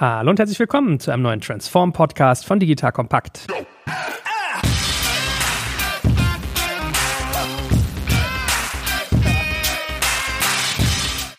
Hallo 0.00 0.30
und 0.30 0.38
herzlich 0.38 0.58
willkommen 0.58 0.98
zu 0.98 1.10
einem 1.10 1.24
neuen 1.24 1.42
Transform 1.42 1.92
Podcast 1.92 2.46
von 2.46 2.58
Digital 2.58 2.90
Kompakt. 2.90 3.46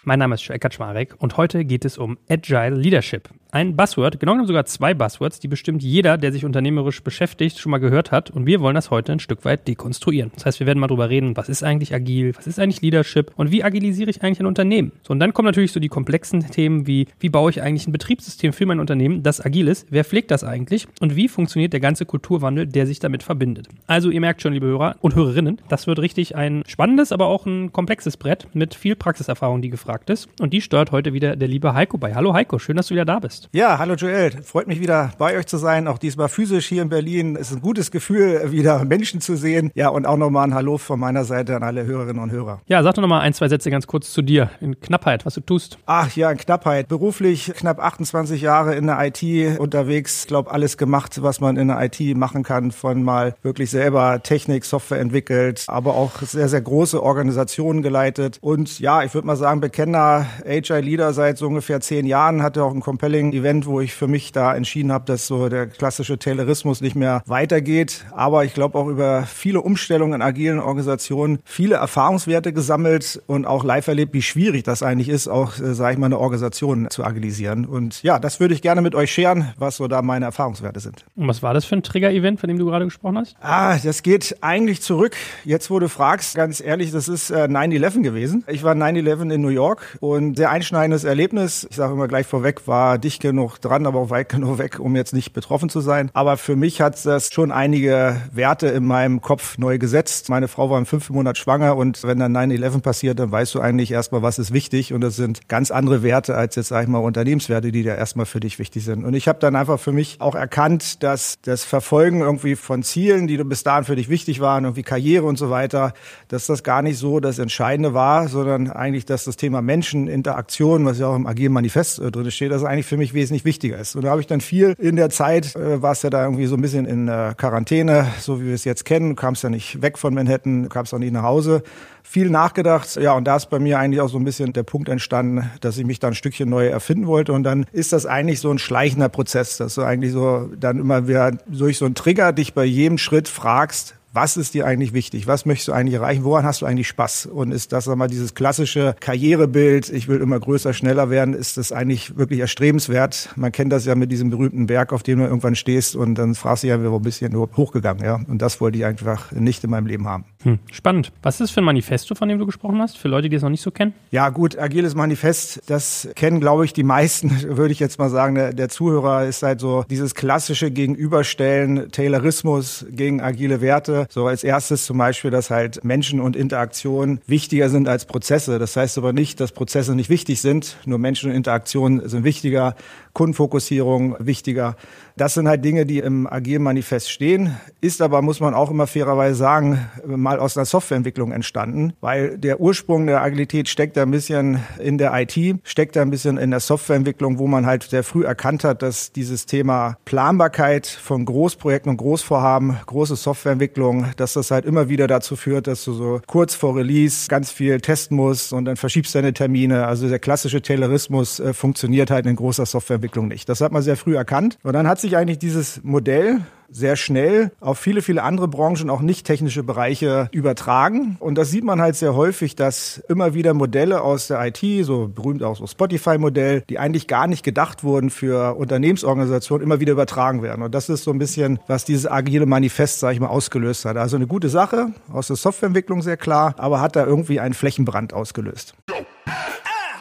Mein 0.04 0.20
Name 0.20 0.36
ist 0.36 0.44
Joel 0.44 0.60
Kaczmarek 0.60 1.16
und 1.18 1.38
heute 1.38 1.66
geht 1.66 1.86
es 1.86 1.98
um 1.98 2.20
Agile 2.30 2.76
Leadership. 2.76 3.30
Ein 3.54 3.76
Buzzword, 3.76 4.18
genau 4.18 4.32
genommen 4.32 4.48
sogar 4.48 4.64
zwei 4.64 4.94
Buzzwords, 4.94 5.42
die 5.42 5.50
bestimmt 5.50 5.84
jeder, 5.84 6.18
der 6.18 6.32
sich 6.32 6.46
unternehmerisch 6.46 7.04
beschäftigt, 7.04 7.60
schon 7.60 7.72
mal 7.72 7.80
gehört 7.80 8.10
hat. 8.10 8.32
Und 8.32 8.46
wir 8.46 8.62
wollen 8.62 8.76
das 8.76 8.92
heute 8.92 9.12
ein 9.12 9.20
Stück 9.20 9.44
weit 9.44 9.68
dekonstruieren. 9.68 10.32
Das 10.36 10.46
heißt, 10.46 10.60
wir 10.62 10.68
werden 10.68 10.80
mal 10.80 10.88
drüber 10.88 11.10
reden, 11.10 11.36
was 11.36 11.50
ist 11.50 11.62
eigentlich 11.62 11.94
agil, 11.94 12.34
was 12.38 12.48
ist 12.48 12.60
eigentlich 12.60 12.82
Leadership 12.82 13.34
und 13.36 13.52
wie 13.52 13.62
agilisiere 13.62 14.10
ich 14.10 14.24
eigentlich 14.24 14.40
ein 14.40 14.46
Unternehmen. 14.46 14.94
So, 15.04 15.12
und 15.12 15.20
dann 15.20 15.34
kommen 15.34 15.48
natürlich 15.48 15.74
so 15.74 15.82
die 15.82 15.90
komplexen 15.90 16.50
Themen 16.50 16.88
wie, 16.88 17.08
wie 17.20 17.28
baue 17.28 17.50
ich 17.50 17.62
eigentlich 17.62 17.88
ein 17.88 17.92
Betriebssystem 17.92 18.54
für 18.54 18.66
mein 18.66 18.80
Unternehmen, 18.80 19.22
das 19.22 19.46
agil 19.46 19.68
ist, 19.68 19.86
wer 19.90 20.06
pflegt 20.06 20.32
das 20.32 20.46
eigentlich 20.46 20.88
und 21.02 21.18
wie 21.18 21.28
funktioniert 21.28 21.74
der 21.74 21.82
ganze 21.82 22.06
Kulturwandel, 22.06 22.68
der 22.68 22.88
sich 22.88 23.00
damit 23.00 23.22
verbindet. 23.22 23.68
Also 23.86 24.12
ihr 24.12 24.22
merkt 24.22 24.42
schon, 24.42 24.54
liebe 24.54 24.68
Hörer 24.68 24.96
und 25.02 25.16
Hörerinnen, 25.16 25.60
das 25.68 25.88
wird 25.88 26.00
richtig 26.00 26.38
ein 26.38 26.64
spannendes, 26.68 27.12
aber 27.12 27.26
auch 27.26 27.46
ein 27.46 27.74
komplexes 27.74 28.16
Brett 28.16 28.48
mit 28.54 28.76
viel 28.76 28.96
Praxiserfahrung, 28.96 29.62
die 29.62 29.70
gefragt 29.70 30.10
ist. 30.10 30.30
Und 30.40 30.54
die 30.54 30.62
steuert 30.62 30.94
heute 30.94 31.12
wieder 31.12 31.36
der 31.36 31.50
liebe 31.50 31.74
Heiko 31.74 31.98
bei. 31.98 32.16
Hallo 32.16 32.34
Heiko, 32.34 32.58
schön, 32.58 32.78
dass 32.78 32.88
du 32.88 32.94
wieder 32.94 33.04
da 33.04 33.20
bist. 33.20 33.41
Ja, 33.52 33.80
hallo 33.80 33.96
Joel. 33.96 34.32
Freut 34.44 34.68
mich 34.68 34.80
wieder 34.80 35.12
bei 35.18 35.38
euch 35.38 35.48
zu 35.48 35.58
sein. 35.58 35.88
Auch 35.88 35.98
diesmal 35.98 36.30
physisch 36.30 36.68
hier 36.68 36.82
in 36.82 36.90
Berlin. 36.90 37.36
Es 37.36 37.50
ist 37.50 37.58
ein 37.58 37.62
gutes 37.62 37.92
Gefühl, 37.92 38.52
wieder 38.52 38.86
Menschen 38.86 39.22
zu 39.22 39.36
sehen. 39.36 39.72
Ja, 39.76 39.90
und 39.90 40.06
auch 40.06 40.18
nochmal 40.18 40.48
ein 40.48 40.54
Hallo 40.54 40.78
von 40.78 41.00
meiner 41.00 41.24
Seite 41.26 41.56
an 41.56 41.64
alle 41.64 41.86
Hörerinnen 41.86 42.22
und 42.22 42.32
Hörer. 42.32 42.62
Ja, 42.68 42.84
sag 42.84 42.94
doch 42.96 43.02
nochmal 43.02 43.22
ein, 43.22 43.34
zwei 43.34 43.50
Sätze 43.50 43.72
ganz 43.72 43.88
kurz 43.88 44.14
zu 44.14 44.22
dir. 44.22 44.52
In 44.62 44.80
Knappheit, 44.80 45.26
was 45.26 45.34
du 45.34 45.42
tust. 45.42 45.78
Ach 45.86 46.16
ja, 46.16 46.32
in 46.32 46.38
Knappheit. 46.38 46.88
Beruflich 46.88 47.52
knapp 47.56 47.80
28 47.80 48.42
Jahre 48.42 48.76
in 48.76 48.88
der 48.88 49.00
IT 49.02 49.60
unterwegs. 49.60 50.22
Ich 50.22 50.28
glaube, 50.28 50.52
alles 50.52 50.78
gemacht, 50.78 51.22
was 51.22 51.42
man 51.42 51.58
in 51.58 51.70
der 51.70 51.82
IT 51.82 52.16
machen 52.16 52.44
kann. 52.44 52.72
Von 52.72 53.04
mal 53.04 53.36
wirklich 53.42 53.70
selber 53.70 54.22
Technik, 54.24 54.66
Software 54.66 55.00
entwickelt, 55.00 55.66
aber 55.68 55.96
auch 55.96 56.22
sehr, 56.22 56.48
sehr 56.48 56.62
große 56.62 57.02
Organisationen 57.02 57.82
geleitet. 57.82 58.38
Und 58.42 58.80
ja, 58.80 59.04
ich 59.04 59.14
würde 59.14 59.28
mal 59.28 59.36
sagen, 59.36 59.62
bekennender 59.62 60.28
Agile-Leader 60.46 61.14
seit 61.14 61.38
so 61.38 61.48
ungefähr 61.48 61.82
zehn 61.82 62.06
Jahren, 62.06 62.44
hatte 62.44 62.64
auch 62.64 62.74
ein 62.74 62.82
compelling 62.82 63.31
Event, 63.34 63.66
wo 63.66 63.82
ich 63.82 63.94
für 63.94 64.08
mich 64.08 64.32
da 64.32 64.54
entschieden 64.54 64.92
habe, 64.92 65.06
dass 65.06 65.28
so 65.28 65.50
der 65.50 65.68
klassische 65.68 66.20
Taylorismus 66.20 66.82
nicht 66.82 66.96
mehr 66.96 67.24
weitergeht. 67.26 68.06
Aber 68.12 68.46
ich 68.46 68.54
glaube 68.54 68.78
auch 68.78 68.88
über 68.88 69.24
viele 69.24 69.62
Umstellungen 69.62 70.16
in 70.16 70.22
agilen 70.22 70.60
Organisationen 70.60 71.40
viele 71.46 71.76
Erfahrungswerte 71.76 72.54
gesammelt 72.54 73.22
und 73.28 73.46
auch 73.46 73.64
live 73.64 73.88
erlebt, 73.88 74.14
wie 74.14 74.22
schwierig 74.22 74.64
das 74.64 74.84
eigentlich 74.84 75.10
ist, 75.10 75.28
auch, 75.28 75.58
äh, 75.58 75.74
sage 75.74 75.94
ich 75.94 76.00
mal, 76.00 76.08
eine 76.08 76.20
Organisation 76.20 76.90
zu 76.90 77.04
agilisieren. 77.04 77.66
Und 77.66 78.04
ja, 78.04 78.20
das 78.20 78.40
würde 78.40 78.54
ich 78.54 78.62
gerne 78.62 78.82
mit 78.82 78.94
euch 78.94 79.12
scheren, 79.12 79.54
was 79.58 79.78
so 79.78 79.88
da 79.88 80.02
meine 80.02 80.26
Erfahrungswerte 80.26 80.80
sind. 80.80 81.06
Und 81.16 81.28
was 81.28 81.42
war 81.42 81.54
das 81.54 81.66
für 81.66 81.76
ein 81.76 81.84
Trigger-Event, 81.84 82.40
von 82.40 82.48
dem 82.50 82.58
du 82.58 82.66
gerade 82.66 82.86
gesprochen 82.86 83.18
hast? 83.18 83.36
Ah, 83.42 83.78
das 83.78 84.04
geht 84.04 84.38
eigentlich 84.42 84.82
zurück. 84.82 85.16
Jetzt, 85.46 85.70
wo 85.70 85.80
du 85.80 85.90
fragst, 85.90 86.36
ganz 86.36 86.60
ehrlich, 86.60 86.92
das 86.92 87.08
ist 87.08 87.32
äh, 87.32 87.46
9-11 87.46 88.02
gewesen. 88.02 88.44
Ich 88.48 88.64
war 88.64 88.76
9-11 88.76 89.34
in 89.34 89.42
New 89.42 89.48
York 89.48 89.62
York 89.62 89.98
und 90.00 90.38
sehr 90.38 90.50
einschneidendes 90.50 91.04
Erlebnis. 91.04 91.68
Ich 91.70 91.76
sage 91.76 91.94
immer 91.94 92.08
gleich 92.08 92.26
vorweg, 92.26 92.68
war 92.68 92.98
dicht 92.98 93.21
genug 93.22 93.60
dran, 93.60 93.86
aber 93.86 94.00
auch 94.00 94.10
weit 94.10 94.30
genug 94.30 94.58
weg, 94.58 94.80
um 94.80 94.96
jetzt 94.96 95.14
nicht 95.14 95.34
betroffen 95.34 95.70
zu 95.70 95.80
sein. 95.80 96.10
Aber 96.14 96.38
für 96.38 96.56
mich 96.56 96.82
hat 96.82 97.06
das 97.06 97.32
schon 97.32 97.52
einige 97.52 98.22
Werte 98.34 98.68
in 98.68 98.86
meinem 98.86 99.22
Kopf 99.22 99.58
neu 99.58 99.78
gesetzt. 99.78 100.30
Meine 100.30 100.48
Frau 100.48 100.70
war 100.70 100.78
im 100.78 100.86
fünften 100.86 101.14
Monat 101.14 101.38
schwanger 101.38 101.78
und 101.78 102.04
wenn 102.04 102.20
dann 102.20 102.36
9-11 102.36 102.82
passiert, 102.82 103.20
dann 103.20 103.32
weißt 103.32 103.56
du 103.56 103.62
eigentlich 103.62 103.92
erstmal, 103.92 104.22
was 104.22 104.40
ist 104.40 104.52
wichtig 104.52 104.94
und 104.94 105.02
das 105.02 105.16
sind 105.16 105.48
ganz 105.48 105.72
andere 105.72 106.04
Werte 106.04 106.36
als 106.36 106.56
jetzt, 106.56 106.68
sag 106.68 106.84
ich 106.84 106.90
mal, 106.90 107.00
Unternehmenswerte, 107.00 107.72
die 107.72 107.84
da 107.84 107.96
erstmal 107.96 108.26
für 108.26 108.40
dich 108.40 108.60
wichtig 108.60 108.84
sind. 108.84 109.06
Und 109.06 109.14
ich 109.14 109.28
habe 109.28 109.40
dann 109.40 109.56
einfach 109.56 109.80
für 109.80 109.92
mich 109.92 110.18
auch 110.20 110.36
erkannt, 110.36 111.04
dass 111.04 111.40
das 111.42 111.64
Verfolgen 111.64 112.22
irgendwie 112.22 112.56
von 112.56 112.84
Zielen, 112.84 113.28
die 113.28 113.38
bis 113.38 113.64
dahin 113.64 113.86
für 113.86 113.96
dich 113.96 114.10
wichtig 114.10 114.40
waren, 114.40 114.66
irgendwie 114.66 114.84
Karriere 114.84 115.26
und 115.26 115.38
so 115.38 115.50
weiter, 115.50 115.94
dass 116.28 116.48
das 116.48 116.64
gar 116.64 116.82
nicht 116.82 116.98
so 116.98 117.20
das 117.20 117.40
Entscheidende 117.40 117.94
war, 117.94 118.28
sondern 118.28 118.70
eigentlich, 118.70 119.06
dass 119.06 119.26
das 119.26 119.38
Thema 119.38 119.62
Menscheninteraktion, 119.62 120.86
was 120.86 121.00
ja 121.00 121.08
auch 121.08 121.16
im 121.16 121.28
agilen 121.28 121.54
Manifest 121.54 122.00
äh, 122.00 122.12
drin 122.12 122.32
steht, 122.32 122.52
das 122.52 122.64
eigentlich 122.64 122.86
für 122.86 122.98
mich 122.98 123.11
wesentlich 123.14 123.46
wichtiger 123.46 123.78
ist. 123.78 123.96
Und 123.96 124.04
da 124.04 124.10
habe 124.12 124.22
ich 124.22 124.28
dann 124.28 124.42
viel 124.42 124.76
in 124.78 124.96
der 124.96 125.10
Zeit, 125.10 125.56
äh, 125.56 125.82
war 125.82 125.92
es 125.92 126.02
ja 126.02 126.10
da 126.10 126.24
irgendwie 126.24 126.46
so 126.46 126.56
ein 126.56 126.62
bisschen 126.62 126.86
in 126.86 127.08
äh, 127.08 127.34
Quarantäne, 127.38 128.08
so 128.20 128.42
wie 128.42 128.48
wir 128.48 128.54
es 128.54 128.64
jetzt 128.64 128.86
kennen, 128.86 129.16
kam 129.16 129.34
es 129.34 129.42
ja 129.42 129.50
nicht 129.50 129.82
weg 129.82 129.98
von 129.98 130.14
Manhattan, 130.14 130.70
kam 130.70 130.86
es 130.86 130.94
auch 130.94 131.00
nicht 131.00 131.14
nach 131.14 131.24
Hause, 131.24 131.64
viel 132.04 132.30
nachgedacht. 132.30 132.96
Ja, 132.96 133.14
und 133.14 133.26
da 133.26 133.36
ist 133.36 133.50
bei 133.50 133.60
mir 133.60 133.80
eigentlich 133.80 134.02
auch 134.02 134.10
so 134.10 134.18
ein 134.18 134.24
bisschen 134.24 134.54
der 134.54 134.64
Punkt 134.64 134.90
entstanden, 134.90 135.50
dass 135.62 135.78
ich 135.78 135.86
mich 135.86 136.00
da 136.00 136.08
ein 136.08 136.16
Stückchen 136.16 136.50
neu 136.50 136.68
erfinden 136.68 137.08
wollte. 137.08 137.34
Und 137.34 137.44
dann 137.44 137.66
ist 137.72 137.94
das 137.94 138.06
eigentlich 138.06 138.40
so 138.40 138.52
ein 138.52 138.60
schleichender 138.60 139.10
Prozess, 139.10 139.58
dass 139.58 139.76
du 139.76 139.84
eigentlich 139.84 140.12
so 140.12 140.50
dann 140.60 140.80
immer 140.80 141.08
wieder 141.08 141.32
durch 141.48 141.78
so 141.78 141.86
einen 141.86 141.96
Trigger 141.96 142.34
dich 142.34 142.54
bei 142.54 142.66
jedem 142.66 142.98
Schritt 142.98 143.28
fragst, 143.28 143.96
was 144.14 144.38
ist 144.38 144.54
dir 144.54 144.66
eigentlich 144.66 144.94
wichtig? 144.94 145.28
Was 145.28 145.46
möchtest 145.46 145.70
du 145.70 145.74
eigentlich 145.74 145.96
erreichen? 145.96 146.24
Woran 146.24 146.46
hast 146.46 146.62
du 146.62 146.66
eigentlich 146.66 146.88
Spaß? 146.88 147.28
Und 147.28 147.52
ist 147.52 147.72
das 147.72 147.88
einmal 147.88 148.08
dieses 148.08 148.36
klassische 148.36 148.96
Karrierebild, 149.00 149.90
ich 149.90 150.08
will 150.08 150.20
immer 150.20 150.40
größer, 150.40 150.74
schneller 150.74 151.10
werden, 151.10 151.34
ist 151.34 151.58
das 151.58 151.72
eigentlich 151.72 152.18
wirklich 152.18 152.40
erstrebenswert? 152.40 153.30
Man 153.36 153.52
kennt 153.52 153.72
das 153.72 153.86
ja 153.86 153.96
mit 153.96 154.12
diesem 154.12 154.30
berühmten 154.30 154.68
Berg, 154.68 154.94
auf 154.94 155.04
dem 155.04 155.20
du 155.20 155.26
irgendwann 155.26 155.56
stehst 155.56 155.96
und 155.96 156.16
dann 156.16 156.36
fragst 156.36 156.64
du 156.64 156.68
ja, 156.68 156.92
wo 156.92 157.00
bist 157.00 157.22
du 157.22 157.30
nur 157.30 157.50
hochgegangen, 157.56 158.04
ja? 158.04 158.20
Und 158.28 158.42
das 158.42 158.60
wollte 158.60 158.78
ich 158.78 158.86
einfach 158.86 159.32
nicht 159.32 159.64
in 159.64 159.70
meinem 159.70 159.88
Leben 159.88 160.08
haben. 160.08 160.26
Hm, 160.44 160.60
spannend. 160.72 161.12
Was 161.22 161.36
ist 161.36 161.42
das 161.42 161.52
für 161.52 161.62
ein 161.62 161.66
Manifesto, 161.66 162.16
von 162.16 162.28
dem 162.28 162.40
du 162.40 162.46
gesprochen 162.46 162.80
hast, 162.82 162.98
für 162.98 163.08
Leute, 163.08 163.30
die 163.30 163.36
es 163.36 163.44
noch 163.44 163.50
nicht 163.50 163.62
so 163.62 163.72
kennen? 163.72 163.94
Ja, 164.12 164.30
gut, 164.30 164.58
agiles 164.58 164.96
Manifest, 164.96 165.62
das 165.68 166.10
kennen, 166.16 166.40
glaube 166.40 166.66
ich, 166.66 166.74
die 166.74 166.84
meisten, 166.84 167.32
würde 167.58 167.72
ich 167.72 167.80
jetzt 167.80 168.00
mal 168.00 168.10
sagen. 168.10 168.36
Der, 168.36 168.54
der 168.54 168.70
Zuhörer 168.70 169.26
ist 169.26 169.44
halt 169.44 169.60
so 169.60 169.86
dieses 169.90 170.16
klassische 170.16 170.72
Gegenüberstellen, 170.72 171.92
Taylorismus 171.92 172.86
gegen 172.90 173.22
agile 173.22 173.62
Werte. 173.62 174.01
So 174.10 174.28
als 174.28 174.44
erstes 174.44 174.86
zum 174.86 174.98
Beispiel, 174.98 175.32
dass 175.32 175.50
halt 175.50 175.84
Menschen 175.84 176.20
und 176.20 176.36
Interaktion 176.36 177.20
wichtiger 177.28 177.70
sind 177.70 177.88
als 177.88 178.06
Prozesse. 178.06 178.60
Das 178.60 178.76
heißt 178.76 178.98
aber 178.98 179.14
nicht, 179.14 179.40
dass 179.40 179.52
Prozesse 179.52 179.96
nicht 179.96 180.10
wichtig 180.10 180.42
sind, 180.42 180.78
nur 180.86 181.00
Menschen 181.00 181.30
und 181.30 181.36
Interaktion 181.36 182.08
sind 182.08 182.24
wichtiger, 182.24 182.76
Kundenfokussierung 183.14 184.16
wichtiger. 184.20 184.76
Das 185.18 185.34
sind 185.34 185.48
halt 185.48 185.64
Dinge, 185.66 185.86
die 185.86 186.00
im 186.00 186.26
agilen 186.26 186.64
Manifest 186.64 187.12
stehen, 187.12 187.58
ist 187.82 188.02
aber, 188.02 188.22
muss 188.22 188.40
man 188.40 188.54
auch 188.54 188.72
immer 188.72 188.88
fairerweise 188.88 189.36
sagen, 189.36 189.90
mal 190.06 190.40
aus 190.40 190.58
einer 190.58 190.66
Softwareentwicklung 190.66 191.32
entstanden, 191.32 191.94
weil 192.00 192.38
der 192.38 192.62
Ursprung 192.62 193.06
der 193.08 193.22
Agilität 193.22 193.68
steckt 193.68 193.98
da 193.98 194.04
ein 194.04 194.12
bisschen 194.12 194.60
in 194.80 194.98
der 194.98 195.12
IT, 195.14 195.60
steckt 195.64 195.96
da 195.96 196.02
ein 196.02 196.10
bisschen 196.10 196.38
in 196.38 196.52
der 196.52 196.60
Softwareentwicklung, 196.60 197.40
wo 197.40 197.48
man 197.48 197.66
halt 197.66 197.84
sehr 197.84 198.04
früh 198.04 198.24
erkannt 198.24 198.64
hat, 198.64 198.82
dass 198.82 199.12
dieses 199.12 199.46
Thema 199.46 199.98
Planbarkeit 200.06 200.88
von 200.88 201.26
Großprojekten 201.26 201.92
und 201.92 201.98
Großvorhaben, 201.98 202.78
große 202.86 203.16
Softwareentwicklung, 203.16 203.91
dass 204.18 204.34
das 204.34 204.52
halt 204.52 204.66
immer 204.66 204.90
wieder 204.90 205.08
dazu 205.08 205.36
führt, 205.36 205.68
dass 205.68 205.84
du 205.84 205.94
so 205.94 206.22
kurz 206.28 206.56
vor 206.56 206.76
Release 206.76 207.28
ganz 207.28 207.52
viel 207.52 207.80
testen 207.82 208.18
musst 208.18 208.54
und 208.54 208.66
dann 208.66 208.78
verschiebst 208.78 209.14
deine 209.16 209.34
Termine. 209.34 209.88
Also 209.88 210.10
der 210.10 210.20
klassische 210.20 210.62
Taylorismus 210.62 211.40
äh, 211.40 211.54
funktioniert 211.54 212.12
halt 212.12 212.26
in 212.26 212.36
großer 212.36 212.66
Softwareentwicklung 212.66 213.28
nicht. 213.28 213.50
Das 213.50 213.62
hat 213.62 213.72
man 213.72 213.82
sehr 213.82 213.98
früh 213.98 214.16
erkannt. 214.16 214.58
Und 214.64 214.74
dann 214.74 214.88
hat 214.88 215.00
sich 215.00 215.18
eigentlich 215.18 215.40
dieses 215.40 215.84
Modell 215.84 216.42
sehr 216.72 216.96
schnell 216.96 217.52
auf 217.60 217.78
viele, 217.78 218.02
viele 218.02 218.24
andere 218.24 218.48
Branchen, 218.48 218.90
auch 218.90 219.02
nicht 219.02 219.26
technische 219.26 219.64
Bereiche 219.64 220.30
übertragen. 220.32 221.18
Und 221.20 221.36
das 221.36 221.52
sieht 221.52 221.64
man 221.64 221.82
halt 221.82 221.96
sehr 221.96 222.16
häufig, 222.16 222.56
dass 222.56 223.04
immer 223.10 223.34
wieder 223.34 223.54
Modelle 223.54 224.02
aus 224.02 224.28
der 224.28 224.46
IT, 224.46 224.86
so 224.86 225.08
berühmt 225.08 225.44
auch 225.44 225.58
so 225.58 225.68
Spotify-Modell, 225.68 226.64
die 226.70 226.80
eigentlich 226.80 227.08
gar 227.08 227.28
nicht 227.28 227.44
gedacht 227.44 227.84
wurden 227.84 228.10
für 228.10 228.56
Unternehmensorganisationen, 228.56 229.66
immer 229.66 229.80
wieder 229.80 229.94
übertragen 229.94 230.42
werden. 230.42 230.64
Und 230.64 230.74
das 230.74 230.90
ist 230.90 231.04
so 231.04 231.12
ein 231.12 231.20
bisschen, 231.20 231.60
was 231.68 231.86
dieses 231.86 232.10
agile 232.10 232.46
Manifest, 232.46 233.00
sage 233.00 233.16
ich 233.16 233.20
mal, 233.20 233.28
ausgelöst 233.28 233.86
hat. 233.86 233.98
Also 233.98 234.16
eine 234.16 234.28
gute 234.28 234.50
Sache, 234.50 234.94
aus 235.12 235.28
der 235.28 235.36
Softwareentwicklung 235.36 236.02
sehr 236.02 236.18
klar, 236.18 236.56
aber 236.58 236.82
hat 236.82 236.96
da 236.96 237.06
irgendwie 237.06 237.40
einen 237.40 237.54
Flächenbrand 237.54 238.14
ausgelöst. 238.14 238.76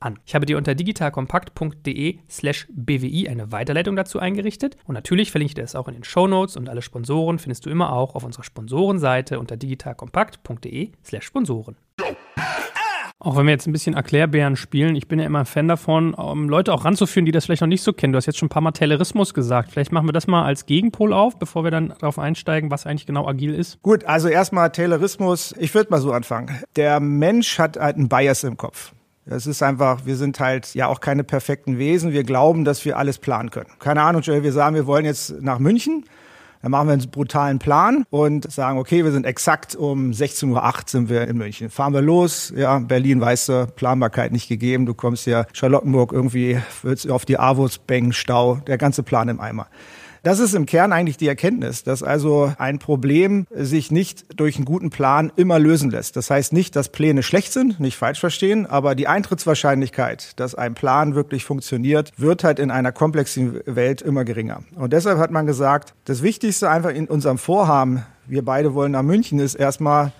an. 0.00 0.18
Ich 0.26 0.34
habe 0.34 0.46
dir 0.46 0.56
unter 0.56 0.74
digitalkompakt.de 0.74 2.18
slash 2.28 2.66
BWI 2.70 3.28
eine 3.28 3.52
Weiterleitung 3.52 3.96
dazu 3.96 4.18
eingerichtet 4.18 4.76
und 4.84 4.94
natürlich 4.94 5.30
verlinke 5.30 5.50
ich 5.50 5.54
dir 5.54 5.62
das 5.62 5.74
auch 5.74 5.88
in 5.88 5.94
den 5.94 6.04
Show 6.04 6.26
Notes 6.26 6.56
und 6.56 6.68
alle 6.68 6.82
Sponsoren 6.82 7.38
findest 7.38 7.66
du 7.66 7.70
immer 7.70 7.92
auch 7.92 8.14
auf 8.14 8.24
unserer 8.24 8.44
Sponsorenseite 8.44 9.38
unter 9.38 9.56
digitalkompakt.de 9.56 10.90
slash 11.04 11.24
Sponsoren. 11.24 11.76
Auch 13.20 13.36
wenn 13.36 13.46
wir 13.46 13.50
jetzt 13.50 13.66
ein 13.66 13.72
bisschen 13.72 13.94
Erklärbären 13.94 14.54
spielen, 14.54 14.94
ich 14.94 15.08
bin 15.08 15.18
ja 15.18 15.26
immer 15.26 15.40
ein 15.40 15.46
Fan 15.46 15.66
davon, 15.66 16.14
um 16.14 16.48
Leute 16.48 16.72
auch 16.72 16.84
ranzuführen, 16.84 17.26
die 17.26 17.32
das 17.32 17.46
vielleicht 17.46 17.62
noch 17.62 17.68
nicht 17.68 17.82
so 17.82 17.92
kennen. 17.92 18.12
Du 18.12 18.16
hast 18.16 18.26
jetzt 18.26 18.38
schon 18.38 18.46
ein 18.46 18.50
paar 18.50 18.62
Mal 18.62 18.70
Taylorismus 18.70 19.34
gesagt. 19.34 19.72
Vielleicht 19.72 19.90
machen 19.90 20.06
wir 20.06 20.12
das 20.12 20.28
mal 20.28 20.44
als 20.44 20.66
Gegenpol 20.66 21.12
auf, 21.12 21.36
bevor 21.36 21.64
wir 21.64 21.72
dann 21.72 21.88
darauf 21.98 22.20
einsteigen, 22.20 22.70
was 22.70 22.86
eigentlich 22.86 23.06
genau 23.06 23.26
agil 23.26 23.54
ist. 23.54 23.82
Gut, 23.82 24.04
also 24.04 24.28
erstmal 24.28 24.70
Taylorismus. 24.70 25.52
Ich 25.58 25.74
würde 25.74 25.90
mal 25.90 26.00
so 26.00 26.12
anfangen. 26.12 26.62
Der 26.76 27.00
Mensch 27.00 27.58
hat 27.58 27.76
halt 27.76 27.96
einen 27.96 28.08
Bias 28.08 28.44
im 28.44 28.56
Kopf. 28.56 28.92
Es 29.30 29.46
ist 29.46 29.62
einfach, 29.62 30.06
wir 30.06 30.16
sind 30.16 30.40
halt 30.40 30.74
ja 30.74 30.86
auch 30.86 31.00
keine 31.00 31.22
perfekten 31.22 31.78
Wesen. 31.78 32.12
Wir 32.12 32.24
glauben, 32.24 32.64
dass 32.64 32.84
wir 32.84 32.96
alles 32.96 33.18
planen 33.18 33.50
können. 33.50 33.68
Keine 33.78 34.02
Ahnung, 34.02 34.22
Joel, 34.22 34.42
wir 34.42 34.52
sagen, 34.52 34.74
wir 34.74 34.86
wollen 34.86 35.04
jetzt 35.04 35.42
nach 35.42 35.58
München. 35.58 36.04
Dann 36.62 36.72
machen 36.72 36.88
wir 36.88 36.94
einen 36.94 37.10
brutalen 37.10 37.58
Plan 37.58 38.04
und 38.10 38.50
sagen, 38.50 38.78
okay, 38.78 39.04
wir 39.04 39.12
sind 39.12 39.26
exakt 39.26 39.76
um 39.76 40.10
16.08 40.10 40.54
Uhr 40.54 40.72
sind 40.86 41.08
wir 41.08 41.28
in 41.28 41.36
München. 41.36 41.70
Fahren 41.70 41.92
wir 41.92 42.00
los, 42.00 42.52
ja, 42.56 42.78
Berlin, 42.80 43.20
weißt 43.20 43.48
du, 43.50 43.66
Planbarkeit 43.66 44.32
nicht 44.32 44.48
gegeben. 44.48 44.86
Du 44.86 44.94
kommst 44.94 45.26
ja 45.26 45.46
Charlottenburg 45.52 46.12
irgendwie, 46.12 46.58
willst 46.82 47.08
auf 47.10 47.24
die 47.24 47.38
Avus 47.38 47.78
bängen, 47.78 48.12
Stau, 48.12 48.56
der 48.66 48.78
ganze 48.78 49.02
Plan 49.04 49.28
im 49.28 49.40
Eimer. 49.40 49.68
Das 50.28 50.40
ist 50.40 50.54
im 50.54 50.66
Kern 50.66 50.92
eigentlich 50.92 51.16
die 51.16 51.26
Erkenntnis, 51.26 51.84
dass 51.84 52.02
also 52.02 52.52
ein 52.58 52.78
Problem 52.78 53.46
sich 53.50 53.90
nicht 53.90 54.38
durch 54.38 54.56
einen 54.56 54.66
guten 54.66 54.90
Plan 54.90 55.32
immer 55.36 55.58
lösen 55.58 55.90
lässt. 55.90 56.16
Das 56.16 56.28
heißt 56.28 56.52
nicht, 56.52 56.76
dass 56.76 56.90
Pläne 56.90 57.22
schlecht 57.22 57.50
sind, 57.50 57.80
nicht 57.80 57.96
falsch 57.96 58.20
verstehen, 58.20 58.66
aber 58.66 58.94
die 58.94 59.08
Eintrittswahrscheinlichkeit, 59.08 60.38
dass 60.38 60.54
ein 60.54 60.74
Plan 60.74 61.14
wirklich 61.14 61.46
funktioniert, 61.46 62.12
wird 62.18 62.44
halt 62.44 62.58
in 62.58 62.70
einer 62.70 62.92
komplexen 62.92 63.60
Welt 63.64 64.02
immer 64.02 64.26
geringer. 64.26 64.64
Und 64.76 64.92
deshalb 64.92 65.18
hat 65.18 65.30
man 65.30 65.46
gesagt, 65.46 65.94
das 66.04 66.22
Wichtigste 66.22 66.68
einfach 66.68 66.90
in 66.90 67.06
unserem 67.06 67.38
Vorhaben, 67.38 68.04
wir 68.26 68.44
beide 68.44 68.74
wollen 68.74 68.92
nach 68.92 69.02
München, 69.02 69.38
ist 69.38 69.54
erstmal 69.54 70.12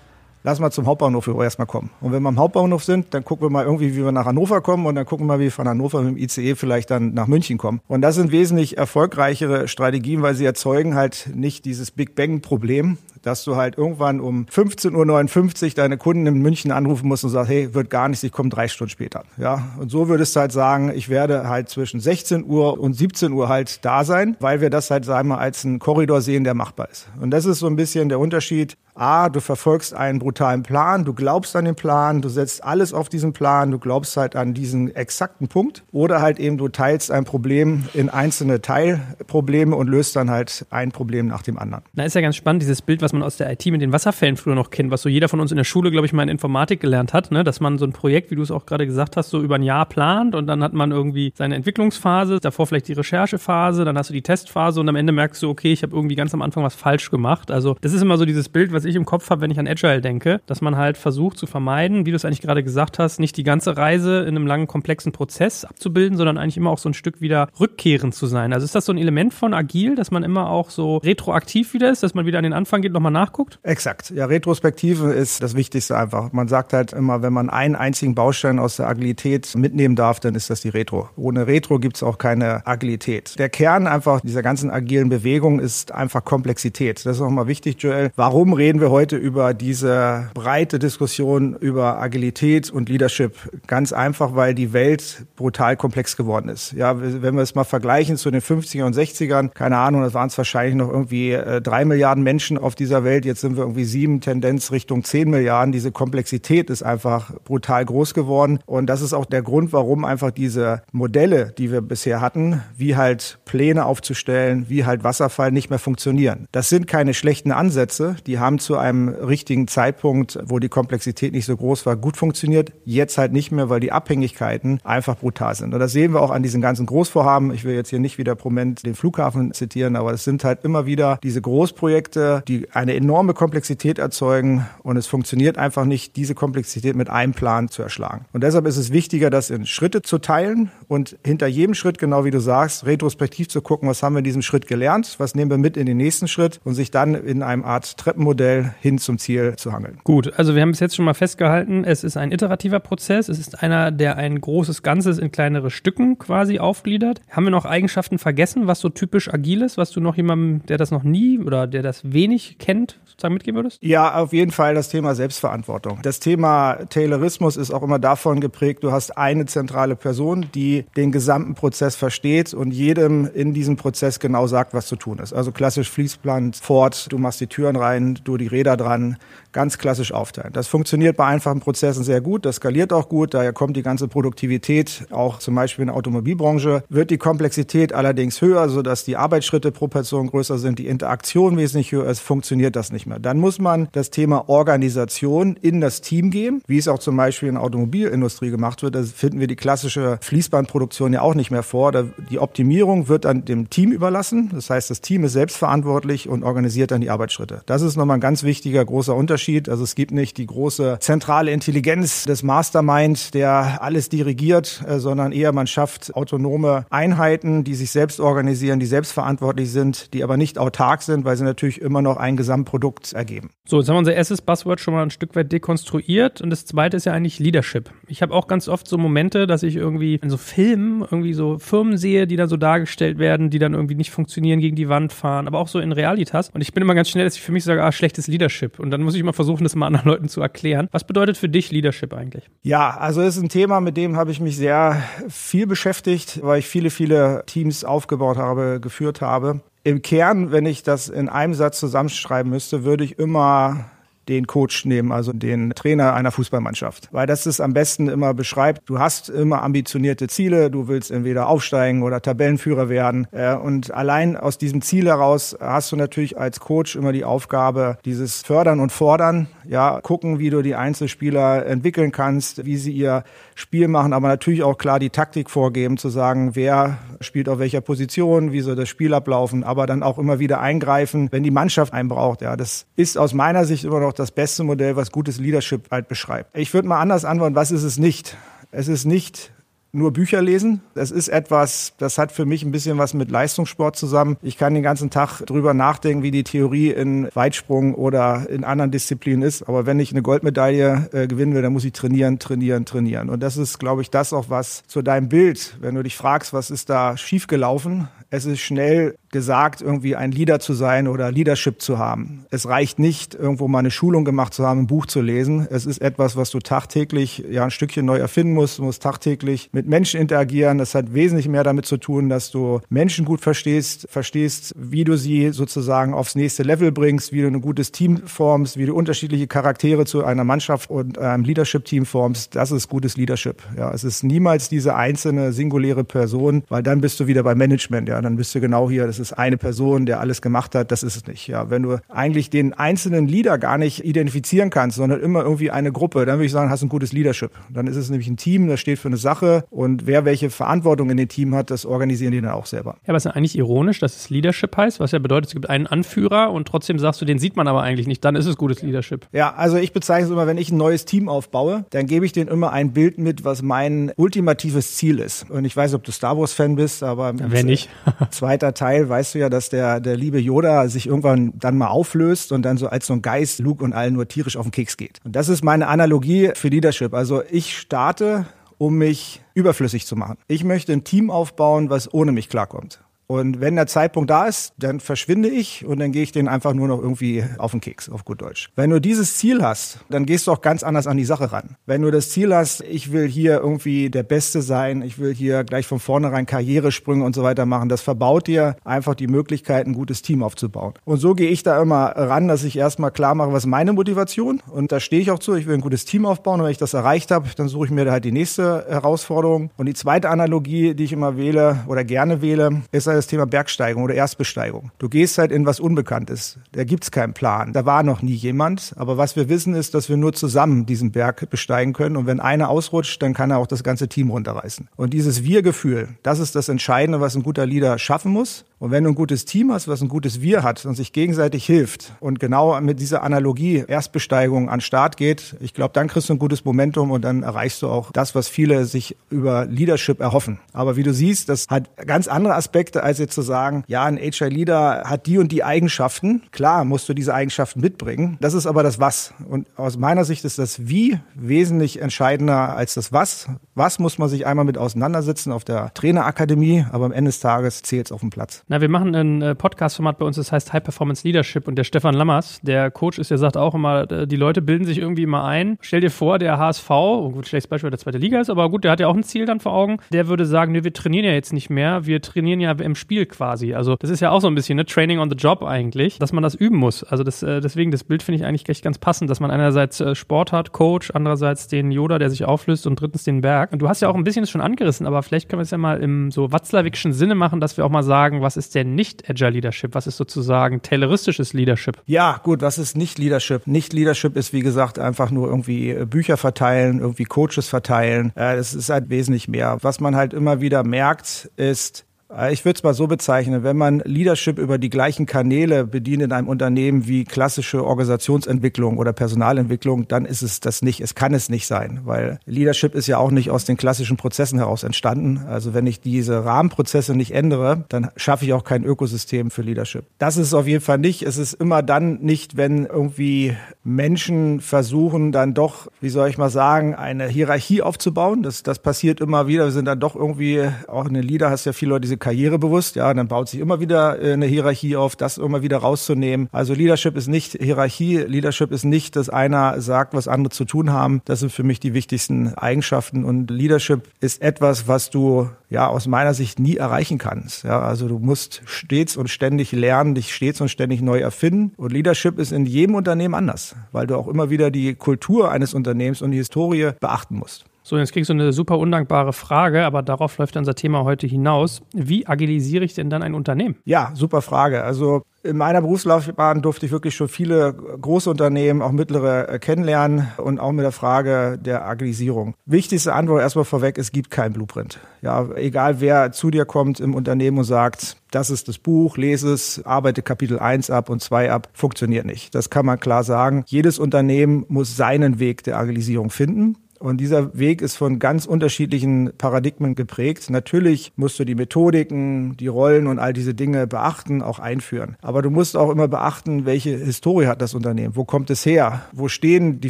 lass 0.43 0.59
mal 0.59 0.71
zum 0.71 0.85
Hauptbahnhof 0.85 1.27
erstmal 1.27 1.67
kommen. 1.67 1.89
Und 2.01 2.11
wenn 2.11 2.21
wir 2.23 2.29
am 2.29 2.39
Hauptbahnhof 2.39 2.83
sind, 2.83 3.13
dann 3.13 3.23
gucken 3.23 3.45
wir 3.45 3.49
mal 3.49 3.65
irgendwie, 3.65 3.95
wie 3.95 4.03
wir 4.03 4.11
nach 4.11 4.25
Hannover 4.25 4.61
kommen 4.61 4.85
und 4.85 4.95
dann 4.95 5.05
gucken 5.05 5.25
wir 5.25 5.33
mal, 5.33 5.39
wie 5.39 5.45
wir 5.45 5.51
von 5.51 5.67
Hannover 5.67 6.01
mit 6.01 6.15
dem 6.15 6.17
ICE 6.17 6.55
vielleicht 6.55 6.91
dann 6.91 7.13
nach 7.13 7.27
München 7.27 7.57
kommen. 7.57 7.81
Und 7.87 8.01
das 8.01 8.15
sind 8.15 8.31
wesentlich 8.31 8.77
erfolgreichere 8.77 9.67
Strategien, 9.67 10.21
weil 10.21 10.35
sie 10.35 10.45
erzeugen 10.45 10.95
halt 10.95 11.29
nicht 11.33 11.65
dieses 11.65 11.91
Big 11.91 12.15
Bang 12.15 12.41
Problem, 12.41 12.97
dass 13.21 13.43
du 13.43 13.55
halt 13.55 13.77
irgendwann 13.77 14.19
um 14.19 14.45
15.59 14.45 15.63
Uhr 15.63 15.69
deine 15.75 15.97
Kunden 15.97 16.25
in 16.25 16.41
München 16.41 16.71
anrufen 16.71 17.07
musst 17.07 17.23
und 17.23 17.29
sagst, 17.29 17.49
hey, 17.49 17.73
wird 17.73 17.89
gar 17.89 18.09
nichts, 18.09 18.23
ich 18.23 18.31
komme 18.31 18.49
drei 18.49 18.67
Stunden 18.67 18.89
später. 18.89 19.23
Ja, 19.37 19.69
und 19.79 19.89
so 19.89 20.07
würdest 20.07 20.35
du 20.35 20.39
halt 20.41 20.51
sagen, 20.51 20.91
ich 20.93 21.09
werde 21.09 21.47
halt 21.47 21.69
zwischen 21.69 21.99
16 21.99 22.45
Uhr 22.45 22.79
und 22.79 22.93
17 22.93 23.31
Uhr 23.31 23.49
halt 23.49 23.83
da 23.85 24.03
sein, 24.03 24.35
weil 24.39 24.61
wir 24.61 24.69
das 24.69 24.91
halt, 24.91 25.05
sagen 25.05 25.29
wir, 25.29 25.39
als 25.39 25.65
einen 25.65 25.79
Korridor 25.79 26.21
sehen, 26.21 26.43
der 26.43 26.53
machbar 26.53 26.89
ist. 26.89 27.07
Und 27.19 27.31
das 27.31 27.45
ist 27.45 27.59
so 27.59 27.67
ein 27.67 27.75
bisschen 27.75 28.09
der 28.09 28.19
Unterschied. 28.19 28.77
A, 28.95 29.29
du 29.29 29.39
verfolgst 29.39 29.93
einen 29.93 30.19
brutalen 30.19 30.61
Plan, 30.61 31.05
du 31.05 31.13
glaubst 31.13 31.55
an 31.55 31.63
den 31.63 31.75
Plan, 31.75 32.21
du 32.21 32.27
setzt 32.27 32.61
alles 32.65 32.93
auf 32.93 33.07
diesen 33.07 33.31
Plan, 33.31 33.71
du 33.71 33.79
glaubst 33.79 34.17
halt 34.17 34.35
an 34.35 34.53
diesen 34.53 34.93
exakten 34.93 35.47
Punkt. 35.47 35.85
Oder 35.93 36.21
halt 36.21 36.37
eben, 36.37 36.57
du 36.57 36.67
teilst 36.67 37.09
ein 37.09 37.23
Problem 37.23 37.85
in 37.93 38.09
einzelne 38.09 38.61
Teilprobleme 38.61 39.73
und 39.73 39.87
löst 39.87 40.17
dann 40.17 40.29
halt 40.29 40.65
ein 40.69 40.91
Problem 40.91 41.27
nach 41.27 41.43
dem 41.43 41.57
anderen. 41.57 41.83
Da 41.93 42.03
ist 42.03 42.13
ja 42.13 42.19
ganz 42.19 42.35
spannend, 42.35 42.61
dieses 42.61 42.81
Bild, 42.81 43.01
was 43.01 43.08
was 43.09 43.13
man 43.13 43.23
aus 43.23 43.37
der 43.37 43.51
IT 43.51 43.65
mit 43.65 43.81
den 43.81 43.91
Wasserfällen 43.91 44.37
früher 44.37 44.53
noch 44.53 44.69
kennt, 44.69 44.91
was 44.91 45.01
so 45.01 45.09
jeder 45.09 45.29
von 45.29 45.39
uns 45.39 45.49
in 45.49 45.57
der 45.57 45.63
Schule, 45.63 45.89
glaube 45.89 46.05
ich, 46.05 46.13
mal 46.13 46.21
in 46.21 46.29
Informatik 46.29 46.79
gelernt 46.79 47.11
hat, 47.11 47.31
ne? 47.31 47.43
dass 47.43 47.59
man 47.59 47.79
so 47.79 47.85
ein 47.85 47.91
Projekt, 47.91 48.29
wie 48.29 48.35
du 48.35 48.43
es 48.43 48.51
auch 48.51 48.67
gerade 48.67 48.85
gesagt 48.85 49.17
hast, 49.17 49.31
so 49.31 49.41
über 49.41 49.55
ein 49.55 49.63
Jahr 49.63 49.87
plant 49.87 50.35
und 50.35 50.45
dann 50.45 50.61
hat 50.61 50.73
man 50.73 50.91
irgendwie 50.91 51.33
seine 51.35 51.55
Entwicklungsphase, 51.55 52.39
davor 52.39 52.67
vielleicht 52.67 52.87
die 52.87 52.93
Recherchephase, 52.93 53.83
dann 53.83 53.97
hast 53.97 54.11
du 54.11 54.13
die 54.13 54.21
Testphase 54.21 54.79
und 54.79 54.87
am 54.87 54.95
Ende 54.95 55.11
merkst 55.11 55.41
du, 55.41 55.49
okay, 55.49 55.73
ich 55.73 55.81
habe 55.81 55.95
irgendwie 55.95 56.13
ganz 56.13 56.35
am 56.35 56.43
Anfang 56.43 56.63
was 56.63 56.75
falsch 56.75 57.09
gemacht. 57.09 57.49
Also 57.49 57.75
das 57.81 57.93
ist 57.93 58.03
immer 58.03 58.17
so 58.17 58.25
dieses 58.25 58.47
Bild, 58.47 58.73
was 58.73 58.85
ich 58.85 58.95
im 58.95 59.05
Kopf 59.05 59.27
habe, 59.31 59.41
wenn 59.41 59.49
ich 59.49 59.57
an 59.57 59.67
Agile 59.67 60.01
denke, 60.01 60.41
dass 60.45 60.61
man 60.61 60.77
halt 60.77 60.95
versucht 60.95 61.39
zu 61.39 61.47
vermeiden, 61.47 62.05
wie 62.05 62.11
du 62.11 62.15
es 62.15 62.25
eigentlich 62.25 62.41
gerade 62.41 62.63
gesagt 62.63 62.99
hast, 62.99 63.19
nicht 63.19 63.37
die 63.37 63.43
ganze 63.43 63.75
Reise 63.75 64.19
in 64.19 64.35
einem 64.35 64.45
langen, 64.45 64.67
komplexen 64.67 65.13
Prozess 65.13 65.65
abzubilden, 65.65 66.15
sondern 66.15 66.37
eigentlich 66.37 66.57
immer 66.57 66.69
auch 66.69 66.77
so 66.77 66.89
ein 66.89 66.93
Stück 66.93 67.21
wieder 67.21 67.49
rückkehrend 67.59 68.13
zu 68.13 68.27
sein. 68.27 68.53
Also 68.53 68.65
ist 68.65 68.75
das 68.75 68.85
so 68.85 68.93
ein 68.93 68.99
Element 68.99 69.33
von 69.33 69.55
agil, 69.55 69.95
dass 69.95 70.11
man 70.11 70.21
immer 70.21 70.51
auch 70.51 70.69
so 70.69 70.97
retroaktiv 70.97 71.73
wieder 71.73 71.89
ist, 71.89 72.03
dass 72.03 72.13
man 72.13 72.27
wieder 72.27 72.37
an 72.37 72.43
den 72.43 72.53
Anfang 72.53 72.81
geht, 72.81 72.93
nochmal 72.99 73.11
nachguckt? 73.11 73.59
Exakt. 73.63 74.11
Ja, 74.11 74.25
Retrospektive 74.25 75.13
ist 75.13 75.41
das 75.41 75.55
Wichtigste 75.55 75.97
einfach. 75.97 76.33
Man 76.33 76.47
sagt 76.47 76.73
halt 76.73 76.93
immer, 76.93 77.21
wenn 77.21 77.33
man 77.33 77.49
einen 77.49 77.75
einzigen 77.75 78.13
Baustein 78.13 78.59
aus 78.59 78.75
der 78.75 78.87
Agilität 78.87 79.55
mitnehmen 79.55 79.95
darf, 79.95 80.19
dann 80.19 80.35
ist 80.35 80.49
das 80.49 80.61
die 80.61 80.69
Retro. 80.69 81.09
Ohne 81.15 81.47
Retro 81.47 81.79
gibt 81.79 81.95
es 81.95 82.03
auch 82.03 82.17
keine 82.17 82.67
Agilität. 82.67 83.39
Der 83.39 83.49
Kern 83.49 83.87
einfach 83.87 84.19
dieser 84.21 84.41
ganzen 84.41 84.69
agilen 84.69 85.09
Bewegung 85.09 85.59
ist 85.59 85.93
einfach 85.93 86.25
Komplexität. 86.25 87.05
Das 87.05 87.15
ist 87.15 87.21
nochmal 87.21 87.47
wichtig, 87.47 87.81
Joel. 87.81 88.11
Warum 88.15 88.53
reden 88.53 88.81
wir 88.81 88.91
heute 88.91 89.15
über 89.15 89.53
diese 89.53 90.29
breite 90.33 90.77
Diskussion 90.77 91.55
über 91.55 92.01
Agilität 92.01 92.69
und 92.69 92.89
Leadership? 92.89 93.35
Ganz 93.67 93.93
einfach, 93.93 94.35
weil 94.35 94.53
die 94.53 94.73
Welt 94.73 95.25
brutal 95.37 95.77
komplex 95.77 96.17
geworden 96.17 96.49
ist. 96.49 96.73
Ja, 96.73 96.99
wenn 96.99 97.35
wir 97.35 97.43
es 97.43 97.55
mal 97.55 97.63
vergleichen 97.63 98.17
zu 98.17 98.29
den 98.29 98.41
50er 98.41 98.83
und 98.83 98.95
60ern, 98.95 99.49
keine 99.49 99.77
Ahnung, 99.77 100.01
das 100.01 100.13
waren 100.13 100.27
es 100.27 100.37
wahrscheinlich 100.37 100.75
noch 100.75 100.89
irgendwie 100.89 101.31
äh, 101.31 101.61
drei 101.61 101.85
Milliarden 101.85 102.23
Menschen 102.23 102.57
auf 102.57 102.75
dieser 102.75 102.88
Welt. 103.03 103.25
Jetzt 103.25 103.41
sind 103.41 103.55
wir 103.55 103.63
irgendwie 103.63 103.85
sieben, 103.85 104.21
Tendenz 104.21 104.71
Richtung 104.71 105.03
zehn 105.03 105.29
Milliarden. 105.29 105.71
Diese 105.71 105.91
Komplexität 105.91 106.69
ist 106.69 106.83
einfach 106.83 107.33
brutal 107.43 107.85
groß 107.85 108.13
geworden. 108.13 108.59
Und 108.65 108.87
das 108.87 109.01
ist 109.01 109.13
auch 109.13 109.25
der 109.25 109.41
Grund, 109.41 109.73
warum 109.73 110.05
einfach 110.05 110.31
diese 110.31 110.81
Modelle, 110.91 111.53
die 111.57 111.71
wir 111.71 111.81
bisher 111.81 112.21
hatten, 112.21 112.61
wie 112.75 112.95
halt 112.95 113.39
Pläne 113.45 113.85
aufzustellen, 113.85 114.65
wie 114.69 114.85
halt 114.85 115.03
Wasserfall 115.03 115.51
nicht 115.51 115.69
mehr 115.69 115.79
funktionieren. 115.79 116.47
Das 116.51 116.69
sind 116.69 116.87
keine 116.87 117.13
schlechten 117.13 117.51
Ansätze. 117.51 118.15
Die 118.27 118.39
haben 118.39 118.59
zu 118.59 118.77
einem 118.77 119.09
richtigen 119.09 119.67
Zeitpunkt, 119.67 120.39
wo 120.45 120.59
die 120.59 120.69
Komplexität 120.69 121.33
nicht 121.33 121.45
so 121.45 121.55
groß 121.55 121.85
war, 121.85 121.95
gut 121.95 122.17
funktioniert. 122.17 122.71
Jetzt 122.85 123.17
halt 123.17 123.33
nicht 123.33 123.51
mehr, 123.51 123.69
weil 123.69 123.79
die 123.79 123.91
Abhängigkeiten 123.91 124.79
einfach 124.83 125.17
brutal 125.17 125.55
sind. 125.55 125.73
Und 125.73 125.79
das 125.79 125.91
sehen 125.91 126.13
wir 126.13 126.21
auch 126.21 126.31
an 126.31 126.43
diesen 126.43 126.61
ganzen 126.61 126.85
Großvorhaben. 126.85 127.53
Ich 127.53 127.63
will 127.63 127.75
jetzt 127.75 127.89
hier 127.89 127.99
nicht 127.99 128.17
wieder 128.17 128.35
proment 128.35 128.85
den 128.85 128.95
Flughafen 128.95 129.53
zitieren, 129.53 129.95
aber 129.95 130.13
es 130.13 130.23
sind 130.23 130.43
halt 130.43 130.63
immer 130.63 130.85
wieder 130.85 131.19
diese 131.23 131.41
Großprojekte, 131.41 132.43
die 132.47 132.69
eine 132.79 132.95
enorme 132.95 133.33
Komplexität 133.33 133.99
erzeugen 133.99 134.65
und 134.83 134.95
es 134.95 135.05
funktioniert 135.05 135.57
einfach 135.57 135.83
nicht, 135.83 136.15
diese 136.15 136.33
Komplexität 136.33 136.95
mit 136.95 137.09
einem 137.09 137.33
Plan 137.33 137.67
zu 137.67 137.81
erschlagen. 137.81 138.25
Und 138.31 138.41
deshalb 138.41 138.65
ist 138.65 138.77
es 138.77 138.93
wichtiger, 138.93 139.29
das 139.29 139.49
in 139.49 139.65
Schritte 139.65 140.01
zu 140.01 140.17
teilen 140.17 140.71
und 140.87 141.17
hinter 141.25 141.47
jedem 141.47 141.73
Schritt, 141.73 141.97
genau 141.97 142.23
wie 142.23 142.31
du 142.31 142.39
sagst, 142.39 142.85
retrospektiv 142.85 143.49
zu 143.49 143.61
gucken, 143.61 143.89
was 143.89 144.01
haben 144.01 144.13
wir 144.13 144.19
in 144.19 144.23
diesem 144.23 144.41
Schritt 144.41 144.65
gelernt, 144.65 145.15
was 145.17 145.35
nehmen 145.35 145.51
wir 145.51 145.57
mit 145.57 145.75
in 145.75 145.85
den 145.85 145.97
nächsten 145.97 146.29
Schritt 146.29 146.61
und 146.63 146.73
sich 146.73 146.89
dann 146.89 147.15
in 147.15 147.43
einem 147.43 147.65
Art 147.65 147.97
Treppenmodell 147.97 148.73
hin 148.79 148.97
zum 148.97 149.17
Ziel 149.17 149.55
zu 149.57 149.73
hangeln. 149.73 149.97
Gut, 150.05 150.31
also 150.37 150.55
wir 150.55 150.61
haben 150.61 150.71
bis 150.71 150.79
jetzt 150.79 150.95
schon 150.95 151.05
mal 151.05 151.13
festgehalten, 151.13 151.83
es 151.83 152.05
ist 152.05 152.15
ein 152.15 152.31
iterativer 152.31 152.79
Prozess, 152.79 153.27
es 153.27 153.39
ist 153.39 153.61
einer, 153.61 153.91
der 153.91 154.15
ein 154.15 154.39
großes 154.39 154.83
Ganzes 154.83 155.17
in 155.17 155.33
kleinere 155.33 155.69
Stücken 155.69 156.17
quasi 156.17 156.59
aufgliedert. 156.59 157.19
Haben 157.29 157.43
wir 157.43 157.51
noch 157.51 157.65
Eigenschaften 157.65 158.19
vergessen, 158.19 158.67
was 158.67 158.79
so 158.79 158.87
typisch 158.87 159.31
agil 159.33 159.63
ist, 159.63 159.77
was 159.77 159.91
du 159.91 159.99
noch 159.99 160.15
jemandem, 160.15 160.65
der 160.67 160.77
das 160.77 160.91
noch 160.91 161.03
nie 161.03 161.39
oder 161.39 161.67
der 161.67 161.83
das 161.83 162.13
wenig 162.13 162.57
kennt, 162.57 162.68
kennt, 162.69 162.99
sozusagen 163.19 163.33
mitgeben 163.33 163.57
würdest? 163.57 163.79
Ja, 163.81 164.15
auf 164.15 164.33
jeden 164.33 164.51
Fall 164.51 164.73
das 164.73 164.89
Thema 164.89 165.15
Selbstverantwortung. 165.15 165.99
Das 166.01 166.19
Thema 166.19 166.77
Taylorismus 166.89 167.57
ist 167.57 167.71
auch 167.71 167.83
immer 167.83 167.99
davon 167.99 168.39
geprägt, 168.39 168.83
du 168.83 168.91
hast 168.91 169.17
eine 169.17 169.45
zentrale 169.45 169.95
Person, 169.95 170.47
die 170.55 170.85
den 170.95 171.11
gesamten 171.11 171.55
Prozess 171.55 171.95
versteht 171.95 172.53
und 172.53 172.71
jedem 172.71 173.29
in 173.33 173.53
diesem 173.53 173.75
Prozess 173.75 174.19
genau 174.19 174.47
sagt, 174.47 174.73
was 174.73 174.87
zu 174.87 174.95
tun 174.95 175.19
ist. 175.19 175.33
Also 175.33 175.51
klassisch 175.51 175.89
Fließplan 175.89 176.53
fort, 176.53 177.07
du 177.11 177.17
machst 177.17 177.41
die 177.41 177.47
Türen 177.47 177.75
rein, 177.75 178.19
du 178.23 178.37
die 178.37 178.47
Räder 178.47 178.77
dran, 178.77 179.17
ganz 179.51 179.77
klassisch 179.77 180.11
aufteilen. 180.11 180.53
Das 180.53 180.67
funktioniert 180.67 181.17
bei 181.17 181.25
einfachen 181.25 181.59
Prozessen 181.59 182.03
sehr 182.03 182.21
gut, 182.21 182.45
das 182.45 182.57
skaliert 182.57 182.93
auch 182.93 183.09
gut, 183.09 183.33
daher 183.33 183.53
kommt 183.53 183.75
die 183.75 183.83
ganze 183.83 184.07
Produktivität, 184.07 185.07
auch 185.11 185.39
zum 185.39 185.55
Beispiel 185.55 185.83
in 185.83 185.87
der 185.87 185.95
Automobilbranche, 185.95 186.83
wird 186.89 187.09
die 187.09 187.17
Komplexität 187.17 187.93
allerdings 187.93 188.41
höher, 188.41 188.69
sodass 188.69 189.03
die 189.03 189.17
Arbeitsschritte 189.17 189.71
pro 189.71 189.87
Person 189.87 190.27
größer 190.27 190.57
sind, 190.57 190.79
die 190.79 190.87
Interaktion 190.87 191.57
wesentlich 191.57 191.91
höher 191.91 192.05
ist, 192.05 192.19
funktioniert 192.19 192.69
funktioniert 192.69 192.75
das 192.75 192.91
nicht 192.91 193.05
mehr. 193.05 193.08
Dann 193.19 193.39
muss 193.39 193.59
man 193.59 193.87
das 193.91 194.11
Thema 194.11 194.49
Organisation 194.49 195.55
in 195.61 195.81
das 195.81 196.01
Team 196.01 196.29
geben, 196.29 196.61
wie 196.67 196.77
es 196.77 196.87
auch 196.87 196.99
zum 196.99 197.17
Beispiel 197.17 197.49
in 197.49 197.55
der 197.55 197.63
Automobilindustrie 197.63 198.51
gemacht 198.51 198.83
wird. 198.83 198.95
Da 198.95 199.03
finden 199.03 199.39
wir 199.39 199.47
die 199.47 199.55
klassische 199.55 200.19
Fließbandproduktion 200.21 201.13
ja 201.13 201.21
auch 201.21 201.35
nicht 201.35 201.51
mehr 201.51 201.63
vor. 201.63 201.91
Die 202.29 202.39
Optimierung 202.39 203.07
wird 203.07 203.25
an 203.25 203.45
dem 203.45 203.69
Team 203.69 203.91
überlassen. 203.91 204.51
Das 204.53 204.69
heißt, 204.69 204.89
das 204.89 205.01
Team 205.01 205.23
ist 205.23 205.33
selbstverantwortlich 205.33 206.29
und 206.29 206.43
organisiert 206.43 206.91
dann 206.91 207.01
die 207.01 207.09
Arbeitsschritte. 207.09 207.61
Das 207.65 207.81
ist 207.81 207.95
nochmal 207.95 208.17
ein 208.17 208.21
ganz 208.21 208.43
wichtiger, 208.43 208.83
großer 208.83 209.15
Unterschied. 209.15 209.69
Also 209.69 209.83
es 209.83 209.95
gibt 209.95 210.11
nicht 210.11 210.37
die 210.37 210.45
große 210.45 210.97
zentrale 210.99 211.51
Intelligenz 211.51 212.25
des 212.25 212.43
Mastermind, 212.43 213.33
der 213.33 213.81
alles 213.81 214.09
dirigiert, 214.09 214.83
äh, 214.87 214.99
sondern 214.99 215.31
eher 215.31 215.51
man 215.51 215.67
schafft 215.67 216.15
autonome 216.15 216.85
Einheiten, 216.89 217.63
die 217.63 217.75
sich 217.75 217.91
selbst 217.91 218.19
organisieren, 218.19 218.79
die 218.79 218.85
selbstverantwortlich 218.85 219.71
sind, 219.71 220.13
die 220.13 220.23
aber 220.23 220.37
nicht 220.37 220.57
autark 220.57 221.01
sind, 221.01 221.25
weil 221.25 221.37
sie 221.37 221.43
natürlich 221.43 221.81
immer 221.81 222.01
noch 222.01 222.17
ein 222.17 222.37
Gesamtprodukt 222.37 222.98
ergeben. 223.13 223.51
So, 223.65 223.79
jetzt 223.79 223.87
haben 223.89 223.95
wir 223.95 223.99
unser 223.99 224.15
erstes 224.15 224.41
Buzzword 224.41 224.79
schon 224.79 224.93
mal 224.93 225.03
ein 225.03 225.11
Stück 225.11 225.35
weit 225.35 225.51
dekonstruiert 225.51 226.41
und 226.41 226.49
das 226.49 226.65
zweite 226.65 226.97
ist 226.97 227.05
ja 227.05 227.13
eigentlich 227.13 227.39
Leadership. 227.39 227.91
Ich 228.07 228.21
habe 228.21 228.33
auch 228.33 228.47
ganz 228.47 228.67
oft 228.67 228.87
so 228.87 228.97
Momente, 228.97 229.47
dass 229.47 229.63
ich 229.63 229.75
irgendwie 229.75 230.15
in 230.15 230.29
so 230.29 230.37
Filmen 230.37 231.01
irgendwie 231.01 231.33
so 231.33 231.59
Firmen 231.59 231.97
sehe, 231.97 232.27
die 232.27 232.35
dann 232.35 232.49
so 232.49 232.57
dargestellt 232.57 233.19
werden, 233.19 233.49
die 233.49 233.59
dann 233.59 233.73
irgendwie 233.73 233.95
nicht 233.95 234.11
funktionieren, 234.11 234.59
gegen 234.59 234.75
die 234.75 234.89
Wand 234.89 235.13
fahren, 235.13 235.47
aber 235.47 235.59
auch 235.59 235.67
so 235.67 235.79
in 235.79 235.91
Realitas. 235.91 236.49
Und 236.49 236.61
ich 236.61 236.73
bin 236.73 236.81
immer 236.81 236.95
ganz 236.95 237.09
schnell, 237.09 237.25
dass 237.25 237.35
ich 237.35 237.41
für 237.41 237.51
mich 237.51 237.63
sage, 237.63 237.83
ah, 237.83 237.91
schlechtes 237.91 238.27
Leadership. 238.27 238.79
Und 238.79 238.91
dann 238.91 239.01
muss 239.01 239.15
ich 239.15 239.23
mal 239.23 239.33
versuchen, 239.33 239.63
das 239.63 239.75
mal 239.75 239.87
anderen 239.87 240.07
Leuten 240.07 240.29
zu 240.29 240.41
erklären. 240.41 240.87
Was 240.91 241.05
bedeutet 241.05 241.37
für 241.37 241.49
dich 241.49 241.71
Leadership 241.71 242.13
eigentlich? 242.13 242.49
Ja, 242.61 242.97
also 242.97 243.21
es 243.21 243.37
ist 243.37 243.43
ein 243.43 243.49
Thema, 243.49 243.81
mit 243.81 243.97
dem 243.97 244.15
habe 244.15 244.31
ich 244.31 244.39
mich 244.39 244.57
sehr 244.57 245.01
viel 245.27 245.67
beschäftigt, 245.67 246.39
weil 246.43 246.59
ich 246.59 246.67
viele, 246.67 246.89
viele 246.89 247.43
Teams 247.45 247.83
aufgebaut 247.83 248.37
habe, 248.37 248.79
geführt 248.81 249.21
habe. 249.21 249.61
Im 249.83 250.01
Kern, 250.01 250.51
wenn 250.51 250.65
ich 250.65 250.83
das 250.83 251.07
in 251.07 251.29
einem 251.29 251.53
Satz 251.53 251.79
zusammenschreiben 251.79 252.51
müsste, 252.51 252.83
würde 252.83 253.03
ich 253.03 253.17
immer 253.17 253.85
den 254.29 254.47
Coach 254.47 254.85
nehmen, 254.85 255.11
also 255.11 255.33
den 255.33 255.71
Trainer 255.71 256.13
einer 256.13 256.31
Fußballmannschaft. 256.31 257.09
Weil 257.11 257.27
das 257.27 257.45
es 257.45 257.59
am 257.59 257.73
besten 257.73 258.07
immer 258.07 258.33
beschreibt. 258.33 258.81
Du 258.85 258.99
hast 258.99 259.29
immer 259.29 259.63
ambitionierte 259.63 260.27
Ziele, 260.27 260.71
du 260.71 260.87
willst 260.87 261.11
entweder 261.11 261.47
aufsteigen 261.47 262.03
oder 262.03 262.21
Tabellenführer 262.21 262.89
werden. 262.89 263.27
Äh, 263.31 263.55
und 263.55 263.93
allein 263.93 264.37
aus 264.37 264.57
diesem 264.57 264.81
Ziel 264.81 265.07
heraus 265.07 265.57
hast 265.59 265.91
du 265.91 265.95
natürlich 265.95 266.37
als 266.37 266.59
Coach 266.59 266.95
immer 266.95 267.11
die 267.11 267.25
Aufgabe, 267.25 267.97
dieses 268.05 268.41
Fördern 268.43 268.79
und 268.79 268.91
Fordern, 268.91 269.47
ja, 269.67 269.99
gucken, 270.01 270.39
wie 270.39 270.49
du 270.49 270.61
die 270.61 270.75
Einzelspieler 270.75 271.65
entwickeln 271.65 272.11
kannst, 272.11 272.65
wie 272.65 272.77
sie 272.77 272.91
ihr 272.91 273.23
Spiel 273.55 273.87
machen, 273.87 274.13
aber 274.13 274.27
natürlich 274.27 274.63
auch 274.63 274.77
klar 274.77 274.99
die 274.99 275.09
Taktik 275.09 275.49
vorgeben, 275.49 275.97
zu 275.97 276.09
sagen, 276.09 276.55
wer 276.55 276.97
spielt 277.19 277.49
auf 277.49 277.59
welcher 277.59 277.81
Position, 277.81 278.51
wie 278.51 278.61
soll 278.61 278.75
das 278.75 278.89
Spiel 278.89 279.13
ablaufen, 279.13 279.63
aber 279.63 279.85
dann 279.85 280.03
auch 280.03 280.17
immer 280.17 280.39
wieder 280.39 280.59
eingreifen, 280.61 281.27
wenn 281.31 281.43
die 281.43 281.51
Mannschaft 281.51 281.93
einen 281.93 282.09
braucht. 282.09 282.41
Ja, 282.41 282.55
das 282.55 282.85
ist 282.95 283.17
aus 283.17 283.33
meiner 283.33 283.65
Sicht 283.65 283.83
immer 283.83 283.99
noch 283.99 284.13
das 284.19 284.31
beste 284.31 284.63
Modell, 284.63 284.95
was 284.95 285.11
gutes 285.11 285.39
Leadership 285.39 285.89
halt 285.91 286.07
beschreibt. 286.07 286.55
Ich 286.57 286.73
würde 286.73 286.87
mal 286.87 286.99
anders 286.99 287.25
antworten, 287.25 287.55
was 287.55 287.71
ist 287.71 287.83
es 287.83 287.97
nicht? 287.97 288.37
Es 288.71 288.87
ist 288.87 289.05
nicht 289.05 289.51
nur 289.91 290.13
Bücher 290.13 290.41
lesen. 290.41 290.81
Das 290.93 291.11
ist 291.11 291.29
etwas, 291.29 291.93
das 291.97 292.17
hat 292.17 292.31
für 292.31 292.45
mich 292.45 292.63
ein 292.63 292.71
bisschen 292.71 292.97
was 292.97 293.13
mit 293.13 293.31
Leistungssport 293.31 293.95
zusammen. 293.95 294.37
Ich 294.41 294.57
kann 294.57 294.73
den 294.73 294.83
ganzen 294.83 295.09
Tag 295.09 295.41
drüber 295.45 295.73
nachdenken, 295.73 296.23
wie 296.23 296.31
die 296.31 296.43
Theorie 296.43 296.91
in 296.91 297.29
Weitsprung 297.33 297.95
oder 297.95 298.47
in 298.49 298.63
anderen 298.63 298.91
Disziplinen 298.91 299.41
ist. 299.41 299.63
Aber 299.63 299.85
wenn 299.85 299.99
ich 299.99 300.11
eine 300.11 300.21
Goldmedaille 300.21 301.09
äh, 301.11 301.27
gewinnen 301.27 301.53
will, 301.53 301.61
dann 301.61 301.73
muss 301.73 301.85
ich 301.85 301.93
trainieren, 301.93 302.39
trainieren, 302.39 302.85
trainieren. 302.85 303.29
Und 303.29 303.41
das 303.41 303.57
ist, 303.57 303.79
glaube 303.79 304.01
ich, 304.01 304.11
das 304.11 304.33
auch 304.33 304.49
was 304.49 304.83
zu 304.87 305.01
deinem 305.01 305.29
Bild. 305.29 305.77
Wenn 305.79 305.95
du 305.95 306.03
dich 306.03 306.15
fragst, 306.15 306.53
was 306.53 306.69
ist 306.69 306.89
da 306.89 307.17
schiefgelaufen, 307.17 308.07
es 308.31 308.45
ist 308.45 308.59
schnell 308.59 309.15
gesagt, 309.31 309.81
irgendwie 309.81 310.15
ein 310.15 310.31
Leader 310.31 310.59
zu 310.59 310.73
sein 310.73 311.07
oder 311.07 311.31
Leadership 311.31 311.81
zu 311.81 311.97
haben. 311.97 312.45
Es 312.49 312.67
reicht 312.67 312.99
nicht, 312.99 313.35
irgendwo 313.35 313.67
mal 313.67 313.79
eine 313.79 313.91
Schulung 313.91 314.25
gemacht 314.25 314.53
zu 314.53 314.65
haben, 314.65 314.81
ein 314.81 314.87
Buch 314.87 315.05
zu 315.05 315.21
lesen. 315.21 315.67
Es 315.69 315.85
ist 315.85 316.01
etwas, 316.01 316.35
was 316.35 316.49
du 316.49 316.59
tagtäglich 316.59 317.43
ja 317.49 317.63
ein 317.63 317.71
Stückchen 317.71 318.05
neu 318.05 318.17
erfinden 318.17 318.53
musst. 318.53 318.79
Du 318.79 318.83
musst 318.83 319.03
tagtäglich 319.03 319.69
mit 319.71 319.87
Menschen 319.87 320.19
interagieren. 320.19 320.77
Das 320.77 320.95
hat 320.95 321.13
wesentlich 321.13 321.47
mehr 321.47 321.63
damit 321.63 321.85
zu 321.85 321.97
tun, 321.97 322.29
dass 322.29 322.51
du 322.51 322.81
Menschen 322.89 323.25
gut 323.25 323.41
verstehst, 323.41 324.07
verstehst, 324.09 324.73
wie 324.75 325.03
du 325.03 325.15
sie 325.15 325.51
sozusagen 325.51 326.13
aufs 326.13 326.35
nächste 326.35 326.63
Level 326.63 326.91
bringst, 326.91 327.31
wie 327.31 327.41
du 327.41 327.47
ein 327.47 327.61
gutes 327.61 327.91
Team 327.91 328.25
formst, 328.25 328.77
wie 328.77 328.85
du 328.85 328.95
unterschiedliche 328.95 329.47
Charaktere 329.47 330.05
zu 330.05 330.23
einer 330.23 330.43
Mannschaft 330.43 330.89
und 330.89 331.17
einem 331.17 331.43
Leadership-Team 331.43 332.05
formst. 332.05 332.55
Das 332.55 332.71
ist 332.71 332.89
gutes 332.89 333.17
Leadership. 333.17 333.61
Ja, 333.77 333.91
es 333.91 334.03
ist 334.03 334.23
niemals 334.23 334.69
diese 334.69 334.95
einzelne 334.95 335.53
singuläre 335.53 336.03
Person, 336.03 336.63
weil 336.69 336.83
dann 336.83 337.01
bist 337.01 337.19
du 337.19 337.27
wieder 337.27 337.43
beim 337.43 337.57
Management. 337.57 338.09
Ja, 338.09 338.18
dann 338.21 338.35
bist 338.35 338.53
du 338.55 338.61
genau 338.61 338.89
hier. 338.89 339.07
Das 339.07 339.19
ist 339.19 339.33
eine 339.33 339.57
Person, 339.57 340.05
der 340.05 340.19
alles 340.19 340.41
gemacht 340.41 340.75
hat. 340.75 340.91
Das 340.91 341.03
ist 341.03 341.15
es 341.15 341.27
nicht. 341.27 341.47
Ja, 341.47 341.69
wenn 341.69 341.83
du 341.83 341.97
eigentlich 342.09 342.49
den 342.49 342.73
einzelnen 342.73 343.27
Leader 343.27 343.57
gar 343.57 343.77
nicht 343.77 344.05
identifizieren 344.05 344.69
kannst, 344.69 344.97
sondern 344.97 345.21
immer 345.21 345.43
irgendwie 345.43 345.71
eine 345.71 345.91
Gruppe, 345.91 346.25
dann 346.25 346.37
würde 346.37 346.45
ich 346.45 346.51
sagen, 346.51 346.69
hast 346.69 346.81
du 346.81 346.87
ein 346.87 346.89
gutes 346.89 347.13
Leadership. 347.13 347.51
Dann 347.69 347.87
ist 347.87 347.95
es 347.95 348.09
nämlich 348.09 348.27
ein 348.27 348.37
Team, 348.37 348.67
das 348.67 348.79
steht 348.79 348.99
für 348.99 349.07
eine 349.07 349.17
Sache 349.17 349.65
und 349.69 350.07
wer 350.07 350.25
welche 350.25 350.49
Verantwortung 350.49 351.09
in 351.09 351.17
dem 351.17 351.27
Team 351.27 351.55
hat, 351.55 351.71
das 351.71 351.85
organisieren 351.85 352.31
die 352.31 352.41
dann 352.41 352.51
auch 352.51 352.65
selber. 352.65 352.95
Ja, 353.03 353.09
aber 353.09 353.17
es 353.17 353.25
ist 353.25 353.31
eigentlich 353.31 353.57
ironisch, 353.57 353.99
dass 353.99 354.15
es 354.15 354.29
Leadership 354.29 354.75
heißt, 354.75 354.99
was 354.99 355.11
ja 355.11 355.19
bedeutet, 355.19 355.47
es 355.47 355.53
gibt 355.53 355.69
einen 355.69 355.87
Anführer 355.87 356.51
und 356.51 356.67
trotzdem 356.67 356.99
sagst 356.99 357.21
du, 357.21 357.25
den 357.25 357.39
sieht 357.39 357.55
man 357.55 357.67
aber 357.67 357.81
eigentlich 357.81 358.07
nicht. 358.07 358.23
Dann 358.23 358.35
ist 358.35 358.45
es 358.45 358.57
gutes 358.57 358.81
Leadership. 358.81 359.27
Ja, 359.31 359.53
also 359.53 359.77
ich 359.77 359.93
bezeichne 359.93 360.25
es 360.25 360.31
immer, 360.31 360.47
wenn 360.47 360.57
ich 360.57 360.71
ein 360.71 360.77
neues 360.77 361.05
Team 361.05 361.29
aufbaue, 361.29 361.85
dann 361.91 362.05
gebe 362.05 362.25
ich 362.25 362.31
denen 362.31 362.49
immer 362.49 362.71
ein 362.71 362.93
Bild 362.93 363.17
mit, 363.17 363.43
was 363.43 363.61
mein 363.61 364.11
ultimatives 364.15 364.95
Ziel 364.95 365.19
ist. 365.19 365.49
Und 365.49 365.65
ich 365.65 365.75
weiß, 365.75 365.93
ob 365.93 366.03
du 366.03 366.11
Star 366.11 366.37
Wars 366.37 366.53
Fan 366.53 366.75
bist, 366.75 367.03
aber 367.03 367.33
ja, 367.33 367.51
wenn 367.51 367.65
nicht. 367.65 367.89
zweiter 368.31 368.73
Teil 368.73 369.09
weißt 369.09 369.35
du 369.35 369.39
ja, 369.39 369.49
dass 369.49 369.69
der, 369.69 369.99
der 369.99 370.17
liebe 370.17 370.39
Yoda 370.39 370.87
sich 370.87 371.07
irgendwann 371.07 371.53
dann 371.57 371.77
mal 371.77 371.87
auflöst 371.87 372.51
und 372.51 372.63
dann 372.63 372.77
so 372.77 372.87
als 372.87 373.07
so 373.07 373.13
ein 373.13 373.21
Geist 373.21 373.59
Luke 373.59 373.83
und 373.83 373.93
allen 373.93 374.13
nur 374.13 374.27
tierisch 374.27 374.57
auf 374.57 374.65
den 374.65 374.71
Keks 374.71 374.97
geht. 374.97 375.19
Und 375.23 375.35
das 375.35 375.49
ist 375.49 375.63
meine 375.63 375.87
Analogie 375.87 376.51
für 376.55 376.69
Leadership. 376.69 377.13
Also 377.13 377.43
ich 377.49 377.77
starte, 377.77 378.45
um 378.77 378.97
mich 378.97 379.41
überflüssig 379.53 380.05
zu 380.05 380.15
machen. 380.15 380.37
Ich 380.47 380.63
möchte 380.63 380.93
ein 380.93 381.03
Team 381.03 381.29
aufbauen, 381.29 381.89
was 381.89 382.13
ohne 382.13 382.31
mich 382.31 382.49
klarkommt. 382.49 382.99
Und 383.31 383.61
wenn 383.61 383.75
der 383.75 383.85
Zeitpunkt 383.85 384.31
da 384.31 384.47
ist, 384.47 384.73
dann 384.79 384.99
verschwinde 384.99 385.49
ich 385.49 385.85
und 385.85 385.99
dann 385.99 386.11
gehe 386.11 386.23
ich 386.23 386.31
den 386.31 386.47
einfach 386.47 386.73
nur 386.73 386.87
noch 386.87 386.99
irgendwie 386.99 387.45
auf 387.59 387.69
den 387.69 387.79
Keks, 387.79 388.09
auf 388.09 388.25
gut 388.25 388.41
Deutsch. 388.41 388.71
Wenn 388.75 388.89
du 388.89 388.99
dieses 388.99 389.37
Ziel 389.37 389.61
hast, 389.61 389.99
dann 390.09 390.25
gehst 390.25 390.47
du 390.47 390.51
auch 390.51 390.61
ganz 390.61 390.81
anders 390.81 391.05
an 391.05 391.15
die 391.15 391.25
Sache 391.25 391.51
ran. 391.51 391.75
Wenn 391.85 392.01
du 392.01 392.09
das 392.09 392.31
Ziel 392.31 392.55
hast, 392.55 392.81
ich 392.81 393.11
will 393.11 393.27
hier 393.27 393.59
irgendwie 393.59 394.09
der 394.09 394.23
Beste 394.23 394.63
sein, 394.63 395.03
ich 395.03 395.19
will 395.19 395.35
hier 395.35 395.63
gleich 395.63 395.85
von 395.85 395.99
vornherein 395.99 396.47
Karrieresprünge 396.47 397.23
und 397.23 397.35
so 397.35 397.43
weiter 397.43 397.67
machen, 397.67 397.87
das 397.87 398.01
verbaut 398.01 398.47
dir 398.47 398.77
einfach 398.83 399.13
die 399.13 399.27
Möglichkeit, 399.27 399.85
ein 399.85 399.93
gutes 399.93 400.23
Team 400.23 400.41
aufzubauen. 400.41 400.95
Und 401.05 401.17
so 401.17 401.35
gehe 401.35 401.51
ich 401.51 401.61
da 401.61 401.79
immer 401.79 402.05
ran, 402.07 402.47
dass 402.47 402.63
ich 402.63 402.77
erstmal 402.77 403.11
klar 403.11 403.35
mache, 403.35 403.53
was 403.53 403.67
meine 403.67 403.93
Motivation 403.93 404.59
und 404.71 404.91
da 404.91 404.99
stehe 404.99 405.21
ich 405.21 405.29
auch 405.29 405.37
zu, 405.37 405.53
ich 405.53 405.67
will 405.67 405.75
ein 405.75 405.81
gutes 405.81 406.05
Team 406.05 406.25
aufbauen 406.25 406.61
und 406.61 406.65
wenn 406.65 406.71
ich 406.71 406.79
das 406.79 406.95
erreicht 406.95 407.29
habe, 407.29 407.47
dann 407.55 407.67
suche 407.67 407.85
ich 407.85 407.91
mir 407.91 408.09
halt 408.11 408.25
die 408.25 408.31
nächste 408.31 408.87
Herausforderung. 408.89 409.69
Und 409.77 409.85
die 409.85 409.93
zweite 409.93 410.29
Analogie, 410.29 410.95
die 410.95 411.03
ich 411.03 411.13
immer 411.13 411.37
wähle 411.37 411.85
oder 411.87 412.03
gerne 412.03 412.41
wähle, 412.41 412.81
ist 412.91 413.18
das 413.19 413.27
Thema 413.27 413.45
Bergsteigung 413.45 414.03
oder 414.03 414.15
Erstbesteigung. 414.15 414.91
Du 414.97 415.09
gehst 415.09 415.37
halt 415.37 415.51
in 415.51 415.65
was 415.65 415.79
Unbekanntes. 415.79 416.57
Da 416.71 416.83
gibt's 416.83 417.11
keinen 417.11 417.33
Plan. 417.33 417.73
Da 417.73 417.85
war 417.85 418.03
noch 418.03 418.21
nie 418.21 418.33
jemand. 418.33 418.93
Aber 418.95 419.17
was 419.17 419.35
wir 419.35 419.49
wissen 419.49 419.75
ist, 419.75 419.93
dass 419.93 420.09
wir 420.09 420.17
nur 420.17 420.33
zusammen 420.33 420.85
diesen 420.85 421.11
Berg 421.11 421.49
besteigen 421.49 421.93
können. 421.93 422.17
Und 422.17 422.25
wenn 422.25 422.39
einer 422.39 422.69
ausrutscht, 422.69 423.21
dann 423.21 423.33
kann 423.33 423.51
er 423.51 423.57
auch 423.57 423.67
das 423.67 423.83
ganze 423.83 424.07
Team 424.07 424.29
runterreißen. 424.29 424.89
Und 424.95 425.13
dieses 425.13 425.43
Wir-Gefühl, 425.43 426.09
das 426.23 426.39
ist 426.39 426.55
das 426.55 426.69
Entscheidende, 426.69 427.21
was 427.21 427.35
ein 427.35 427.43
guter 427.43 427.65
Leader 427.65 427.99
schaffen 427.99 428.31
muss. 428.31 428.65
Und 428.79 428.91
wenn 428.91 429.03
du 429.03 429.09
ein 429.09 429.15
gutes 429.15 429.43
Team 429.43 429.73
hast, 429.73 429.89
was 429.89 430.01
ein 430.01 430.07
gutes 430.07 430.39
Wir 430.41 430.63
hat 430.63 430.85
und 430.85 430.95
sich 430.95 431.11
gegenseitig 431.11 431.65
hilft 431.65 432.13
und 432.21 432.39
genau 432.39 432.79
mit 432.79 433.01
dieser 433.01 433.23
Analogie 433.23 433.83
Erstbesteigung 433.85 434.69
an 434.69 434.79
Start 434.79 435.17
geht, 435.17 435.57
ich 435.59 435.73
glaube, 435.73 435.91
dann 435.93 436.07
kriegst 436.07 436.29
du 436.29 436.33
ein 436.33 436.39
gutes 436.39 436.63
Momentum 436.63 437.11
und 437.11 437.23
dann 437.23 437.43
erreichst 437.43 437.81
du 437.81 437.89
auch 437.89 438.11
das, 438.13 438.35
was 438.35 438.47
viele 438.47 438.85
sich 438.85 439.17
über 439.29 439.65
Leadership 439.65 440.21
erhoffen. 440.21 440.59
Aber 440.71 440.95
wie 440.95 441.03
du 441.03 441.13
siehst, 441.13 441.49
das 441.49 441.67
hat 441.69 441.89
ganz 442.07 442.29
andere 442.29 442.55
Aspekte, 442.55 443.03
als 443.03 443.19
jetzt 443.19 443.35
zu 443.35 443.41
sagen, 443.41 443.83
ja, 443.87 444.05
ein 444.05 444.17
HR-Leader 444.17 445.03
hat 445.05 445.25
die 445.25 445.39
und 445.39 445.51
die 445.51 445.65
Eigenschaften. 445.65 446.43
Klar, 446.51 446.85
musst 446.85 447.09
du 447.09 447.13
diese 447.13 447.33
Eigenschaften 447.33 447.81
mitbringen. 447.81 448.37
Das 448.39 448.53
ist 448.53 448.65
aber 448.65 448.81
das 448.81 448.97
Was. 448.97 449.33
Und 449.49 449.67
aus 449.75 449.97
meiner 449.97 450.23
Sicht 450.23 450.45
ist 450.45 450.57
das 450.57 450.87
Wie 450.87 451.19
wesentlich 451.35 452.01
entscheidender 452.01 452.77
als 452.77 452.93
das 452.93 453.11
Was. 453.11 453.49
Was 453.75 453.99
muss 453.99 454.17
man 454.17 454.29
sich 454.29 454.45
einmal 454.45 454.63
mit 454.63 454.77
auseinandersetzen 454.77 455.51
auf 455.51 455.65
der 455.65 455.93
Trainerakademie, 455.93 456.85
aber 456.93 457.05
am 457.05 457.11
Ende 457.11 457.27
des 457.27 457.41
Tages 457.41 457.81
zählt 457.81 458.07
es 458.07 458.11
auf 458.13 458.21
dem 458.21 458.29
Platz. 458.29 458.63
Na, 458.71 458.81
wir 458.81 458.87
machen 458.87 459.15
ein 459.15 459.41
äh, 459.41 459.55
Podcast-Format 459.55 460.19
bei 460.19 460.25
uns, 460.27 460.35
das 460.35 460.51
heißt 460.51 460.73
High 460.73 460.83
Performance 460.83 461.27
Leadership 461.27 461.67
und 461.67 461.75
der 461.75 461.83
Stefan 461.83 462.13
Lammers, 462.13 462.59
der 462.61 462.91
Coach 462.91 463.17
ist, 463.17 463.31
der 463.31 463.39
sagt 463.39 463.57
auch 463.57 463.73
immer, 463.73 464.11
äh, 464.11 464.27
die 464.27 464.35
Leute 464.35 464.61
bilden 464.61 464.85
sich 464.85 464.99
irgendwie 464.99 465.23
immer 465.23 465.43
ein. 465.43 465.79
Stell 465.81 466.01
dir 466.01 466.11
vor, 466.11 466.37
der 466.37 466.59
HSV, 466.59 466.87
oh 466.91 467.31
gut, 467.31 467.47
schlechtes 467.47 467.67
Beispiel, 467.67 467.89
der 467.89 467.97
zweite 467.97 468.19
Liga 468.19 468.39
ist, 468.39 468.51
aber 468.51 468.69
gut, 468.69 468.83
der 468.83 468.91
hat 468.91 468.99
ja 468.99 469.07
auch 469.07 469.15
ein 469.15 469.23
Ziel 469.23 469.47
dann 469.47 469.59
vor 469.59 469.73
Augen. 469.73 469.97
Der 470.13 470.27
würde 470.27 470.45
sagen, 470.45 470.71
nee, 470.71 470.83
wir 470.83 470.93
trainieren 470.93 471.25
ja 471.25 471.31
jetzt 471.31 471.51
nicht 471.51 471.71
mehr, 471.71 472.05
wir 472.05 472.21
trainieren 472.21 472.59
ja 472.59 472.73
im 472.73 472.93
Spiel 472.93 473.25
quasi. 473.25 473.73
Also 473.73 473.95
das 473.95 474.11
ist 474.11 474.19
ja 474.19 474.29
auch 474.29 474.39
so 474.39 474.45
ein 474.45 474.53
bisschen 474.53 474.75
ne 474.75 474.85
Training 474.85 475.17
on 475.17 475.31
the 475.31 475.35
Job 475.35 475.63
eigentlich, 475.63 476.19
dass 476.19 476.31
man 476.31 476.43
das 476.43 476.53
üben 476.53 476.77
muss. 476.77 477.03
Also 477.03 477.23
das, 477.23 477.41
äh, 477.41 477.61
deswegen 477.61 477.89
das 477.89 478.03
Bild 478.03 478.21
finde 478.21 478.35
ich 478.35 478.45
eigentlich 478.45 478.69
echt 478.69 478.83
ganz 478.83 478.99
passend, 478.99 479.31
dass 479.31 479.39
man 479.39 479.49
einerseits 479.49 480.03
Sport 480.13 480.51
hat, 480.51 480.73
Coach, 480.73 481.09
andererseits 481.15 481.67
den 481.67 481.89
Yoda, 481.89 482.19
der 482.19 482.29
sich 482.29 482.45
auflöst 482.45 482.85
und 482.85 483.01
drittens 483.01 483.23
den 483.23 483.41
Berg. 483.41 483.71
Und 483.73 483.81
du 483.81 483.89
hast 483.89 484.03
ja 484.03 484.09
auch 484.09 484.15
ein 484.15 484.23
bisschen 484.23 484.43
das 484.43 484.51
schon 484.51 484.61
angerissen, 484.61 485.07
aber 485.07 485.23
vielleicht 485.23 485.49
können 485.49 485.59
wir 485.59 485.63
es 485.63 485.71
ja 485.71 485.79
mal 485.79 485.99
im 485.99 486.29
so 486.29 486.51
watzlawikschen 486.51 487.13
Sinne 487.13 487.33
machen, 487.33 487.59
dass 487.59 487.75
wir 487.75 487.83
auch 487.83 487.89
mal 487.89 488.03
sagen, 488.03 488.43
was 488.43 488.58
ist 488.59 488.75
denn 488.75 488.93
nicht 488.93 489.27
Agile 489.27 489.49
Leadership? 489.49 489.95
Was 489.95 490.05
ist 490.05 490.17
sozusagen 490.17 490.83
tayloristisches 490.83 491.53
Leadership? 491.53 491.97
Ja, 492.05 492.39
gut, 492.43 492.61
was 492.61 492.77
ist 492.77 492.95
nicht 492.95 493.17
Leadership? 493.17 493.65
Nicht 493.65 493.93
Leadership 493.93 494.37
ist, 494.37 494.53
wie 494.53 494.61
gesagt, 494.61 494.99
einfach 494.99 495.31
nur 495.31 495.47
irgendwie 495.47 495.89
äh, 495.89 496.05
Bücher 496.05 496.37
verteilen, 496.37 496.99
irgendwie 496.99 497.23
Coaches 497.23 497.67
verteilen. 497.67 498.31
Es 498.35 498.73
ist 498.73 498.89
halt 498.89 499.09
wesentlich 499.09 499.47
mehr. 499.47 499.77
Was 499.81 499.99
man 499.99 500.15
halt 500.15 500.33
immer 500.33 500.61
wieder 500.61 500.83
merkt, 500.83 501.49
ist, 501.57 502.01
äh, 502.01 502.08
ich 502.51 502.63
würde 502.63 502.77
es 502.77 502.83
mal 502.83 502.93
so 502.93 503.07
bezeichnen, 503.07 503.63
wenn 503.63 503.75
man 503.75 504.03
Leadership 504.05 504.59
über 504.59 504.77
die 504.77 504.91
gleichen 504.91 505.25
Kanäle 505.25 505.85
bedient 505.85 506.21
in 506.21 506.31
einem 506.31 506.47
Unternehmen 506.47 507.07
wie 507.07 507.23
klassische 507.23 507.83
Organisationsentwicklung 507.83 508.97
oder 508.97 509.13
Personalentwicklung, 509.13 510.07
dann 510.07 510.25
ist 510.25 510.43
es 510.43 510.59
das 510.59 510.83
nicht. 510.83 511.01
Es 511.01 511.15
kann 511.15 511.33
es 511.33 511.49
nicht 511.49 511.65
sein, 511.65 512.01
weil 512.03 512.39
Leadership 512.45 512.93
ist 512.93 513.07
ja 513.07 513.17
auch 513.17 513.31
nicht 513.31 513.49
aus 513.49 513.65
den 513.65 513.77
klassischen 513.77 514.15
Prozessen 514.15 514.59
heraus 514.59 514.83
entstanden. 514.83 515.39
Also 515.47 515.73
wenn 515.73 515.87
ich 515.87 516.01
diese 516.01 516.45
Rahmenprozesse 516.45 517.15
nicht 517.15 517.31
ändere, 517.31 517.85
dann 517.89 518.11
schaffe 518.15 518.45
ich 518.45 518.53
auch 518.53 518.63
kein 518.63 518.83
Ökosystem 518.83 519.49
für 519.49 519.63
Leadership. 519.63 520.05
Das 520.19 520.37
ist 520.37 520.47
es 520.47 520.53
auf 520.53 520.67
jeden 520.67 520.83
Fall 520.83 520.99
nicht. 520.99 521.23
Es 521.23 521.37
ist 521.37 521.53
immer 521.53 521.81
dann 521.81 522.19
nicht, 522.19 522.57
wenn 522.57 522.85
irgendwie 522.85 523.57
Menschen 523.83 524.61
versuchen, 524.61 525.31
dann 525.31 525.55
doch, 525.55 525.87
wie 525.99 526.09
soll 526.09 526.29
ich 526.29 526.37
mal 526.37 526.51
sagen, 526.51 526.93
eine 526.93 527.27
Hierarchie 527.27 527.81
aufzubauen. 527.81 528.43
Das, 528.43 528.61
das 528.61 528.77
passiert 528.77 529.19
immer 529.19 529.47
wieder. 529.47 529.65
Wir 529.65 529.71
sind 529.71 529.85
dann 529.85 529.99
doch 529.99 530.15
irgendwie, 530.15 530.69
auch 530.87 531.07
in 531.07 531.15
den 531.15 531.23
Leader 531.23 531.49
hast 531.49 531.65
ja 531.65 531.73
viele 531.73 531.89
Leute, 531.89 532.01
diese 532.01 532.18
karrierebewusst, 532.19 532.95
ja, 532.95 533.13
dann 533.13 533.27
baut 533.27 533.49
sich 533.49 533.59
immer 533.59 533.79
wieder 533.79 534.21
äh, 534.21 534.33
eine 534.33 534.45
Hierarchie 534.45 534.95
auf, 534.95 535.15
das 535.15 535.37
immer 535.37 535.61
wieder 535.61 535.77
rauszunehmen. 535.77 536.49
Also 536.51 536.73
Leadership 536.73 537.15
ist 537.15 537.27
nicht 537.27 537.53
Hierarchie, 537.53 538.17
Leadership 538.17 538.71
ist 538.71 538.83
nicht, 538.83 539.15
dass 539.15 539.29
einer 539.29 539.81
sagt, 539.81 540.13
was 540.13 540.27
andere 540.27 540.51
zu 540.51 540.65
tun 540.65 540.91
haben. 540.91 541.21
Das 541.25 541.39
sind 541.39 541.51
für 541.51 541.63
mich 541.63 541.79
die 541.79 541.93
wichtigsten 541.93 542.53
Eigenschaften 542.55 543.25
und 543.25 543.49
Leadership 543.49 544.09
ist 544.19 544.41
etwas, 544.41 544.87
was 544.87 545.09
du 545.09 545.49
ja 545.69 545.87
aus 545.87 546.07
meiner 546.07 546.33
Sicht 546.33 546.59
nie 546.59 546.77
erreichen 546.77 547.17
kannst. 547.17 547.63
Ja, 547.63 547.81
also 547.81 548.07
du 548.07 548.19
musst 548.19 548.61
stets 548.65 549.17
und 549.17 549.29
ständig 549.29 549.71
lernen, 549.71 550.15
dich 550.15 550.33
stets 550.33 550.61
und 550.61 550.69
ständig 550.69 551.01
neu 551.01 551.19
erfinden 551.19 551.73
und 551.77 551.91
Leadership 551.91 552.39
ist 552.39 552.51
in 552.51 552.65
jedem 552.65 552.95
Unternehmen 552.95 553.35
anders, 553.35 553.75
weil 553.91 554.07
du 554.07 554.15
auch 554.15 554.27
immer 554.27 554.49
wieder 554.49 554.71
die 554.71 554.95
Kultur 554.95 555.51
eines 555.51 555.73
Unternehmens 555.73 556.21
und 556.21 556.31
die 556.31 556.37
Historie 556.37 556.91
beachten 556.99 557.35
musst. 557.37 557.68
So, 557.83 557.97
jetzt 557.97 558.13
kriegst 558.13 558.29
du 558.29 558.33
eine 558.33 558.53
super 558.53 558.77
undankbare 558.77 559.33
Frage, 559.33 559.85
aber 559.85 560.01
darauf 560.01 560.37
läuft 560.37 560.57
unser 560.57 560.75
Thema 560.75 561.03
heute 561.03 561.27
hinaus. 561.27 561.81
Wie 561.93 562.27
agilisiere 562.27 562.83
ich 562.83 562.93
denn 562.93 563.09
dann 563.09 563.23
ein 563.23 563.33
Unternehmen? 563.33 563.77
Ja, 563.85 564.11
super 564.13 564.41
Frage. 564.41 564.83
Also 564.83 565.23
in 565.41 565.57
meiner 565.57 565.81
Berufslaufbahn 565.81 566.61
durfte 566.61 566.85
ich 566.85 566.91
wirklich 566.91 567.15
schon 567.15 567.29
viele 567.29 567.73
große 567.73 568.29
Unternehmen, 568.29 568.81
auch 568.81 568.91
mittlere 568.91 569.47
äh, 569.47 569.59
kennenlernen 569.59 570.27
und 570.37 570.59
auch 570.59 570.71
mit 570.73 570.83
der 570.83 570.91
Frage 570.91 571.57
der 571.57 571.87
Agilisierung. 571.87 572.55
Wichtigste 572.65 573.13
Antwort 573.13 573.41
erstmal 573.41 573.65
vorweg, 573.65 573.97
es 573.97 574.11
gibt 574.11 574.31
kein 574.31 574.51
Blueprint. 574.51 574.99
Ja, 575.21 575.47
egal 575.55 576.01
wer 576.01 576.31
zu 576.33 576.51
dir 576.51 576.65
kommt 576.65 576.99
im 576.99 577.15
Unternehmen 577.15 577.59
und 577.59 577.63
sagt, 577.63 578.17
das 578.31 578.49
ist 578.49 578.67
das 578.67 578.77
Buch, 578.77 579.17
lese 579.17 579.53
es, 579.53 579.83
arbeite 579.85 580.21
Kapitel 580.21 580.59
1 580.59 580.89
ab 580.89 581.09
und 581.09 581.21
2 581.21 581.51
ab, 581.51 581.69
funktioniert 581.73 582.25
nicht. 582.25 582.53
Das 582.53 582.69
kann 582.69 582.85
man 582.85 582.99
klar 582.99 583.23
sagen. 583.23 583.63
Jedes 583.65 583.97
Unternehmen 583.97 584.65
muss 584.67 584.97
seinen 584.97 585.39
Weg 585.39 585.63
der 585.63 585.77
Agilisierung 585.77 586.29
finden. 586.29 586.75
Und 586.99 587.17
dieser 587.17 587.57
Weg 587.57 587.81
ist 587.81 587.95
von 587.95 588.19
ganz 588.19 588.45
unterschiedlichen 588.45 589.31
Paradigmen 589.37 589.95
geprägt. 589.95 590.49
Natürlich 590.49 591.13
musst 591.15 591.39
du 591.39 591.45
die 591.45 591.55
Methodiken, 591.55 592.57
die 592.57 592.67
Rollen 592.67 593.07
und 593.07 593.19
all 593.19 593.33
diese 593.33 593.53
Dinge 593.53 593.87
beachten, 593.87 594.41
auch 594.41 594.59
einführen. 594.59 595.15
Aber 595.21 595.41
du 595.41 595.49
musst 595.49 595.77
auch 595.77 595.89
immer 595.89 596.07
beachten, 596.07 596.65
welche 596.65 596.97
Historie 596.97 597.47
hat 597.47 597.61
das 597.61 597.73
Unternehmen? 597.73 598.15
Wo 598.15 598.25
kommt 598.25 598.49
es 598.49 598.65
her? 598.65 599.03
Wo 599.13 599.29
stehen 599.29 599.79
die 599.79 599.89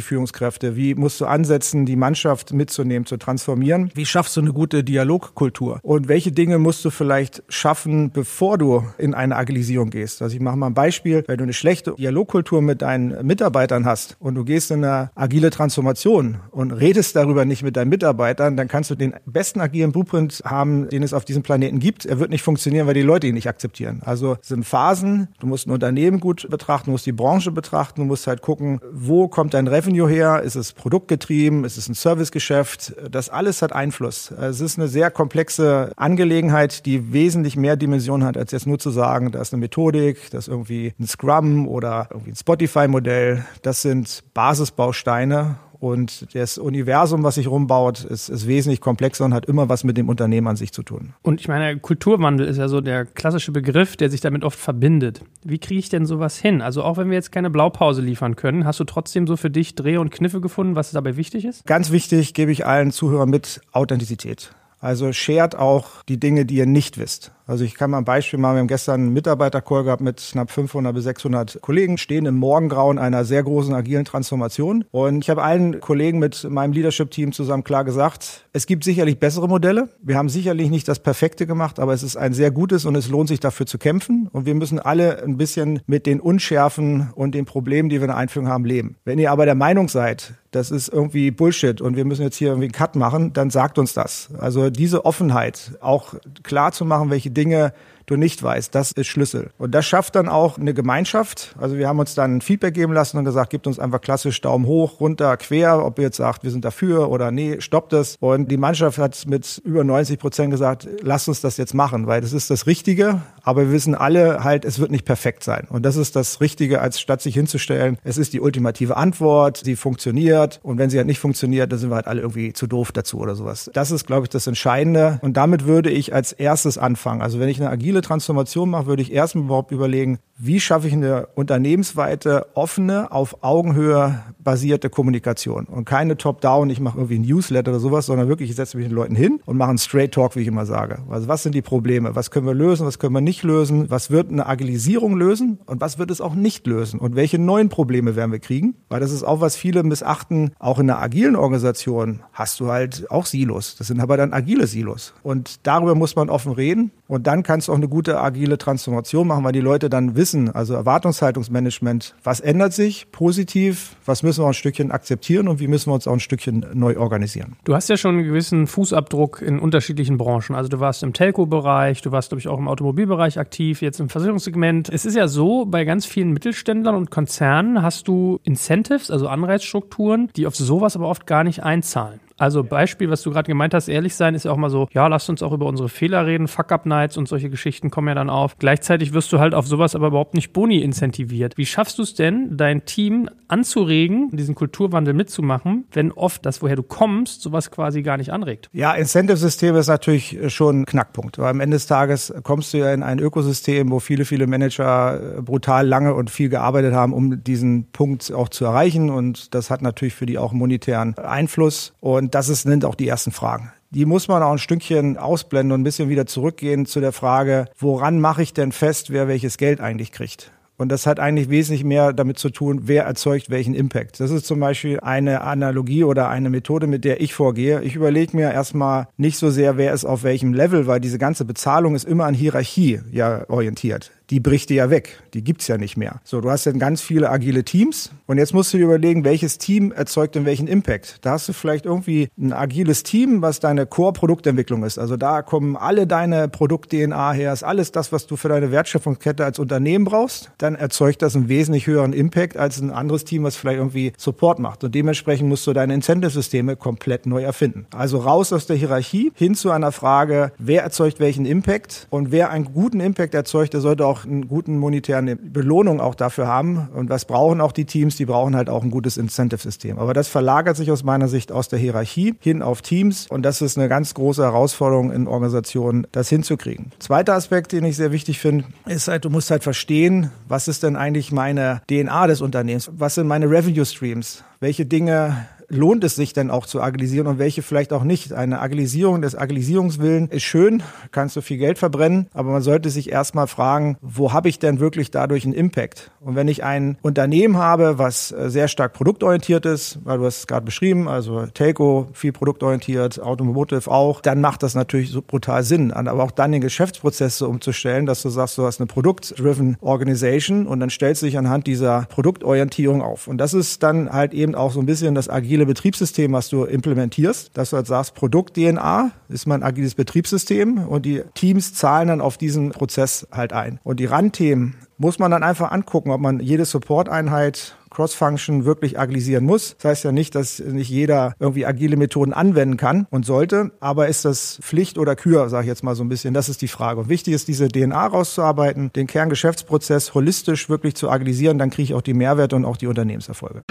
Führungskräfte? 0.00 0.76
Wie 0.76 0.94
musst 0.94 1.20
du 1.20 1.26
ansetzen, 1.26 1.84
die 1.84 1.96
Mannschaft 1.96 2.52
mitzunehmen, 2.52 3.06
zu 3.06 3.16
transformieren? 3.16 3.90
Wie 3.94 4.06
schaffst 4.06 4.36
du 4.36 4.40
eine 4.40 4.52
gute 4.52 4.84
Dialogkultur? 4.84 5.80
Und 5.82 6.06
welche 6.06 6.30
Dinge 6.30 6.58
musst 6.58 6.84
du 6.84 6.90
vielleicht 6.90 7.42
schaffen, 7.48 8.12
bevor 8.12 8.56
du 8.56 8.84
in 8.98 9.14
eine 9.14 9.36
Agilisierung 9.36 9.90
gehst? 9.90 10.22
Also 10.22 10.36
ich 10.36 10.40
mache 10.42 10.56
mal 10.56 10.68
ein 10.68 10.74
Beispiel. 10.74 11.24
Wenn 11.26 11.38
du 11.38 11.44
eine 11.44 11.52
schlechte 11.52 11.94
Dialogkultur 11.94 12.62
mit 12.62 12.82
deinen 12.82 13.26
Mitarbeitern 13.26 13.84
hast 13.84 14.16
und 14.20 14.36
du 14.36 14.44
gehst 14.44 14.70
in 14.70 14.84
eine 14.84 15.10
agile 15.16 15.50
Transformation 15.50 16.38
und 16.52 16.70
redest 16.70 16.99
redest 17.00 17.16
darüber 17.16 17.46
nicht 17.46 17.62
mit 17.62 17.76
deinen 17.76 17.88
Mitarbeitern, 17.88 18.58
dann 18.58 18.68
kannst 18.68 18.90
du 18.90 18.94
den 18.94 19.14
besten 19.24 19.60
agilen 19.60 19.90
Blueprint 19.90 20.42
haben, 20.44 20.88
den 20.90 21.02
es 21.02 21.14
auf 21.14 21.24
diesem 21.24 21.42
Planeten 21.42 21.78
gibt. 21.78 22.04
Er 22.04 22.18
wird 22.18 22.28
nicht 22.28 22.42
funktionieren, 22.42 22.86
weil 22.86 22.94
die 22.94 23.02
Leute 23.02 23.26
ihn 23.26 23.34
nicht 23.34 23.48
akzeptieren. 23.48 24.02
Also 24.04 24.36
sind 24.42 24.66
Phasen. 24.66 25.28
Du 25.40 25.46
musst 25.46 25.66
ein 25.66 25.70
Unternehmen 25.70 26.20
gut 26.20 26.46
betrachten, 26.50 26.86
du 26.86 26.90
musst 26.92 27.06
die 27.06 27.12
Branche 27.12 27.52
betrachten, 27.52 28.02
du 28.02 28.06
musst 28.06 28.26
halt 28.26 28.42
gucken, 28.42 28.80
wo 28.92 29.28
kommt 29.28 29.54
dein 29.54 29.66
Revenue 29.66 30.08
her? 30.08 30.42
Ist 30.42 30.56
es 30.56 30.74
produktgetrieben? 30.74 31.64
Ist 31.64 31.78
es 31.78 31.88
ein 31.88 31.94
Servicegeschäft? 31.94 32.94
Das 33.10 33.30
alles 33.30 33.62
hat 33.62 33.72
Einfluss. 33.72 34.30
Es 34.30 34.60
ist 34.60 34.78
eine 34.78 34.88
sehr 34.88 35.10
komplexe 35.10 35.92
Angelegenheit, 35.96 36.84
die 36.84 37.14
wesentlich 37.14 37.56
mehr 37.56 37.76
Dimensionen 37.76 38.26
hat, 38.26 38.36
als 38.36 38.52
jetzt 38.52 38.66
nur 38.66 38.78
zu 38.78 38.90
sagen, 38.90 39.32
da 39.32 39.40
ist 39.40 39.54
eine 39.54 39.60
Methodik, 39.60 40.30
das 40.32 40.44
ist 40.44 40.48
irgendwie 40.48 40.92
ein 41.00 41.06
Scrum 41.06 41.66
oder 41.66 42.08
irgendwie 42.10 42.32
ein 42.32 42.36
Spotify-Modell. 42.36 43.44
Das 43.62 43.80
sind 43.80 44.22
Basisbausteine 44.34 45.56
und 45.80 46.34
das 46.34 46.58
Universum, 46.58 47.22
was 47.22 47.36
sich 47.36 47.48
rumbaut, 47.48 48.04
ist, 48.04 48.28
ist 48.28 48.46
wesentlich 48.46 48.80
komplexer 48.80 49.24
und 49.24 49.34
hat 49.34 49.46
immer 49.46 49.68
was 49.68 49.82
mit 49.82 49.96
dem 49.96 50.08
Unternehmen 50.08 50.46
an 50.46 50.56
sich 50.56 50.72
zu 50.72 50.82
tun. 50.82 51.14
Und 51.22 51.40
ich 51.40 51.48
meine, 51.48 51.78
Kulturwandel 51.78 52.46
ist 52.46 52.58
ja 52.58 52.68
so 52.68 52.80
der 52.80 53.06
klassische 53.06 53.50
Begriff, 53.50 53.96
der 53.96 54.10
sich 54.10 54.20
damit 54.20 54.44
oft 54.44 54.58
verbindet. 54.58 55.22
Wie 55.42 55.58
kriege 55.58 55.80
ich 55.80 55.88
denn 55.88 56.06
sowas 56.06 56.38
hin? 56.38 56.60
Also 56.60 56.82
auch 56.82 56.98
wenn 56.98 57.08
wir 57.08 57.14
jetzt 57.14 57.32
keine 57.32 57.50
Blaupause 57.50 58.02
liefern 58.02 58.36
können, 58.36 58.64
hast 58.64 58.78
du 58.78 58.84
trotzdem 58.84 59.26
so 59.26 59.36
für 59.36 59.50
dich 59.50 59.74
Dreh- 59.74 59.96
und 59.96 60.10
Kniffe 60.10 60.40
gefunden, 60.40 60.76
was 60.76 60.90
dabei 60.90 61.16
wichtig 61.16 61.44
ist? 61.44 61.66
Ganz 61.66 61.90
wichtig 61.90 62.34
gebe 62.34 62.52
ich 62.52 62.66
allen 62.66 62.92
Zuhörern 62.92 63.30
mit 63.30 63.60
Authentizität. 63.72 64.52
Also 64.80 65.12
shared 65.12 65.56
auch 65.56 66.02
die 66.08 66.18
Dinge, 66.18 66.46
die 66.46 66.56
ihr 66.56 66.66
nicht 66.66 66.98
wisst. 66.98 67.32
Also 67.46 67.64
ich 67.64 67.74
kann 67.74 67.90
mal 67.90 67.98
ein 67.98 68.04
Beispiel 68.04 68.38
machen. 68.38 68.54
Wir 68.54 68.60
haben 68.60 68.68
gestern 68.68 69.00
einen 69.00 69.12
Mitarbeitercall 69.12 69.82
gehabt 69.84 70.00
mit 70.00 70.20
knapp 70.32 70.50
500 70.52 70.94
bis 70.94 71.04
600 71.04 71.60
Kollegen, 71.60 71.98
stehen 71.98 72.24
im 72.24 72.36
Morgengrauen 72.36 72.98
einer 72.98 73.24
sehr 73.24 73.42
großen 73.42 73.74
agilen 73.74 74.04
Transformation. 74.04 74.84
Und 74.92 75.24
ich 75.24 75.30
habe 75.30 75.42
allen 75.42 75.80
Kollegen 75.80 76.20
mit 76.20 76.44
meinem 76.48 76.72
Leadership-Team 76.72 77.32
zusammen 77.32 77.64
klar 77.64 77.84
gesagt, 77.84 78.46
es 78.52 78.66
gibt 78.66 78.84
sicherlich 78.84 79.18
bessere 79.18 79.48
Modelle. 79.48 79.88
Wir 80.00 80.16
haben 80.16 80.28
sicherlich 80.28 80.70
nicht 80.70 80.86
das 80.86 81.00
Perfekte 81.00 81.44
gemacht, 81.44 81.80
aber 81.80 81.92
es 81.92 82.04
ist 82.04 82.16
ein 82.16 82.32
sehr 82.34 82.52
gutes 82.52 82.84
und 82.84 82.94
es 82.94 83.08
lohnt 83.08 83.28
sich 83.28 83.40
dafür 83.40 83.66
zu 83.66 83.78
kämpfen. 83.78 84.28
Und 84.32 84.46
wir 84.46 84.54
müssen 84.54 84.78
alle 84.78 85.22
ein 85.22 85.36
bisschen 85.36 85.80
mit 85.86 86.06
den 86.06 86.20
Unschärfen 86.20 87.10
und 87.16 87.34
den 87.34 87.46
Problemen, 87.46 87.88
die 87.88 87.96
wir 87.96 88.02
in 88.02 88.08
der 88.08 88.16
Einführung 88.16 88.48
haben, 88.48 88.64
leben. 88.64 88.96
Wenn 89.04 89.18
ihr 89.18 89.32
aber 89.32 89.44
der 89.44 89.56
Meinung 89.56 89.88
seid, 89.88 90.34
das 90.50 90.70
ist 90.70 90.88
irgendwie 90.88 91.30
Bullshit 91.30 91.80
und 91.80 91.96
wir 91.96 92.04
müssen 92.04 92.22
jetzt 92.22 92.36
hier 92.36 92.48
irgendwie 92.48 92.66
einen 92.66 92.72
Cut 92.72 92.96
machen, 92.96 93.32
dann 93.32 93.50
sagt 93.50 93.78
uns 93.78 93.94
das. 93.94 94.30
Also 94.38 94.70
diese 94.70 95.04
Offenheit, 95.04 95.72
auch 95.80 96.14
klar 96.42 96.72
zu 96.72 96.84
machen, 96.84 97.10
welche 97.10 97.30
Dinge 97.30 97.72
du 98.10 98.16
nicht 98.16 98.42
weißt. 98.42 98.74
Das 98.74 98.92
ist 98.92 99.06
Schlüssel. 99.06 99.50
Und 99.58 99.74
das 99.74 99.86
schafft 99.86 100.14
dann 100.16 100.28
auch 100.28 100.58
eine 100.58 100.74
Gemeinschaft. 100.74 101.54
Also 101.58 101.76
wir 101.76 101.88
haben 101.88 101.98
uns 101.98 102.14
dann 102.14 102.40
Feedback 102.40 102.74
geben 102.74 102.92
lassen 102.92 103.18
und 103.18 103.24
gesagt, 103.24 103.50
gibt 103.50 103.66
uns 103.66 103.78
einfach 103.78 104.00
klassisch 104.00 104.40
Daumen 104.40 104.66
hoch, 104.66 105.00
runter, 105.00 105.36
quer, 105.36 105.84
ob 105.84 105.98
ihr 105.98 106.06
jetzt 106.06 106.16
sagt, 106.16 106.44
wir 106.44 106.50
sind 106.50 106.64
dafür 106.64 107.10
oder 107.10 107.30
nee, 107.30 107.60
stoppt 107.60 107.92
es. 107.92 108.16
Und 108.20 108.50
die 108.50 108.56
Mannschaft 108.56 108.98
hat 108.98 109.26
mit 109.26 109.60
über 109.64 109.84
90 109.84 110.18
Prozent 110.18 110.50
gesagt, 110.50 110.88
lasst 111.02 111.28
uns 111.28 111.40
das 111.40 111.56
jetzt 111.56 111.74
machen, 111.74 112.06
weil 112.06 112.20
das 112.20 112.32
ist 112.32 112.50
das 112.50 112.66
Richtige. 112.66 113.22
Aber 113.42 113.62
wir 113.62 113.72
wissen 113.72 113.94
alle 113.94 114.44
halt, 114.44 114.64
es 114.64 114.78
wird 114.78 114.90
nicht 114.90 115.04
perfekt 115.04 115.44
sein. 115.44 115.66
Und 115.70 115.84
das 115.84 115.96
ist 115.96 116.16
das 116.16 116.40
Richtige, 116.40 116.80
als 116.80 117.00
statt 117.00 117.22
sich 117.22 117.34
hinzustellen, 117.34 117.98
es 118.04 118.18
ist 118.18 118.32
die 118.32 118.40
ultimative 118.40 118.96
Antwort, 118.96 119.62
sie 119.64 119.76
funktioniert. 119.76 120.60
Und 120.62 120.78
wenn 120.78 120.90
sie 120.90 120.98
halt 120.98 121.06
nicht 121.06 121.20
funktioniert, 121.20 121.72
dann 121.72 121.78
sind 121.78 121.90
wir 121.90 121.96
halt 121.96 122.06
alle 122.06 122.20
irgendwie 122.20 122.52
zu 122.52 122.66
doof 122.66 122.92
dazu 122.92 123.18
oder 123.18 123.34
sowas. 123.34 123.70
Das 123.72 123.90
ist, 123.90 124.06
glaube 124.06 124.24
ich, 124.24 124.30
das 124.30 124.46
Entscheidende. 124.46 125.18
Und 125.22 125.36
damit 125.36 125.66
würde 125.66 125.90
ich 125.90 126.14
als 126.14 126.32
erstes 126.32 126.78
anfangen. 126.78 127.22
Also 127.22 127.40
wenn 127.40 127.48
ich 127.48 127.60
eine 127.60 127.70
agile 127.70 127.99
Transformation 128.02 128.70
mache, 128.70 128.86
würde 128.86 129.02
ich 129.02 129.12
erstmal 129.12 129.44
überhaupt 129.44 129.72
überlegen, 129.72 130.18
wie 130.36 130.58
schaffe 130.58 130.86
ich 130.86 130.94
eine 130.94 131.26
unternehmensweite, 131.34 132.46
offene, 132.54 133.12
auf 133.12 133.42
Augenhöhe 133.42 134.22
basierte 134.38 134.88
Kommunikation 134.88 135.66
und 135.66 135.84
keine 135.84 136.16
Top-Down, 136.16 136.70
ich 136.70 136.80
mache 136.80 136.98
irgendwie 136.98 137.18
ein 137.18 137.22
Newsletter 137.22 137.70
oder 137.72 137.80
sowas, 137.80 138.06
sondern 138.06 138.28
wirklich, 138.28 138.50
ich 138.50 138.56
setze 138.56 138.76
mich 138.78 138.86
den 138.86 138.94
Leuten 138.94 139.14
hin 139.14 139.40
und 139.44 139.58
mache 139.58 139.68
einen 139.68 139.78
Straight 139.78 140.12
Talk, 140.12 140.36
wie 140.36 140.40
ich 140.40 140.48
immer 140.48 140.64
sage. 140.64 141.00
Also 141.10 141.28
was 141.28 141.42
sind 141.42 141.54
die 141.54 141.62
Probleme? 141.62 142.14
Was 142.16 142.30
können 142.30 142.46
wir 142.46 142.54
lösen? 142.54 142.86
Was 142.86 142.98
können 142.98 143.14
wir 143.14 143.20
nicht 143.20 143.42
lösen? 143.42 143.90
Was 143.90 144.10
wird 144.10 144.30
eine 144.30 144.46
Agilisierung 144.46 145.16
lösen? 145.16 145.58
Und 145.66 145.80
was 145.80 145.98
wird 145.98 146.10
es 146.10 146.20
auch 146.20 146.34
nicht 146.34 146.66
lösen? 146.66 147.00
Und 147.00 147.16
welche 147.16 147.38
neuen 147.38 147.68
Probleme 147.68 148.16
werden 148.16 148.32
wir 148.32 148.38
kriegen? 148.38 148.76
Weil 148.88 149.00
das 149.00 149.12
ist 149.12 149.22
auch, 149.22 149.40
was 149.40 149.56
viele 149.56 149.82
missachten. 149.82 150.52
Auch 150.58 150.78
in 150.78 150.88
einer 150.88 151.02
agilen 151.02 151.36
Organisation 151.36 152.20
hast 152.32 152.60
du 152.60 152.68
halt 152.68 153.10
auch 153.10 153.26
Silos. 153.26 153.76
Das 153.76 153.88
sind 153.88 154.00
aber 154.00 154.16
dann 154.16 154.32
agile 154.32 154.66
Silos. 154.66 155.12
Und 155.22 155.66
darüber 155.66 155.94
muss 155.94 156.16
man 156.16 156.30
offen 156.30 156.52
reden. 156.52 156.90
Und 157.10 157.26
dann 157.26 157.42
kannst 157.42 157.66
du 157.66 157.72
auch 157.72 157.76
eine 157.76 157.88
gute 157.88 158.20
agile 158.20 158.56
Transformation 158.56 159.26
machen, 159.26 159.42
weil 159.42 159.50
die 159.50 159.60
Leute 159.60 159.90
dann 159.90 160.14
wissen, 160.14 160.48
also 160.48 160.74
Erwartungshaltungsmanagement, 160.74 162.14
was 162.22 162.38
ändert 162.38 162.72
sich 162.72 163.10
positiv, 163.10 163.96
was 164.06 164.22
müssen 164.22 164.44
wir 164.44 164.46
ein 164.46 164.54
Stückchen 164.54 164.92
akzeptieren 164.92 165.48
und 165.48 165.58
wie 165.58 165.66
müssen 165.66 165.90
wir 165.90 165.94
uns 165.94 166.06
auch 166.06 166.12
ein 166.12 166.20
Stückchen 166.20 166.64
neu 166.72 166.96
organisieren. 166.98 167.56
Du 167.64 167.74
hast 167.74 167.88
ja 167.88 167.96
schon 167.96 168.14
einen 168.14 168.24
gewissen 168.24 168.68
Fußabdruck 168.68 169.42
in 169.42 169.58
unterschiedlichen 169.58 170.18
Branchen. 170.18 170.54
Also 170.54 170.68
du 170.68 170.78
warst 170.78 171.02
im 171.02 171.12
Telco-Bereich, 171.12 172.00
du 172.00 172.12
warst, 172.12 172.28
glaube 172.28 172.40
ich, 172.40 172.46
auch 172.46 172.58
im 172.60 172.68
Automobilbereich 172.68 173.40
aktiv, 173.40 173.82
jetzt 173.82 173.98
im 173.98 174.08
Versicherungssegment. 174.08 174.88
Es 174.88 175.04
ist 175.04 175.16
ja 175.16 175.26
so, 175.26 175.66
bei 175.66 175.84
ganz 175.84 176.06
vielen 176.06 176.30
Mittelständlern 176.30 176.94
und 176.94 177.10
Konzernen 177.10 177.82
hast 177.82 178.06
du 178.06 178.38
Incentives, 178.44 179.10
also 179.10 179.26
Anreizstrukturen, 179.26 180.30
die 180.36 180.46
auf 180.46 180.54
sowas 180.54 180.94
aber 180.94 181.08
oft 181.08 181.26
gar 181.26 181.42
nicht 181.42 181.64
einzahlen. 181.64 182.20
Also 182.40 182.64
Beispiel, 182.64 183.10
was 183.10 183.20
du 183.20 183.30
gerade 183.30 183.48
gemeint 183.48 183.74
hast, 183.74 183.88
ehrlich 183.88 184.14
sein, 184.14 184.34
ist 184.34 184.46
ja 184.46 184.50
auch 184.50 184.56
mal 184.56 184.70
so, 184.70 184.88
ja, 184.92 185.06
lasst 185.08 185.28
uns 185.28 185.42
auch 185.42 185.52
über 185.52 185.66
unsere 185.66 185.90
Fehler 185.90 186.24
reden, 186.24 186.48
Fuck-Up-Nights 186.48 187.18
und 187.18 187.28
solche 187.28 187.50
Geschichten 187.50 187.90
kommen 187.90 188.08
ja 188.08 188.14
dann 188.14 188.30
auf. 188.30 188.56
Gleichzeitig 188.58 189.12
wirst 189.12 189.30
du 189.34 189.40
halt 189.40 189.52
auf 189.52 189.66
sowas 189.66 189.94
aber 189.94 190.06
überhaupt 190.06 190.32
nicht 190.32 190.54
Boni 190.54 190.78
incentiviert. 190.78 191.58
Wie 191.58 191.66
schaffst 191.66 191.98
du 191.98 192.02
es 192.02 192.14
denn, 192.14 192.56
dein 192.56 192.86
Team 192.86 193.28
anzuregen, 193.48 194.30
diesen 194.32 194.54
Kulturwandel 194.54 195.12
mitzumachen, 195.12 195.84
wenn 195.92 196.12
oft 196.12 196.46
das, 196.46 196.62
woher 196.62 196.76
du 196.76 196.82
kommst, 196.82 197.42
sowas 197.42 197.70
quasi 197.70 198.00
gar 198.00 198.16
nicht 198.16 198.32
anregt? 198.32 198.70
Ja, 198.72 198.94
Incentive-System 198.94 199.76
ist 199.76 199.88
natürlich 199.88 200.38
schon 200.48 200.80
ein 200.80 200.86
Knackpunkt. 200.86 201.36
Weil 201.36 201.50
am 201.50 201.60
Ende 201.60 201.76
des 201.76 201.86
Tages 201.86 202.32
kommst 202.42 202.72
du 202.72 202.78
ja 202.78 202.94
in 202.94 203.02
ein 203.02 203.18
Ökosystem, 203.18 203.90
wo 203.90 204.00
viele, 204.00 204.24
viele 204.24 204.46
Manager 204.46 205.38
äh, 205.38 205.42
brutal 205.42 205.86
lange 205.86 206.14
und 206.14 206.30
viel 206.30 206.48
gearbeitet 206.48 206.94
haben, 206.94 207.12
um 207.12 207.44
diesen 207.44 207.90
Punkt 207.92 208.32
auch 208.32 208.48
zu 208.48 208.64
erreichen. 208.64 209.10
Und 209.10 209.54
das 209.54 209.68
hat 209.68 209.82
natürlich 209.82 210.14
für 210.14 210.24
die 210.24 210.38
auch 210.38 210.54
monetären 210.54 211.18
Einfluss. 211.18 211.92
Und 212.00 212.29
das 212.34 212.48
ist, 212.48 212.62
sind 212.62 212.84
auch 212.84 212.94
die 212.94 213.08
ersten 213.08 213.32
Fragen 213.32 213.72
die 213.90 214.06
muss 214.06 214.28
man 214.28 214.42
auch 214.42 214.52
ein 214.52 214.58
Stückchen 214.58 215.16
ausblenden 215.16 215.72
und 215.72 215.80
ein 215.80 215.84
bisschen 215.84 216.08
wieder 216.08 216.26
zurückgehen 216.26 216.86
zu 216.86 217.00
der 217.00 217.12
Frage, 217.12 217.66
woran 217.78 218.20
mache 218.20 218.42
ich 218.42 218.54
denn 218.54 218.72
fest, 218.72 219.10
wer 219.10 219.28
welches 219.28 219.58
Geld 219.58 219.80
eigentlich 219.80 220.12
kriegt? 220.12 220.52
Und 220.76 220.88
das 220.88 221.06
hat 221.06 221.20
eigentlich 221.20 221.50
wesentlich 221.50 221.84
mehr 221.84 222.14
damit 222.14 222.38
zu 222.38 222.48
tun, 222.48 222.82
wer 222.84 223.04
erzeugt 223.04 223.50
welchen 223.50 223.74
Impact. 223.74 224.18
Das 224.18 224.30
ist 224.30 224.46
zum 224.46 224.60
Beispiel 224.60 224.98
eine 225.00 225.42
Analogie 225.42 226.04
oder 226.04 226.30
eine 226.30 226.48
Methode, 226.48 226.86
mit 226.86 227.04
der 227.04 227.20
ich 227.20 227.34
vorgehe. 227.34 227.82
Ich 227.82 227.96
überlege 227.96 228.34
mir 228.34 228.50
erstmal 228.50 229.06
nicht 229.18 229.36
so 229.36 229.50
sehr, 229.50 229.76
wer 229.76 229.92
ist 229.92 230.06
auf 230.06 230.22
welchem 230.22 230.54
Level, 230.54 230.86
weil 230.86 231.00
diese 231.00 231.18
ganze 231.18 231.44
Bezahlung 231.44 231.94
ist 231.94 232.06
immer 232.06 232.24
an 232.24 232.32
Hierarchie 232.32 233.00
ja 233.12 233.44
orientiert 233.50 234.10
die 234.30 234.40
bricht 234.40 234.70
dir 234.70 234.76
ja 234.76 234.90
weg. 234.90 235.20
Die 235.34 235.42
gibt's 235.42 235.66
ja 235.68 235.76
nicht 235.76 235.96
mehr. 235.96 236.20
So, 236.24 236.40
du 236.40 236.50
hast 236.50 236.66
dann 236.66 236.78
ganz 236.78 237.00
viele 237.02 237.30
agile 237.30 237.64
Teams 237.64 238.10
und 238.26 238.38
jetzt 238.38 238.54
musst 238.54 238.72
du 238.72 238.78
dir 238.78 238.84
überlegen, 238.84 239.24
welches 239.24 239.58
Team 239.58 239.92
erzeugt 239.92 240.36
denn 240.36 240.44
welchen 240.44 240.68
Impact. 240.68 241.18
Da 241.22 241.32
hast 241.32 241.48
du 241.48 241.52
vielleicht 241.52 241.84
irgendwie 241.84 242.28
ein 242.38 242.52
agiles 242.52 243.02
Team, 243.02 243.42
was 243.42 243.60
deine 243.60 243.86
Core-Produktentwicklung 243.86 244.84
ist. 244.84 244.98
Also 244.98 245.16
da 245.16 245.42
kommen 245.42 245.76
alle 245.76 246.06
deine 246.06 246.48
Produkt-DNA 246.48 247.32
her, 247.32 247.52
ist 247.52 247.64
alles 247.64 247.92
das, 247.92 248.12
was 248.12 248.26
du 248.26 248.36
für 248.36 248.48
deine 248.48 248.70
Wertschöpfungskette 248.70 249.44
als 249.44 249.58
Unternehmen 249.58 250.04
brauchst. 250.04 250.52
Dann 250.58 250.76
erzeugt 250.76 251.22
das 251.22 251.34
einen 251.34 251.48
wesentlich 251.48 251.86
höheren 251.86 252.12
Impact 252.12 252.56
als 252.56 252.80
ein 252.80 252.90
anderes 252.90 253.24
Team, 253.24 253.42
was 253.42 253.56
vielleicht 253.56 253.78
irgendwie 253.78 254.12
Support 254.16 254.60
macht. 254.60 254.84
Und 254.84 254.94
dementsprechend 254.94 255.48
musst 255.48 255.66
du 255.66 255.72
deine 255.72 255.94
Incentive-Systeme 255.94 256.76
komplett 256.76 257.26
neu 257.26 257.42
erfinden. 257.42 257.86
Also 257.94 258.18
raus 258.18 258.52
aus 258.52 258.66
der 258.66 258.76
Hierarchie 258.76 259.32
hin 259.34 259.54
zu 259.54 259.70
einer 259.70 259.92
Frage, 259.92 260.52
wer 260.58 260.82
erzeugt 260.82 261.18
welchen 261.18 261.46
Impact 261.46 262.06
und 262.10 262.30
wer 262.30 262.50
einen 262.50 262.72
guten 262.72 263.00
Impact 263.00 263.34
erzeugt, 263.34 263.74
der 263.74 263.80
sollte 263.80 264.06
auch 264.06 264.19
auch 264.20 264.24
einen 264.24 264.48
guten 264.48 264.78
monetären 264.78 265.38
Belohnung 265.52 266.00
auch 266.00 266.14
dafür 266.14 266.46
haben. 266.46 266.88
Und 266.94 267.10
was 267.10 267.24
brauchen 267.24 267.60
auch 267.60 267.72
die 267.72 267.84
Teams? 267.84 268.16
Die 268.16 268.26
brauchen 268.26 268.56
halt 268.56 268.68
auch 268.68 268.82
ein 268.82 268.90
gutes 268.90 269.16
Incentive-System. 269.16 269.98
Aber 269.98 270.14
das 270.14 270.28
verlagert 270.28 270.76
sich 270.76 270.90
aus 270.90 271.02
meiner 271.02 271.28
Sicht 271.28 271.52
aus 271.52 271.68
der 271.68 271.78
Hierarchie 271.78 272.34
hin 272.40 272.62
auf 272.62 272.82
Teams. 272.82 273.26
Und 273.28 273.42
das 273.42 273.62
ist 273.62 273.78
eine 273.78 273.88
ganz 273.88 274.14
große 274.14 274.42
Herausforderung 274.42 275.12
in 275.12 275.26
Organisationen, 275.26 276.06
das 276.12 276.28
hinzukriegen. 276.28 276.92
Zweiter 276.98 277.34
Aspekt, 277.34 277.72
den 277.72 277.84
ich 277.84 277.96
sehr 277.96 278.12
wichtig 278.12 278.38
finde, 278.38 278.64
ist 278.86 279.08
halt, 279.08 279.24
du 279.24 279.30
musst 279.30 279.50
halt 279.50 279.62
verstehen, 279.62 280.30
was 280.48 280.68
ist 280.68 280.82
denn 280.82 280.96
eigentlich 280.96 281.32
meine 281.32 281.82
DNA 281.88 282.26
des 282.26 282.40
Unternehmens? 282.40 282.90
Was 282.92 283.14
sind 283.14 283.26
meine 283.26 283.50
Revenue 283.50 283.84
Streams? 283.84 284.44
Welche 284.60 284.86
Dinge 284.86 285.46
lohnt 285.70 286.04
es 286.04 286.16
sich 286.16 286.32
denn 286.32 286.50
auch 286.50 286.66
zu 286.66 286.82
agilisieren 286.82 287.26
und 287.26 287.38
welche 287.38 287.62
vielleicht 287.62 287.92
auch 287.92 288.04
nicht. 288.04 288.32
Eine 288.32 288.60
Agilisierung 288.60 289.22
des 289.22 289.36
Agilisierungswillen 289.36 290.28
ist 290.28 290.42
schön, 290.42 290.82
kannst 291.12 291.36
du 291.36 291.40
viel 291.40 291.58
Geld 291.58 291.78
verbrennen, 291.78 292.26
aber 292.34 292.50
man 292.50 292.62
sollte 292.62 292.90
sich 292.90 293.10
erstmal 293.10 293.46
fragen, 293.46 293.96
wo 294.02 294.32
habe 294.32 294.48
ich 294.48 294.58
denn 294.58 294.80
wirklich 294.80 295.10
dadurch 295.10 295.44
einen 295.44 295.54
Impact? 295.54 296.10
Und 296.20 296.34
wenn 296.34 296.48
ich 296.48 296.64
ein 296.64 296.98
Unternehmen 297.02 297.56
habe, 297.56 297.98
was 297.98 298.32
äh, 298.32 298.50
sehr 298.50 298.68
stark 298.68 298.92
produktorientiert 298.92 299.64
ist, 299.64 299.98
weil 300.04 300.18
du 300.18 300.24
hast 300.24 300.38
es 300.38 300.46
gerade 300.46 300.64
beschrieben, 300.66 301.08
also 301.08 301.46
Telco 301.46 302.08
viel 302.12 302.32
produktorientiert, 302.32 303.20
Automotive 303.20 303.90
auch, 303.90 304.20
dann 304.20 304.40
macht 304.40 304.62
das 304.62 304.74
natürlich 304.74 305.10
so 305.10 305.22
brutal 305.22 305.62
Sinn. 305.62 305.92
Aber 305.92 306.22
auch 306.22 306.30
dann 306.30 306.52
den 306.52 306.60
Geschäftsprozesse 306.60 307.46
umzustellen, 307.46 308.06
dass 308.06 308.22
du 308.22 308.28
sagst, 308.28 308.58
du 308.58 308.64
hast 308.64 308.80
eine 308.80 308.86
Produkt-driven 308.86 309.76
Organization 309.80 310.66
und 310.66 310.80
dann 310.80 310.90
stellst 310.90 311.22
du 311.22 311.26
dich 311.26 311.38
anhand 311.38 311.66
dieser 311.66 312.06
Produktorientierung 312.08 313.02
auf. 313.02 313.28
Und 313.28 313.38
das 313.38 313.54
ist 313.54 313.82
dann 313.82 314.12
halt 314.12 314.34
eben 314.34 314.54
auch 314.54 314.72
so 314.72 314.80
ein 314.80 314.86
bisschen 314.86 315.14
das 315.14 315.28
agile 315.28 315.59
agile 315.60 315.66
Betriebssystem, 315.66 316.32
was 316.32 316.48
du 316.48 316.64
implementierst, 316.64 317.50
dass 317.52 317.70
du 317.70 317.76
halt 317.76 317.86
sagst, 317.86 318.14
Produkt-DNA 318.14 319.10
ist 319.28 319.46
mein 319.46 319.62
agiles 319.62 319.94
Betriebssystem 319.94 320.78
und 320.78 321.04
die 321.04 321.22
Teams 321.34 321.74
zahlen 321.74 322.08
dann 322.08 322.20
auf 322.22 322.38
diesen 322.38 322.70
Prozess 322.70 323.26
halt 323.30 323.52
ein. 323.52 323.78
Und 323.82 324.00
die 324.00 324.06
Randthemen 324.06 324.76
muss 324.96 325.18
man 325.18 325.30
dann 325.30 325.42
einfach 325.42 325.70
angucken, 325.70 326.10
ob 326.12 326.20
man 326.20 326.40
jede 326.40 326.64
Support-Einheit 326.64 327.76
Cross-Function 327.90 328.64
wirklich 328.64 328.98
agilisieren 328.98 329.44
muss. 329.44 329.76
Das 329.76 329.90
heißt 329.90 330.04
ja 330.04 330.12
nicht, 330.12 330.34
dass 330.34 330.60
nicht 330.60 330.88
jeder 330.88 331.34
irgendwie 331.40 331.66
agile 331.66 331.96
Methoden 331.96 332.32
anwenden 332.32 332.76
kann 332.76 333.06
und 333.10 333.26
sollte, 333.26 333.72
aber 333.80 334.08
ist 334.08 334.24
das 334.24 334.60
Pflicht 334.62 334.96
oder 334.96 335.16
Kür, 335.16 335.48
sage 335.50 335.64
ich 335.64 335.68
jetzt 335.68 335.82
mal 335.82 335.94
so 335.94 336.04
ein 336.04 336.08
bisschen, 336.08 336.32
das 336.32 336.48
ist 336.48 336.62
die 336.62 336.68
Frage. 336.68 337.00
Und 337.00 337.08
wichtig 337.08 337.34
ist, 337.34 337.48
diese 337.48 337.68
DNA 337.68 338.06
rauszuarbeiten, 338.06 338.92
den 338.94 339.06
Kerngeschäftsprozess 339.06 340.14
holistisch 340.14 340.70
wirklich 340.70 340.94
zu 340.94 341.10
agilisieren, 341.10 341.58
dann 341.58 341.70
kriege 341.70 341.82
ich 341.82 341.94
auch 341.94 342.02
die 342.02 342.14
Mehrwerte 342.14 342.56
und 342.56 342.64
auch 342.64 342.76
die 342.78 342.86
Unternehmenserfolge. 342.86 343.62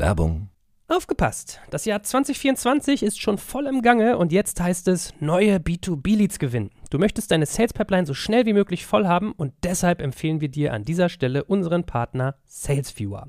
Werbung. 0.00 0.48
Aufgepasst! 0.88 1.60
Das 1.68 1.84
Jahr 1.84 2.02
2024 2.02 3.02
ist 3.02 3.20
schon 3.20 3.36
voll 3.36 3.66
im 3.66 3.82
Gange 3.82 4.16
und 4.16 4.32
jetzt 4.32 4.58
heißt 4.58 4.88
es 4.88 5.12
neue 5.20 5.56
B2B-Leads 5.58 6.38
gewinnen. 6.38 6.70
Du 6.88 6.98
möchtest 6.98 7.30
deine 7.30 7.44
Sales 7.44 7.74
Pipeline 7.74 8.06
so 8.06 8.14
schnell 8.14 8.46
wie 8.46 8.54
möglich 8.54 8.86
voll 8.86 9.06
haben 9.06 9.32
und 9.32 9.52
deshalb 9.62 10.00
empfehlen 10.00 10.40
wir 10.40 10.48
dir 10.48 10.72
an 10.72 10.86
dieser 10.86 11.10
Stelle 11.10 11.44
unseren 11.44 11.84
Partner 11.84 12.34
SalesViewer. 12.46 13.28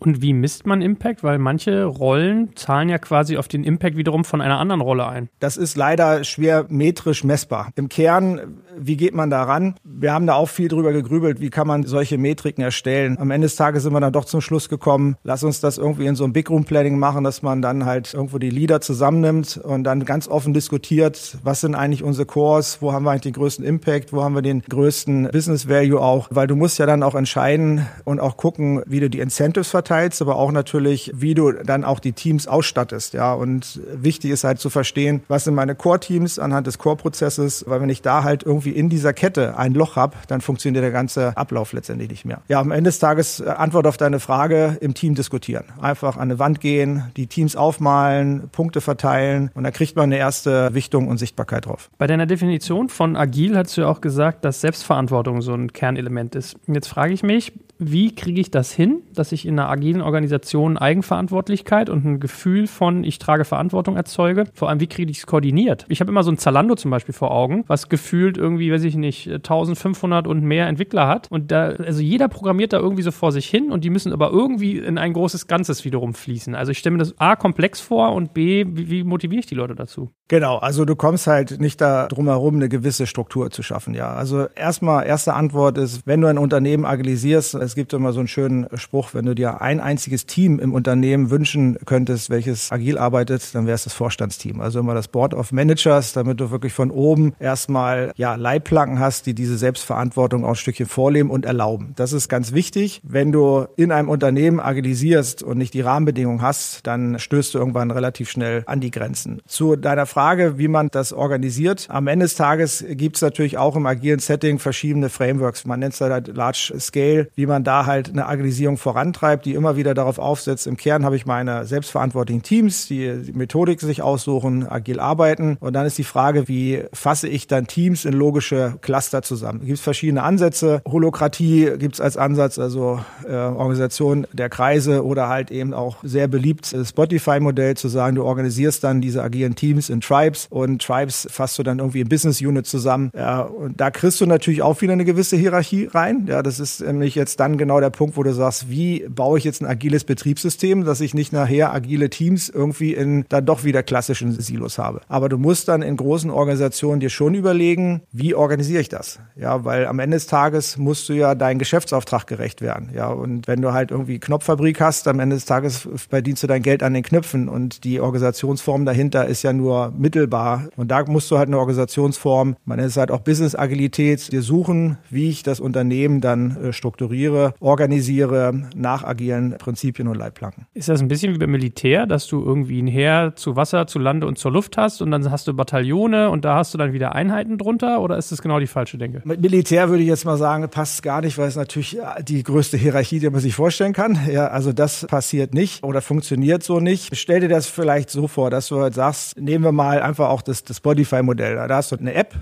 Und 0.00 0.22
wie 0.22 0.32
misst 0.32 0.66
man 0.66 0.80
Impact? 0.80 1.22
Weil 1.22 1.38
manche 1.38 1.84
Rollen 1.84 2.56
zahlen 2.56 2.88
ja 2.88 2.98
quasi 2.98 3.36
auf 3.36 3.48
den 3.48 3.64
Impact 3.64 3.96
wiederum 3.96 4.24
von 4.24 4.40
einer 4.40 4.58
anderen 4.58 4.80
Rolle 4.80 5.06
ein. 5.06 5.28
Das 5.40 5.58
ist 5.58 5.76
leider 5.76 6.24
schwer 6.24 6.64
metrisch 6.70 7.22
messbar. 7.22 7.70
Im 7.76 7.90
Kern, 7.90 8.40
wie 8.78 8.96
geht 8.96 9.14
man 9.14 9.28
da 9.28 9.42
ran? 9.42 9.74
Wir 9.84 10.14
haben 10.14 10.26
da 10.26 10.34
auch 10.34 10.48
viel 10.48 10.68
drüber 10.68 10.92
gegrübelt, 10.92 11.40
wie 11.40 11.50
kann 11.50 11.66
man 11.66 11.82
solche 11.82 12.16
Metriken 12.16 12.64
erstellen. 12.64 13.18
Am 13.18 13.30
Ende 13.30 13.44
des 13.46 13.56
Tages 13.56 13.82
sind 13.82 13.92
wir 13.92 14.00
dann 14.00 14.12
doch 14.12 14.24
zum 14.24 14.40
Schluss 14.40 14.70
gekommen, 14.70 15.16
lass 15.22 15.44
uns 15.44 15.60
das 15.60 15.76
irgendwie 15.76 16.06
in 16.06 16.14
so 16.14 16.24
einem 16.24 16.32
Big 16.32 16.48
Room 16.48 16.64
Planning 16.64 16.98
machen, 16.98 17.22
dass 17.22 17.42
man 17.42 17.60
dann 17.60 17.84
halt 17.84 18.14
irgendwo 18.14 18.38
die 18.38 18.50
Leader 18.50 18.80
zusammennimmt 18.80 19.58
und 19.62 19.84
dann 19.84 20.06
ganz 20.06 20.28
offen 20.28 20.54
diskutiert, 20.54 21.36
was 21.42 21.60
sind 21.60 21.74
eigentlich 21.74 22.02
unsere 22.02 22.24
Cores, 22.24 22.78
wo 22.80 22.92
haben 22.92 23.04
wir 23.04 23.10
eigentlich 23.10 23.20
den 23.22 23.32
größten 23.34 23.66
Impact, 23.66 24.14
wo 24.14 24.22
haben 24.22 24.34
wir 24.34 24.42
den 24.42 24.62
größten 24.62 25.28
Business 25.30 25.68
Value 25.68 26.00
auch, 26.00 26.28
weil 26.30 26.46
du 26.46 26.56
musst 26.56 26.78
ja 26.78 26.86
dann 26.86 27.02
auch 27.02 27.14
entscheiden 27.14 27.86
und 28.04 28.18
auch 28.18 28.38
gucken, 28.38 28.82
wie 28.86 29.00
du 29.00 29.10
die 29.10 29.20
Incentives 29.20 29.68
verteilst 29.68 29.89
verteilst, 29.90 30.22
aber 30.22 30.36
auch 30.36 30.52
natürlich, 30.52 31.10
wie 31.16 31.34
du 31.34 31.50
dann 31.50 31.84
auch 31.84 31.98
die 31.98 32.12
Teams 32.12 32.46
ausstattest. 32.46 33.12
Ja, 33.12 33.34
und 33.34 33.80
wichtig 33.92 34.30
ist 34.30 34.44
halt 34.44 34.60
zu 34.60 34.70
verstehen, 34.70 35.24
was 35.26 35.44
sind 35.44 35.54
meine 35.54 35.74
Core-Teams 35.74 36.38
anhand 36.38 36.68
des 36.68 36.78
Core-Prozesses, 36.78 37.64
weil 37.66 37.80
wenn 37.80 37.88
ich 37.88 38.00
da 38.00 38.22
halt 38.22 38.44
irgendwie 38.44 38.70
in 38.70 38.88
dieser 38.88 39.12
Kette 39.12 39.58
ein 39.58 39.74
Loch 39.74 39.96
habe, 39.96 40.16
dann 40.28 40.42
funktioniert 40.42 40.84
der 40.84 40.92
ganze 40.92 41.36
Ablauf 41.36 41.72
letztendlich 41.72 42.08
nicht 42.08 42.24
mehr. 42.24 42.40
Ja, 42.46 42.60
am 42.60 42.70
Ende 42.70 42.86
des 42.88 43.00
Tages 43.00 43.40
äh, 43.40 43.48
Antwort 43.48 43.88
auf 43.88 43.96
deine 43.96 44.20
Frage 44.20 44.78
im 44.80 44.94
Team 44.94 45.16
diskutieren. 45.16 45.64
Einfach 45.80 46.16
an 46.16 46.22
eine 46.22 46.38
Wand 46.38 46.60
gehen, 46.60 47.10
die 47.16 47.26
Teams 47.26 47.56
aufmalen, 47.56 48.48
Punkte 48.52 48.80
verteilen 48.80 49.50
und 49.54 49.64
da 49.64 49.72
kriegt 49.72 49.96
man 49.96 50.04
eine 50.04 50.18
erste 50.18 50.72
Wichtung 50.72 51.08
und 51.08 51.18
Sichtbarkeit 51.18 51.66
drauf. 51.66 51.90
Bei 51.98 52.06
deiner 52.06 52.26
Definition 52.26 52.88
von 52.88 53.16
agil 53.16 53.56
hast 53.56 53.76
du 53.76 53.80
ja 53.80 53.88
auch 53.88 54.00
gesagt, 54.00 54.44
dass 54.44 54.60
Selbstverantwortung 54.60 55.42
so 55.42 55.52
ein 55.52 55.72
Kernelement 55.72 56.36
ist. 56.36 56.54
Jetzt 56.68 56.86
frage 56.86 57.12
ich 57.12 57.24
mich, 57.24 57.52
wie 57.80 58.14
kriege 58.14 58.40
ich 58.40 58.50
das 58.50 58.72
hin, 58.72 59.02
dass 59.14 59.32
ich 59.32 59.46
in 59.46 59.58
einer 59.58 59.70
agilen 59.70 60.02
Organisation 60.02 60.76
Eigenverantwortlichkeit 60.76 61.88
und 61.88 62.04
ein 62.04 62.20
Gefühl 62.20 62.66
von, 62.66 63.04
ich 63.04 63.18
trage 63.18 63.44
Verantwortung 63.44 63.96
erzeuge? 63.96 64.44
Vor 64.52 64.68
allem, 64.68 64.80
wie 64.80 64.86
kriege 64.86 65.10
ich 65.10 65.18
es 65.18 65.26
koordiniert? 65.26 65.86
Ich 65.88 66.00
habe 66.00 66.10
immer 66.10 66.22
so 66.22 66.30
ein 66.30 66.38
Zalando 66.38 66.74
zum 66.74 66.90
Beispiel 66.90 67.14
vor 67.14 67.30
Augen, 67.30 67.64
was 67.66 67.88
gefühlt 67.88 68.36
irgendwie, 68.36 68.70
weiß 68.70 68.84
ich 68.84 68.96
nicht, 68.96 69.28
1500 69.28 70.26
und 70.26 70.42
mehr 70.42 70.66
Entwickler 70.66 71.08
hat. 71.08 71.28
Und 71.30 71.50
da, 71.50 71.68
also 71.70 72.02
jeder 72.02 72.28
programmiert 72.28 72.74
da 72.74 72.78
irgendwie 72.78 73.02
so 73.02 73.10
vor 73.10 73.32
sich 73.32 73.46
hin 73.48 73.72
und 73.72 73.82
die 73.82 73.90
müssen 73.90 74.12
aber 74.12 74.30
irgendwie 74.30 74.78
in 74.78 74.98
ein 74.98 75.14
großes 75.14 75.46
Ganzes 75.46 75.84
wiederum 75.84 76.14
fließen. 76.14 76.54
Also 76.54 76.72
ich 76.72 76.78
stelle 76.78 76.92
mir 76.92 76.98
das 76.98 77.18
A 77.18 77.34
komplex 77.34 77.80
vor 77.80 78.12
und 78.12 78.34
B, 78.34 78.66
wie, 78.68 78.90
wie 78.90 79.04
motiviere 79.04 79.40
ich 79.40 79.46
die 79.46 79.54
Leute 79.54 79.74
dazu? 79.74 80.10
Genau, 80.30 80.58
also 80.58 80.84
du 80.84 80.94
kommst 80.94 81.26
halt 81.26 81.60
nicht 81.60 81.80
da 81.80 82.06
drum 82.06 82.28
herum, 82.28 82.54
eine 82.54 82.68
gewisse 82.68 83.08
Struktur 83.08 83.50
zu 83.50 83.64
schaffen, 83.64 83.94
ja. 83.94 84.12
Also 84.12 84.46
erstmal, 84.54 85.04
erste 85.04 85.34
Antwort 85.34 85.76
ist, 85.76 86.02
wenn 86.06 86.20
du 86.20 86.28
ein 86.28 86.38
Unternehmen 86.38 86.84
agilisierst, 86.84 87.54
es 87.54 87.74
gibt 87.74 87.92
immer 87.92 88.12
so 88.12 88.20
einen 88.20 88.28
schönen 88.28 88.68
Spruch, 88.74 89.12
wenn 89.12 89.26
du 89.26 89.34
dir 89.34 89.60
ein 89.60 89.80
einziges 89.80 90.26
Team 90.26 90.60
im 90.60 90.72
Unternehmen 90.72 91.30
wünschen 91.30 91.78
könntest, 91.84 92.30
welches 92.30 92.70
agil 92.70 92.96
arbeitet, 92.96 93.56
dann 93.56 93.66
wäre 93.66 93.74
es 93.74 93.82
das 93.82 93.92
Vorstandsteam. 93.92 94.60
Also 94.60 94.78
immer 94.78 94.94
das 94.94 95.08
Board 95.08 95.34
of 95.34 95.50
Managers, 95.50 96.12
damit 96.12 96.38
du 96.38 96.52
wirklich 96.52 96.74
von 96.74 96.92
oben 96.92 97.32
erstmal 97.40 98.12
ja 98.14 98.36
Leitplanken 98.36 99.00
hast, 99.00 99.26
die 99.26 99.34
diese 99.34 99.58
Selbstverantwortung 99.58 100.44
auch 100.44 100.50
ein 100.50 100.54
Stückchen 100.54 100.86
vorleben 100.86 101.28
und 101.28 101.44
erlauben. 101.44 101.92
Das 101.96 102.12
ist 102.12 102.28
ganz 102.28 102.52
wichtig. 102.52 103.00
Wenn 103.02 103.32
du 103.32 103.66
in 103.74 103.90
einem 103.90 104.08
Unternehmen 104.08 104.60
agilisierst 104.60 105.42
und 105.42 105.58
nicht 105.58 105.74
die 105.74 105.80
Rahmenbedingungen 105.80 106.40
hast, 106.40 106.86
dann 106.86 107.18
stößt 107.18 107.52
du 107.52 107.58
irgendwann 107.58 107.90
relativ 107.90 108.30
schnell 108.30 108.62
an 108.66 108.78
die 108.78 108.92
Grenzen. 108.92 109.40
Zu 109.48 109.74
deiner 109.74 110.06
Frage, 110.06 110.19
wie 110.58 110.68
man 110.68 110.88
das 110.90 111.12
organisiert. 111.12 111.86
Am 111.88 112.06
Ende 112.06 112.24
des 112.24 112.34
Tages 112.34 112.84
gibt 112.88 113.16
es 113.16 113.22
natürlich 113.22 113.58
auch 113.58 113.76
im 113.76 113.86
agilen 113.86 114.18
Setting 114.18 114.58
verschiedene 114.58 115.08
Frameworks. 115.08 115.64
Man 115.64 115.80
nennt 115.80 115.94
es 115.94 116.00
halt 116.00 116.28
Large 116.28 116.74
Scale, 116.78 117.28
wie 117.34 117.46
man 117.46 117.64
da 117.64 117.86
halt 117.86 118.10
eine 118.10 118.26
Agilisierung 118.26 118.76
vorantreibt, 118.76 119.46
die 119.46 119.54
immer 119.54 119.76
wieder 119.76 119.94
darauf 119.94 120.18
aufsetzt. 120.18 120.66
Im 120.66 120.76
Kern 120.76 121.04
habe 121.04 121.16
ich 121.16 121.26
meine 121.26 121.64
selbstverantwortlichen 121.64 122.42
Teams, 122.42 122.86
die 122.86 123.22
die 123.24 123.32
Methodik 123.32 123.80
sich 123.80 124.02
aussuchen, 124.02 124.68
agil 124.68 125.00
arbeiten. 125.00 125.56
Und 125.60 125.72
dann 125.72 125.86
ist 125.86 125.98
die 125.98 126.04
Frage, 126.04 126.48
wie 126.48 126.84
fasse 126.92 127.28
ich 127.28 127.46
dann 127.46 127.66
Teams 127.66 128.04
in 128.04 128.12
logische 128.12 128.74
Cluster 128.82 129.22
zusammen? 129.22 129.60
Gibt 129.60 129.78
es 129.78 129.80
verschiedene 129.80 130.22
Ansätze. 130.22 130.82
Holokratie 130.86 131.72
gibt 131.78 131.94
es 131.94 132.00
als 132.00 132.16
Ansatz, 132.16 132.58
also 132.58 133.00
äh, 133.26 133.32
Organisation 133.32 134.26
der 134.32 134.48
Kreise 134.48 135.04
oder 135.04 135.28
halt 135.28 135.50
eben 135.50 135.72
auch 135.72 135.96
sehr 136.02 136.28
beliebt 136.28 136.66
Spotify-Modell 136.66 137.76
zu 137.76 137.88
sagen, 137.88 138.16
du 138.16 138.24
organisierst 138.24 138.84
dann 138.84 139.00
diese 139.00 139.22
agilen 139.22 139.54
Teams 139.54 139.88
in 139.90 140.02
Tribes 140.10 140.48
und 140.50 140.82
Tribes 140.82 141.28
fasst 141.30 141.58
du 141.58 141.62
dann 141.62 141.78
irgendwie 141.78 142.00
in 142.00 142.08
Business 142.08 142.40
Unit 142.40 142.66
zusammen. 142.66 143.12
Ja, 143.14 143.42
und 143.42 143.80
da 143.80 143.90
kriegst 143.90 144.20
du 144.20 144.26
natürlich 144.26 144.62
auch 144.62 144.80
wieder 144.80 144.92
eine 144.92 145.04
gewisse 145.04 145.36
Hierarchie 145.36 145.86
rein. 145.86 146.26
Ja, 146.26 146.42
das 146.42 146.58
ist 146.58 146.80
nämlich 146.80 147.14
jetzt 147.14 147.38
dann 147.38 147.56
genau 147.58 147.78
der 147.78 147.90
Punkt, 147.90 148.16
wo 148.16 148.22
du 148.24 148.32
sagst, 148.32 148.68
wie 148.68 149.06
baue 149.08 149.38
ich 149.38 149.44
jetzt 149.44 149.62
ein 149.62 149.66
agiles 149.66 150.02
Betriebssystem, 150.04 150.84
dass 150.84 151.00
ich 151.00 151.14
nicht 151.14 151.32
nachher 151.32 151.72
agile 151.72 152.10
Teams 152.10 152.48
irgendwie 152.48 152.92
in 152.92 153.24
dann 153.28 153.46
doch 153.46 153.62
wieder 153.62 153.84
klassischen 153.84 154.32
Silos 154.32 154.78
habe. 154.78 155.00
Aber 155.08 155.28
du 155.28 155.38
musst 155.38 155.68
dann 155.68 155.82
in 155.82 155.96
großen 155.96 156.30
Organisationen 156.30 156.98
dir 156.98 157.10
schon 157.10 157.34
überlegen, 157.34 158.02
wie 158.10 158.34
organisiere 158.34 158.80
ich 158.80 158.88
das? 158.88 159.20
Ja, 159.36 159.64
weil 159.64 159.86
am 159.86 160.00
Ende 160.00 160.16
des 160.16 160.26
Tages 160.26 160.76
musst 160.76 161.08
du 161.08 161.12
ja 161.12 161.36
deinen 161.36 161.60
Geschäftsauftrag 161.60 162.26
gerecht 162.26 162.62
werden. 162.62 162.90
Ja, 162.94 163.08
und 163.08 163.46
wenn 163.46 163.62
du 163.62 163.72
halt 163.72 163.92
irgendwie 163.92 164.18
Knopffabrik 164.18 164.80
hast, 164.80 165.06
am 165.06 165.20
Ende 165.20 165.36
des 165.36 165.44
Tages 165.44 165.88
verdienst 165.94 166.42
du 166.42 166.48
dein 166.48 166.62
Geld 166.62 166.82
an 166.82 166.94
den 166.94 167.04
Knöpfen 167.04 167.48
und 167.48 167.84
die 167.84 168.00
Organisationsform 168.00 168.84
dahinter 168.84 169.26
ist 169.26 169.42
ja 169.42 169.52
nur 169.52 169.92
mittelbar. 170.00 170.68
Und 170.76 170.90
da 170.90 171.04
musst 171.04 171.30
du 171.30 171.38
halt 171.38 171.48
eine 171.48 171.58
Organisationsform, 171.58 172.56
man 172.64 172.78
nennt 172.78 172.90
es 172.90 172.96
halt 172.96 173.10
auch 173.10 173.20
Business 173.20 173.54
Agilität, 173.54 174.32
dir 174.32 174.42
suchen, 174.42 174.98
wie 175.10 175.28
ich 175.28 175.42
das 175.42 175.60
Unternehmen 175.60 176.20
dann 176.20 176.56
äh, 176.56 176.72
strukturiere, 176.72 177.54
organisiere 177.60 178.68
nach 178.74 179.04
agilen 179.04 179.56
Prinzipien 179.58 180.08
und 180.08 180.16
Leitplanken. 180.16 180.66
Ist 180.74 180.88
das 180.88 181.00
ein 181.00 181.08
bisschen 181.08 181.34
wie 181.34 181.38
beim 181.38 181.50
Militär, 181.50 182.06
dass 182.06 182.26
du 182.26 182.42
irgendwie 182.42 182.82
ein 182.82 182.86
Heer 182.86 183.34
zu 183.36 183.56
Wasser, 183.56 183.86
zu 183.86 183.98
Lande 183.98 184.26
und 184.26 184.38
zur 184.38 184.50
Luft 184.50 184.76
hast 184.76 185.02
und 185.02 185.10
dann 185.10 185.30
hast 185.30 185.46
du 185.46 185.54
Bataillone 185.54 186.30
und 186.30 186.44
da 186.44 186.56
hast 186.56 186.72
du 186.74 186.78
dann 186.78 186.92
wieder 186.92 187.14
Einheiten 187.14 187.58
drunter 187.58 188.00
oder 188.00 188.16
ist 188.16 188.32
das 188.32 188.42
genau 188.42 188.58
die 188.58 188.66
falsche 188.66 188.98
Denke? 188.98 189.22
Mit 189.24 189.40
Militär 189.40 189.90
würde 189.90 190.02
ich 190.02 190.08
jetzt 190.08 190.24
mal 190.24 190.38
sagen, 190.38 190.68
passt 190.70 191.02
gar 191.02 191.20
nicht, 191.20 191.36
weil 191.38 191.48
es 191.48 191.56
natürlich 191.56 191.98
die 192.22 192.42
größte 192.42 192.76
Hierarchie, 192.76 193.18
die 193.18 193.28
man 193.28 193.40
sich 193.40 193.54
vorstellen 193.54 193.92
kann. 193.92 194.18
Ja, 194.30 194.48
also 194.48 194.72
das 194.72 195.06
passiert 195.06 195.54
nicht 195.54 195.84
oder 195.84 196.00
funktioniert 196.00 196.62
so 196.62 196.80
nicht. 196.80 197.16
Stell 197.16 197.40
dir 197.40 197.48
das 197.48 197.66
vielleicht 197.66 198.10
so 198.10 198.28
vor, 198.28 198.50
dass 198.50 198.68
du 198.68 198.80
halt 198.80 198.94
sagst, 198.94 199.38
nehmen 199.40 199.64
wir 199.64 199.72
mal 199.72 199.89
einfach 199.98 200.28
auch 200.28 200.42
das, 200.42 200.64
das 200.64 200.78
Spotify-Modell. 200.78 201.56
Da 201.56 201.76
hast 201.76 201.92
du 201.92 201.96
eine 201.96 202.14
App, 202.14 202.34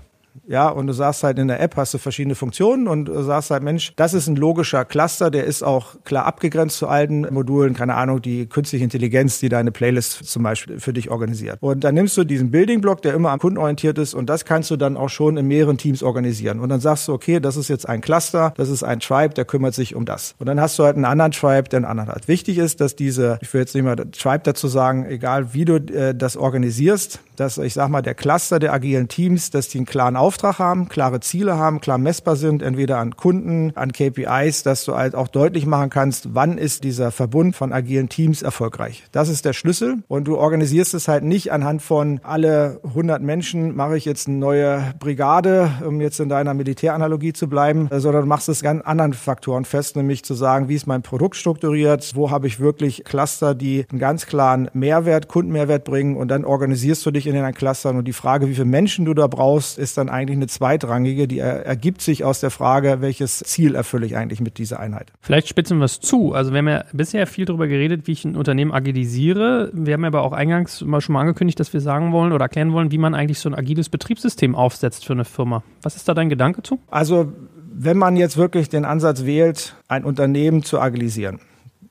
ja, 0.47 0.69
und 0.69 0.87
du 0.87 0.93
sagst 0.93 1.23
halt 1.25 1.39
in 1.39 1.49
der 1.49 1.61
App 1.61 1.77
hast 1.77 1.95
du 1.95 1.99
verschiedene 1.99 2.35
Funktionen 2.35 2.89
und 2.89 3.07
du 3.07 3.23
sagst 3.23 3.51
halt, 3.51 3.63
Mensch, 3.63 3.93
das 3.97 4.15
ist 4.15 4.29
ein 4.29 4.37
logischer 4.37 4.85
Cluster, 4.85 5.31
der 5.31 5.45
ist 5.45 5.63
auch 5.63 6.03
klar 6.05 6.27
abgegrenzt 6.27 6.79
zu 6.79 6.89
alten 6.89 7.27
Modulen, 7.33 7.75
keine 7.75 7.95
Ahnung, 7.95 8.23
die 8.23 8.47
künstliche 8.47 8.85
Intelligenz, 8.85 9.41
die 9.41 9.49
deine 9.49 9.73
Playlist 9.73 10.25
zum 10.25 10.43
Beispiel 10.43 10.81
für 10.81 10.93
dich 10.93 11.11
organisiert. 11.11 11.59
Und 11.61 11.85
dann 11.85 11.95
nimmst 11.95 12.17
du 12.17 12.25
diesen 12.25 12.51
Building-Block, 12.51 13.03
der 13.03 13.15
immer 13.15 13.31
am 13.31 13.39
Kunden 13.39 13.59
orientiert 13.59 13.99
ist 13.99 14.15
und 14.15 14.29
das 14.29 14.45
kannst 14.45 14.71
du 14.71 14.77
dann 14.77 14.97
auch 14.97 15.09
schon 15.09 15.37
in 15.37 15.47
mehreren 15.47 15.79
Teams 15.79 16.03
organisieren. 16.03 16.61
Und 16.61 16.69
dann 16.69 16.81
sagst 16.81 17.09
du, 17.09 17.13
okay, 17.13 17.41
das 17.41 17.57
ist 17.57 17.69
jetzt 17.69 17.89
ein 17.89 18.01
Cluster, 18.01 18.53
das 18.57 18.69
ist 18.69 18.83
ein 18.83 19.01
Tribe, 19.01 19.35
der 19.35 19.45
kümmert 19.45 19.75
sich 19.75 19.95
um 19.95 20.05
das. 20.05 20.35
Und 20.39 20.47
dann 20.47 20.61
hast 20.61 20.79
du 20.79 20.85
halt 20.85 20.97
einen 20.97 21.05
anderen 21.05 21.33
Tribe, 21.33 21.69
der 21.69 21.79
einen 21.79 21.87
anderen 21.87 22.11
hat. 22.11 22.29
Wichtig 22.29 22.59
ist, 22.59 22.81
dass 22.81 22.97
diese, 22.97 23.39
ich 23.43 23.53
will 23.53 23.61
jetzt 23.61 23.75
nicht 23.75 23.85
mal 23.85 23.97
Tribe 23.97 24.41
dazu 24.45 24.69
sagen, 24.69 25.07
egal 25.07 25.53
wie 25.55 25.65
du 25.65 25.77
äh, 25.77 26.15
das 26.15 26.37
organisierst, 26.37 27.21
dass 27.39 27.59
ich 27.59 27.75
sag 27.75 27.89
mal, 27.89 28.03
der 28.03 28.15
Cluster 28.15 28.59
der 28.59 28.73
agilen 28.73 29.09
Teams, 29.09 29.51
dass 29.51 29.69
die 29.69 29.79
einen 29.79 29.87
klaren 29.87 30.17
Auftrag 30.17 30.59
haben, 30.59 30.89
klare 30.89 31.21
Ziele 31.21 31.57
haben, 31.57 31.81
klar 31.81 31.99
messbar 31.99 32.37
sind, 32.37 32.63
entweder 32.63 32.99
an 32.99 33.17
Kunden, 33.17 33.73
an 33.77 33.93
KPIs, 33.93 34.63
dass 34.63 34.85
du 34.85 34.95
halt 34.95 35.15
auch 35.15 35.29
deutlich 35.29 35.67
machen 35.67 35.91
kannst, 35.91 36.35
wann 36.35 36.59
ist 36.59 36.85
dieser 36.85 37.11
Verbund 37.11 37.55
von 37.55 37.73
agilen 37.73 38.09
Teams 38.09 38.43
erfolgreich. 38.43 39.05
Das 39.13 39.29
ist 39.29 39.45
der 39.45 39.53
Schlüssel 39.53 39.99
und 40.09 40.25
du 40.27 40.37
organisierst 40.37 40.95
es 40.95 41.09
halt 41.09 41.25
nicht 41.25 41.53
anhand 41.53 41.83
von 41.83 42.21
alle 42.23 42.81
100 42.85 43.23
Menschen 43.23 43.77
mache 43.77 43.97
ich 43.97 44.05
jetzt 44.05 44.29
eine 44.29 44.39
neue 44.39 44.95
Brigade, 44.99 45.71
um 45.87 46.01
jetzt 46.01 46.19
in 46.21 46.29
deiner 46.29 46.55
Militäranalogie 46.55 47.33
zu 47.33 47.49
bleiben, 47.49 47.89
sondern 47.93 48.23
du 48.23 48.29
machst 48.29 48.49
es 48.49 48.63
ganz 48.63 48.83
anderen 48.85 49.13
Faktoren 49.13 49.65
fest, 49.65 49.97
nämlich 49.97 50.25
zu 50.25 50.35
sagen, 50.35 50.69
wie 50.69 50.75
ist 50.75 50.87
mein 50.87 51.03
Produkt 51.03 51.37
strukturiert, 51.37 52.13
wo 52.15 52.31
habe 52.31 52.47
ich 52.47 52.59
wirklich 52.59 53.05
Cluster, 53.05 53.55
die 53.55 53.87
einen 53.91 54.01
ganz 54.01 54.27
klaren 54.27 54.69
Mehrwert, 54.73 55.29
Kundenmehrwert 55.29 55.85
bringen 55.85 56.17
und 56.17 56.29
dann 56.29 56.45
organisierst 56.45 57.05
du 57.07 57.11
dich 57.11 57.28
in 57.29 57.35
den 57.35 57.55
Clustern 57.55 57.97
und 57.97 58.07
die 58.07 58.13
Frage, 58.13 58.49
wie 58.49 58.55
viele 58.55 58.65
Menschen 58.65 59.05
du 59.05 59.15
da 59.15 59.27
brauchst, 59.27 59.79
ist 59.79 59.99
dann 59.99 60.09
eigentlich 60.09 60.37
eine 60.37 60.47
zweitrangige, 60.47 61.29
die 61.29 61.39
ergibt 61.39 62.03
sich 62.03 62.25
aus 62.25 62.41
der 62.41 62.51
Frage, 62.51 63.01
welches 63.01 63.39
Ziel 63.39 63.75
erfülle 63.75 64.07
ich 64.07 64.17
eigentlich 64.17 64.41
mit 64.41 64.59
dieser 64.59 64.81
Einheit. 64.81 65.13
Vielleicht 65.21 65.49
spitzen 65.49 65.79
wir 65.79 65.85
es 65.85 66.01
zu. 66.01 66.33
Also 66.35 66.53
wir 66.53 66.59
haben 66.59 66.69
ja 66.69 66.85
bisher 66.93 67.27
viel 67.27 67.45
darüber 67.45 67.69
geredet, 67.69 68.07
wie 68.07 68.13
ich 68.13 68.25
ein 68.25 68.37
Unternehmen 68.37 68.73
agilisiere. 68.73 69.71
Wir 69.73 69.95
haben 69.95 70.05
aber 70.05 70.23
auch 70.23 70.33
eingangs 70.33 70.83
mal 70.83 71.01
schon 71.01 71.13
mal 71.13 71.21
angekündigt, 71.21 71.61
dass 71.61 71.73
wir 71.73 71.81
sagen 71.81 72.13
wollen 72.13 72.33
oder 72.33 72.45
erklären 72.47 72.73
wollen, 72.73 72.91
wie 72.91 72.99
man 72.99 73.15
eigentlich 73.15 73.39
so 73.39 73.49
ein 73.49 73.55
agiles 73.55 73.89
Betriebssystem 73.89 74.55
aufsetzt 74.55 75.05
für 75.05 75.13
eine 75.13 75.25
Firma. 75.25 75.63
Was 75.83 75.97
ist 75.97 76.09
da 76.09 76.15
dein 76.15 76.29
Gedanke 76.29 76.63
zu? 76.63 76.79
Also 76.91 77.33
wenn 77.73 77.97
man 77.97 78.17
jetzt 78.17 78.37
wirklich 78.37 78.69
den 78.69 78.85
Ansatz 78.85 79.25
wählt, 79.25 79.77
ein 79.87 80.05
Unternehmen 80.05 80.65
zu 80.65 80.81
agilisieren, 80.81 81.39